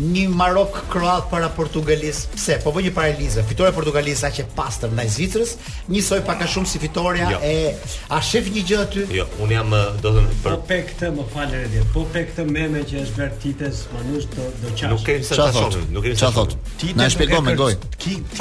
një 0.00 0.26
Marok 0.34 0.76
Kroat 0.90 1.26
para 1.30 1.48
Portugalis. 1.52 2.22
Pse? 2.32 2.56
Po 2.64 2.72
vjen 2.72 2.86
një 2.88 2.92
paralizë. 2.96 3.42
Fitoria 3.46 3.74
Portugalisë 3.76 4.26
aq 4.30 4.38
e 4.40 4.44
pastër 4.56 4.92
ndaj 4.96 5.08
Zvicrës, 5.18 5.50
njësoj 5.92 6.22
pak 6.24 6.40
a 6.46 6.48
shumë 6.48 6.70
si 6.70 6.80
fitoria 6.80 7.26
jo. 7.34 7.40
e 7.44 7.74
A 8.08 8.20
shef 8.24 8.48
një 8.54 8.62
gjë 8.70 8.78
aty? 8.86 9.04
Jo, 9.18 9.26
un 9.44 9.52
jam 9.52 9.68
do 10.00 10.12
të 10.14 10.14
them 10.16 10.30
për 10.46 10.54
Po 10.54 10.68
këtë, 10.72 11.10
më 11.18 11.26
falë 11.34 11.60
edhe, 11.66 11.82
Po 11.92 12.04
pe 12.14 12.24
këtë 12.30 12.46
meme 12.48 12.84
që 12.88 13.02
është 13.02 13.20
vërtet 13.20 13.38
Titës 13.42 13.82
Manush 13.92 14.26
do 14.32 14.48
të 14.62 14.72
qash. 14.72 14.88
Nuk 14.94 15.04
kemi 15.04 15.26
se 15.26 15.36
të 15.36 15.50
shohim, 15.58 15.84
nuk 15.92 16.06
kemi 16.06 16.16
se 16.16 16.24
të 16.24 16.32
shohim. 16.32 16.96
Na 17.00 17.08
shpjegon 17.12 17.44
me 17.46 17.54
goj. 17.58 17.72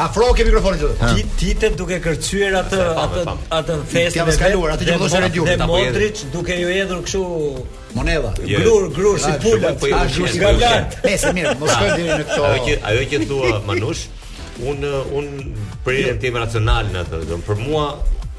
Afro 0.04 0.32
ke 0.38 0.46
mikrofonin 0.48 0.96
ti. 1.02 1.26
Titë 1.42 1.74
duke 1.80 1.98
kërcyer 2.04 2.56
atë 2.62 2.82
atë 3.04 3.24
atë 3.58 3.78
festën 3.92 4.30
e 4.32 4.38
kaluar, 4.40 4.76
atë 4.78 4.92
që 4.92 4.98
thoshte 5.02 5.24
Redi. 5.26 5.58
Modric 5.66 6.24
duke 6.34 6.60
ju 6.60 6.70
hedhur 6.78 7.02
kështu 7.02 7.91
Moneda, 7.96 8.32
yes. 8.48 8.64
grur, 8.64 8.88
grur 8.92 9.18
si 9.20 9.32
pula, 9.44 9.74
as 10.00 10.16
nuk 10.16 10.32
nga 10.40 10.52
lart. 10.58 10.88
Nëse 11.04 11.32
mirë, 11.36 11.54
mos 11.60 11.72
ah, 11.74 11.78
shkoj 11.78 11.90
deri 11.92 12.10
në 12.10 12.28
këto. 12.30 12.46
Ajo 12.48 12.62
që 12.68 12.76
ajo 12.92 13.04
që 13.12 13.20
thua 13.30 13.52
Manush, 13.68 14.04
un 14.64 14.86
un 15.20 15.28
për 15.86 15.98
jo. 15.98 16.34
racional 16.40 16.92
në 16.94 17.04
atë, 17.04 17.20
do 17.30 17.40
për 17.50 17.60
mua 17.68 17.88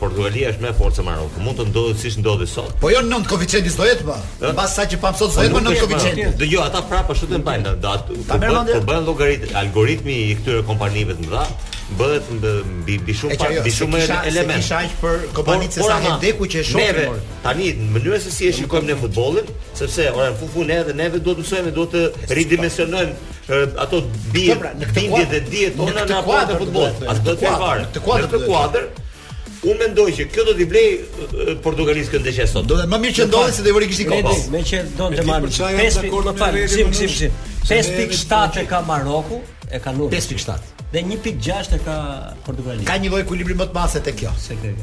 Portugalia 0.02 0.50
është 0.50 0.64
më 0.64 0.70
e 0.72 0.76
fortë 0.78 0.98
se 0.98 1.02
Maroku. 1.06 1.42
Mund 1.46 1.58
të 1.62 1.66
ndodhet 1.70 2.00
siç 2.02 2.16
ndodhi 2.20 2.46
sot. 2.50 2.72
Po 2.82 2.90
jo 2.92 3.02
nënt 3.06 3.28
koeficienti 3.30 3.72
do 3.78 3.86
jetë 3.88 4.06
pa. 4.08 4.16
Po. 4.40 4.52
Mbas 4.54 4.74
sa 4.78 4.86
që 4.90 4.98
pam 5.02 5.14
sot 5.18 5.32
do 5.32 5.36
po 5.38 5.44
jetë 5.46 5.56
po 5.56 5.62
nënt 5.64 5.82
koeficienti. 5.82 6.30
Do 6.42 6.62
ata 6.64 6.82
prapë 6.90 7.14
ashtu 7.14 7.28
të 7.32 7.40
mbajnë 7.42 7.74
datë. 7.84 8.16
Ta 8.30 8.38
merr 8.42 8.56
mendje. 8.56 8.80
Po 8.80 8.90
bën 8.90 9.04
llogarit 9.06 9.44
algoritmi 9.62 10.16
i 10.24 10.32
këtyre 10.40 10.64
kompanive 10.70 11.14
të 11.20 11.28
mëdha 11.28 11.44
bëhet 11.92 12.28
mbi 12.34 12.94
mbi 13.02 13.14
shumë 13.18 13.34
pa 13.36 13.48
jo, 13.52 13.60
mbi 13.60 13.70
shumë 13.76 13.98
element. 14.30 14.64
shaq 14.64 14.92
për 15.02 15.26
kompanitë 15.36 15.82
sa 15.84 15.98
e 16.08 16.12
deku 16.22 16.46
që 16.54 16.62
e 16.62 16.64
shohim. 16.64 17.00
Neve 17.00 17.34
tani 17.44 17.66
në 17.76 17.88
mënyrë 17.98 18.20
se 18.24 18.30
si 18.32 18.48
e 18.48 18.52
shikojmë 18.58 18.88
ne 18.90 18.96
futbollin, 19.02 19.50
sepse 19.76 20.06
ora 20.16 20.30
në 20.32 20.38
fufu 20.40 20.64
ne 20.70 20.78
edhe 20.86 20.96
neve 21.02 21.20
duhet 21.20 21.38
të 21.42 21.44
mësojmë, 21.44 21.74
duhet 21.76 22.16
të 22.16 22.38
ridimensionojmë 22.40 23.76
ato 23.84 24.00
bie, 24.32 24.56
bindje 24.96 25.24
dhe 25.34 25.42
dihet 25.50 25.76
tona 25.76 26.06
në 26.08 26.18
aport 26.22 26.48
të 26.54 26.58
futbollit. 26.64 27.06
Atë 27.12 27.28
do 27.28 27.36
të 27.42 27.56
fare. 27.60 27.86
Në 27.92 28.44
kuadër, 28.46 28.86
Unë 29.62 29.76
mendoj 29.78 30.04
që 30.16 30.24
kjo 30.34 30.44
do 30.48 30.52
t'i 30.58 30.64
blej 30.66 30.86
Portugalisë 31.62 32.14
këtë 32.16 32.24
ndeshje 32.24 32.46
sot. 32.50 32.64
Do 32.66 32.78
të 32.80 32.86
më 32.90 32.98
mirë 33.04 33.14
që 33.20 33.26
ndodhi 33.28 33.52
se 33.54 33.62
dhe 33.62 33.70
i 33.70 33.74
vëri 33.76 33.88
kishin 33.92 34.08
kopa. 34.10 34.32
Me 34.54 34.62
që 34.70 34.80
don 34.98 35.14
të 35.14 35.26
marrë. 35.28 35.50
Pesë 35.78 36.02
pikë, 36.08 36.34
më 36.34 36.64
sim 36.72 36.90
sim 36.98 37.12
sim. 37.16 37.36
5.7 37.70 38.64
e 38.64 38.64
ka 38.72 38.80
Maroku, 38.88 39.38
e 39.70 39.78
ka 39.84 39.94
Nuri. 39.94 40.18
5.7. 40.18 40.56
Dhe 40.96 41.04
1.6 41.06 41.76
e 41.78 41.80
ka 41.86 42.00
Portugalia. 42.42 42.88
Ka 42.90 42.98
një 42.98 43.14
lloj 43.14 43.22
ekuilibri 43.28 43.54
më 43.62 43.70
të 43.70 43.78
madh 43.78 43.94
se 43.94 44.18
kjo. 44.22 44.34
Se 44.48 44.58
kjo. 44.64 44.74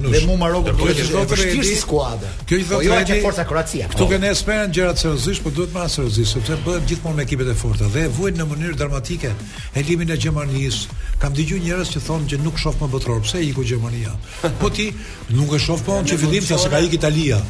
Dhe 0.00 0.26
mu 0.26 0.36
Maroku 0.36 0.72
do 0.74 0.86
të 0.88 1.02
jetë 1.02 1.26
vështirë 1.30 1.76
skuadra. 1.78 2.30
Kjo 2.48 2.58
i 2.58 2.66
po 2.66 2.80
thotë 2.80 2.88
po, 2.88 3.14
jo 3.14 3.18
forca 3.22 3.44
Kroacia. 3.46 3.88
Këtu 3.92 4.06
kanë 4.10 4.30
esperan 4.32 4.72
gjëra 4.74 4.94
seriozisht, 4.98 5.44
por 5.44 5.54
duhet 5.56 5.72
më 5.74 5.84
seriozisht, 5.92 6.34
sepse 6.36 6.58
bëhet 6.64 6.88
gjithmonë 6.90 7.20
me 7.20 7.26
ekipet 7.26 7.50
e 7.50 7.56
forta 7.58 7.88
dhe 7.94 8.06
vuajnë 8.16 8.40
në 8.42 8.46
mënyrë 8.50 8.78
dramatike 8.80 9.30
helimin 9.76 10.12
e 10.14 10.18
Gjermanisë. 10.24 10.98
Kam 11.22 11.34
dëgjuar 11.36 11.62
njerëz 11.64 11.94
që 11.94 12.04
thonë 12.08 12.30
që 12.32 12.40
nuk 12.44 12.58
shoh 12.60 12.78
më 12.82 12.88
botror, 12.94 13.22
pse 13.24 13.42
iku 13.48 13.64
Gjermania. 13.66 14.14
Po 14.60 14.70
ti 14.70 14.88
nuk 15.32 15.54
e 15.56 15.62
shoh 15.62 15.82
po 15.86 16.00
që 16.04 16.18
fillim 16.18 16.46
se 16.46 16.58
ka 16.70 16.80
ikë 16.88 16.98
Italia. 17.00 17.40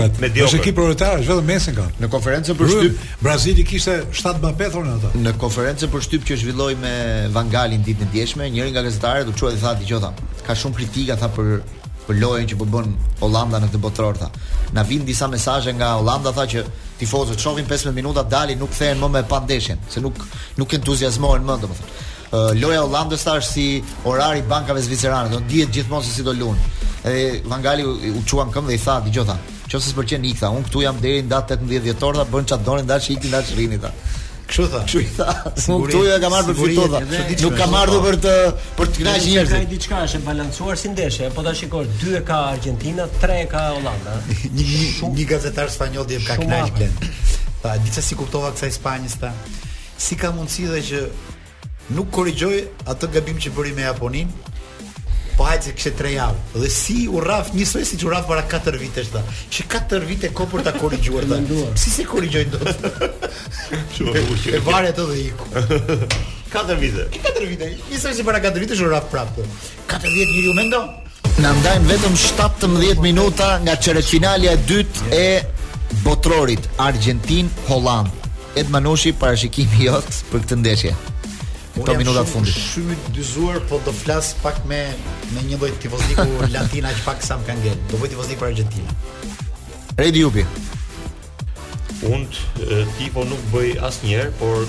Është 0.47 0.61
ekip 0.61 0.79
prioritar, 0.79 1.23
vetëm 1.25 1.49
Messi 1.49 1.75
ka. 1.79 1.87
Në 2.03 2.11
konferencën 2.15 2.59
për 2.59 2.73
shtyp, 2.75 3.03
Brazili 3.25 3.65
kishte 3.71 3.97
7 4.23 4.39
Mbappé 4.43 4.69
thonë 4.75 4.95
ata. 4.97 5.13
Në 5.23 5.35
konferencën 5.41 5.93
për 5.93 6.07
shtyp 6.07 6.29
që 6.29 6.39
zhvilloi 6.43 6.75
me 6.83 6.95
Vangalin 7.37 7.83
ditën 7.87 8.07
e 8.07 8.11
djeshme, 8.13 8.49
njëri 8.55 8.73
nga 8.75 8.85
gazetarët 8.87 9.29
u 9.31 9.35
çuat 9.39 9.55
dhe 9.57 9.61
tha 9.65 9.75
"Dgjota, 9.81 10.13
Ka 10.47 10.55
shumë 10.57 10.75
kritika 10.79 11.15
tha 11.21 11.27
për 11.35 11.59
për 12.09 12.17
lojën 12.23 12.47
që 12.49 12.57
po 12.57 12.65
bën 12.73 12.93
Hollanda 13.21 13.59
në 13.61 13.69
këtë 13.69 13.81
botërorta. 13.83 14.29
Na 14.73 14.81
vin 14.87 15.03
disa 15.05 15.27
mesazhe 15.29 15.73
nga 15.77 15.91
Hollanda 15.99 16.31
tha 16.33 16.47
që 16.49 16.63
tifozët 16.99 17.41
shohin 17.43 17.67
15 17.69 17.93
minuta 17.93 18.23
dalin 18.25 18.57
nuk 18.59 18.73
kthehen 18.73 18.97
më 19.03 19.09
me 19.15 19.21
pa 19.29 19.39
se 19.49 20.01
nuk 20.01 20.15
nuk 20.57 20.73
entuziazmohen 20.79 21.43
më 21.45 21.59
domethënë. 21.63 21.97
Uh, 22.29 22.53
loja 22.61 22.81
Hollandës 22.85 23.23
tash 23.25 23.45
si 23.51 23.83
orari 24.05 24.41
bankave 24.41 24.81
zvicerane, 24.81 25.29
do 25.33 25.39
dihet 25.51 25.71
gjithmonë 25.73 26.03
se 26.05 26.13
si 26.15 26.23
do 26.25 26.33
luajnë. 26.33 26.73
Edhe 27.01 27.41
Van 27.51 27.61
Gali 27.61 27.83
u 27.85 28.21
çuan 28.25 28.51
këmbë 28.53 28.69
dhe 28.71 28.75
i 28.77 28.81
tha 28.85 28.95
dëgjota, 29.05 29.35
"Qoftë 29.69 29.81
se 29.85 29.89
s'pëlqen 29.93 30.21
tha, 30.39 30.47
unë 30.51 30.65
këtu 30.67 30.81
jam 30.81 30.97
deri 31.01 31.23
në 31.23 31.29
datë 31.33 31.57
18 31.57 31.83
dhjetor, 31.85 32.13
ta 32.15 32.25
bën 32.31 32.45
çfarë 32.45 32.63
donin, 32.65 32.85
dashi 32.85 33.13
ikin, 33.13 33.31
dashi 33.31 33.53
rrinin 33.55 33.79
ta." 33.79 33.91
Kështu 34.49 34.65
tha. 34.73 34.79
Kështu 34.89 35.01
i 35.03 35.09
tha. 35.13 35.33
Nuk 35.69 35.85
toja 35.93 36.15
ka 36.23 36.29
marrë 36.33 36.49
për 36.49 36.57
fitova. 36.59 37.01
Nuk 37.43 37.57
ka 37.59 37.67
marrë 37.73 37.99
për 38.05 38.17
të 38.25 38.33
për 38.79 38.89
të 38.89 38.99
kënaqur 38.99 39.27
njerëzit. 39.29 39.55
Ai 39.59 39.69
diçka 39.73 39.99
është 40.07 40.19
e 40.19 40.23
balancuar 40.25 40.79
si 40.81 40.91
ndeshje, 40.93 41.29
po 41.35 41.43
ta 41.47 41.53
shikoj, 41.59 41.89
2 42.01 42.17
e 42.17 42.21
ka 42.29 42.39
Argentina, 42.55 43.05
3 43.21 43.37
e 43.43 43.47
ka 43.53 43.63
Holanda. 43.75 44.15
Një 44.57 44.67
një 45.17 45.27
gazetar 45.33 45.69
spanjoll 45.75 46.07
dhe 46.09 46.21
ka 46.25 46.39
kënaqur 46.41 46.77
blen. 46.79 47.09
Ta 47.61 47.75
di 47.77 48.05
si 48.07 48.17
kuptova 48.19 48.51
kësaj 48.57 48.73
Spanjës 48.79 49.19
ta. 49.21 49.33
Si 49.99 50.17
ka 50.17 50.33
mundësi 50.35 50.69
dhe 50.73 50.81
që 50.91 51.03
nuk 51.97 52.09
korrigjoi 52.17 52.63
atë 52.93 53.13
gabim 53.19 53.37
që 53.45 53.53
bëri 53.57 53.75
me 53.77 53.85
Japoninë, 53.85 54.49
po 55.39 55.47
hajtë 55.47 55.69
se 55.69 55.73
kështë 55.77 55.95
tre 55.95 56.09
javë, 56.17 56.39
dhe 56.59 56.69
si 56.75 56.95
u 57.15 57.21
raf, 57.23 57.53
njësoj 57.55 57.85
si 57.87 57.95
që 58.01 58.07
u 58.09 58.09
raf 58.11 58.25
para 58.27 58.41
4 58.51 58.79
vite 58.81 59.05
shta, 59.07 59.21
që 59.55 59.65
4 59.71 60.07
vite 60.09 60.31
ko 60.35 60.49
për 60.51 60.65
të 60.65 60.73
korigjuar 60.81 61.27
të, 61.29 61.61
si 61.79 61.93
se 61.93 62.03
do 62.03 62.59
të, 62.59 62.73
e 64.57 64.59
varë 64.65 64.91
e 64.91 64.95
të 64.97 65.05
dhe 65.05 65.19
iku. 65.29 65.47
4 66.49 66.75
vite. 66.81 67.05
4 67.21 67.45
vite. 67.45 67.67
Nisë 67.91 68.11
si 68.17 68.23
para 68.27 68.41
4 68.41 68.61
vite 68.63 68.75
u 68.79 68.89
rraf 68.89 69.05
prapë. 69.13 69.43
4 69.87 70.11
vite 70.13 70.27
njëriu 70.33 70.55
mendo 70.57 70.81
Në 71.39 71.51
ndajmë 71.59 71.87
vetëm 71.87 72.15
17 72.19 72.99
minuta 73.03 73.51
nga 73.63 73.75
çeret 73.79 74.03
finalja 74.07 74.57
e 74.57 74.59
dytë 74.67 75.11
e 75.15 75.27
botrorit 76.03 76.65
Argentin 76.77 77.47
Holland. 77.67 78.11
Edmanushi, 78.59 78.71
Manushi 78.73 79.13
parashikimi 79.21 79.85
jot 79.87 80.09
për 80.33 80.43
këtë 80.43 80.57
ndeshje. 80.59 80.91
Po 81.79 81.85
këto 81.87 81.95
minuta 82.01 82.25
të 82.27 82.31
fundit. 82.35 82.53
Shumë 82.59 82.95
të 83.05 83.11
dyzuar, 83.15 83.61
po 83.69 83.77
do 83.85 83.93
flas 83.95 84.33
pak 84.43 84.57
me 84.67 84.81
me 85.31 85.45
një 85.47 85.59
lloj 85.61 85.69
tifozliku 85.79 86.25
latina 86.55 86.91
që 86.97 87.05
pak 87.05 87.23
sa 87.23 87.37
më 87.39 87.47
kanë 87.47 87.65
gjetë. 87.69 87.85
Do 87.93 87.99
vë 88.01 88.09
tifozlik 88.13 88.41
për 88.41 88.47
Argentinë. 88.49 88.97
Redi 90.01 90.23
Jupi. 90.25 90.43
Unë 92.09 92.43
të 92.57 92.81
tipo 92.97 93.23
nuk 93.27 93.47
bëj 93.53 93.73
asnjëherë, 93.87 94.33
njerë, 94.33 94.35
por 94.41 94.67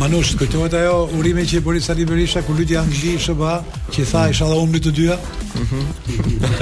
Manush, 0.00 0.34
kujtohet 0.38 0.74
ajo 0.74 1.06
urime 1.18 1.44
që 1.46 1.60
i 1.60 1.60
bëri 1.62 1.80
Sali 1.82 2.04
Berisha 2.06 2.42
ku 2.42 2.52
lutja 2.58 2.80
Angli 2.82 3.12
SBA, 3.18 3.52
që 3.94 4.06
tha 4.10 4.22
inshallah 4.32 4.58
umri 4.62 4.80
të 4.82 4.90
dyja. 4.96 5.16
Mhm. 5.54 5.86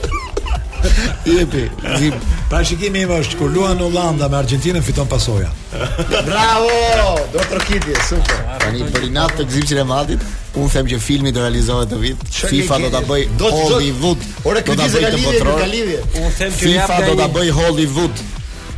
Jepi, 1.35 1.71
zip. 1.97 2.13
Pa 2.49 2.63
shikimi 2.65 3.01
ime 3.05 3.17
është 3.21 3.37
kur 3.39 3.51
luan 3.53 3.77
në 3.77 3.85
Hollanda 3.85 4.27
me 4.29 4.37
Argentinë 4.39 4.81
fiton 4.85 5.07
pasoja. 5.09 5.49
Bravo! 5.75 7.15
Do 7.33 7.39
të 7.39 7.47
trokitje, 7.53 7.95
super. 8.09 8.41
Tani 8.63 8.83
për 8.93 9.05
natë 9.15 9.39
të 9.39 9.47
zipçin 9.59 9.81
e 9.83 9.87
Madit, 9.87 10.25
un 10.59 10.69
them 10.73 10.89
që 10.91 10.99
filmi 11.05 11.31
do 11.35 11.43
realizohet 11.45 11.91
të 11.93 12.01
vit. 12.03 12.25
FIFA 12.53 12.83
do 12.87 12.91
ta 12.97 13.03
bëj 13.09 13.25
Hollywood. 13.47 14.29
Ora 14.43 14.63
këtë 14.67 14.91
gjë 14.97 15.01
e 15.01 15.33
Galivie. 15.61 16.01
Un 16.13 16.29
them 16.39 16.53
që 16.59 16.61
FIFA 16.65 16.99
do 17.09 17.15
ta 17.23 17.29
bëj 17.39 17.51
Hollywood. 17.59 18.23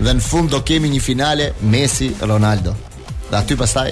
Dhe 0.03 0.17
në 0.17 0.25
fund 0.31 0.51
do 0.53 0.59
kemi 0.65 0.89
një 0.93 1.03
finale 1.05 1.53
Messi 1.61 2.11
Ronaldo. 2.21 2.75
Dhe 3.29 3.39
aty 3.39 3.55
pastaj 3.57 3.91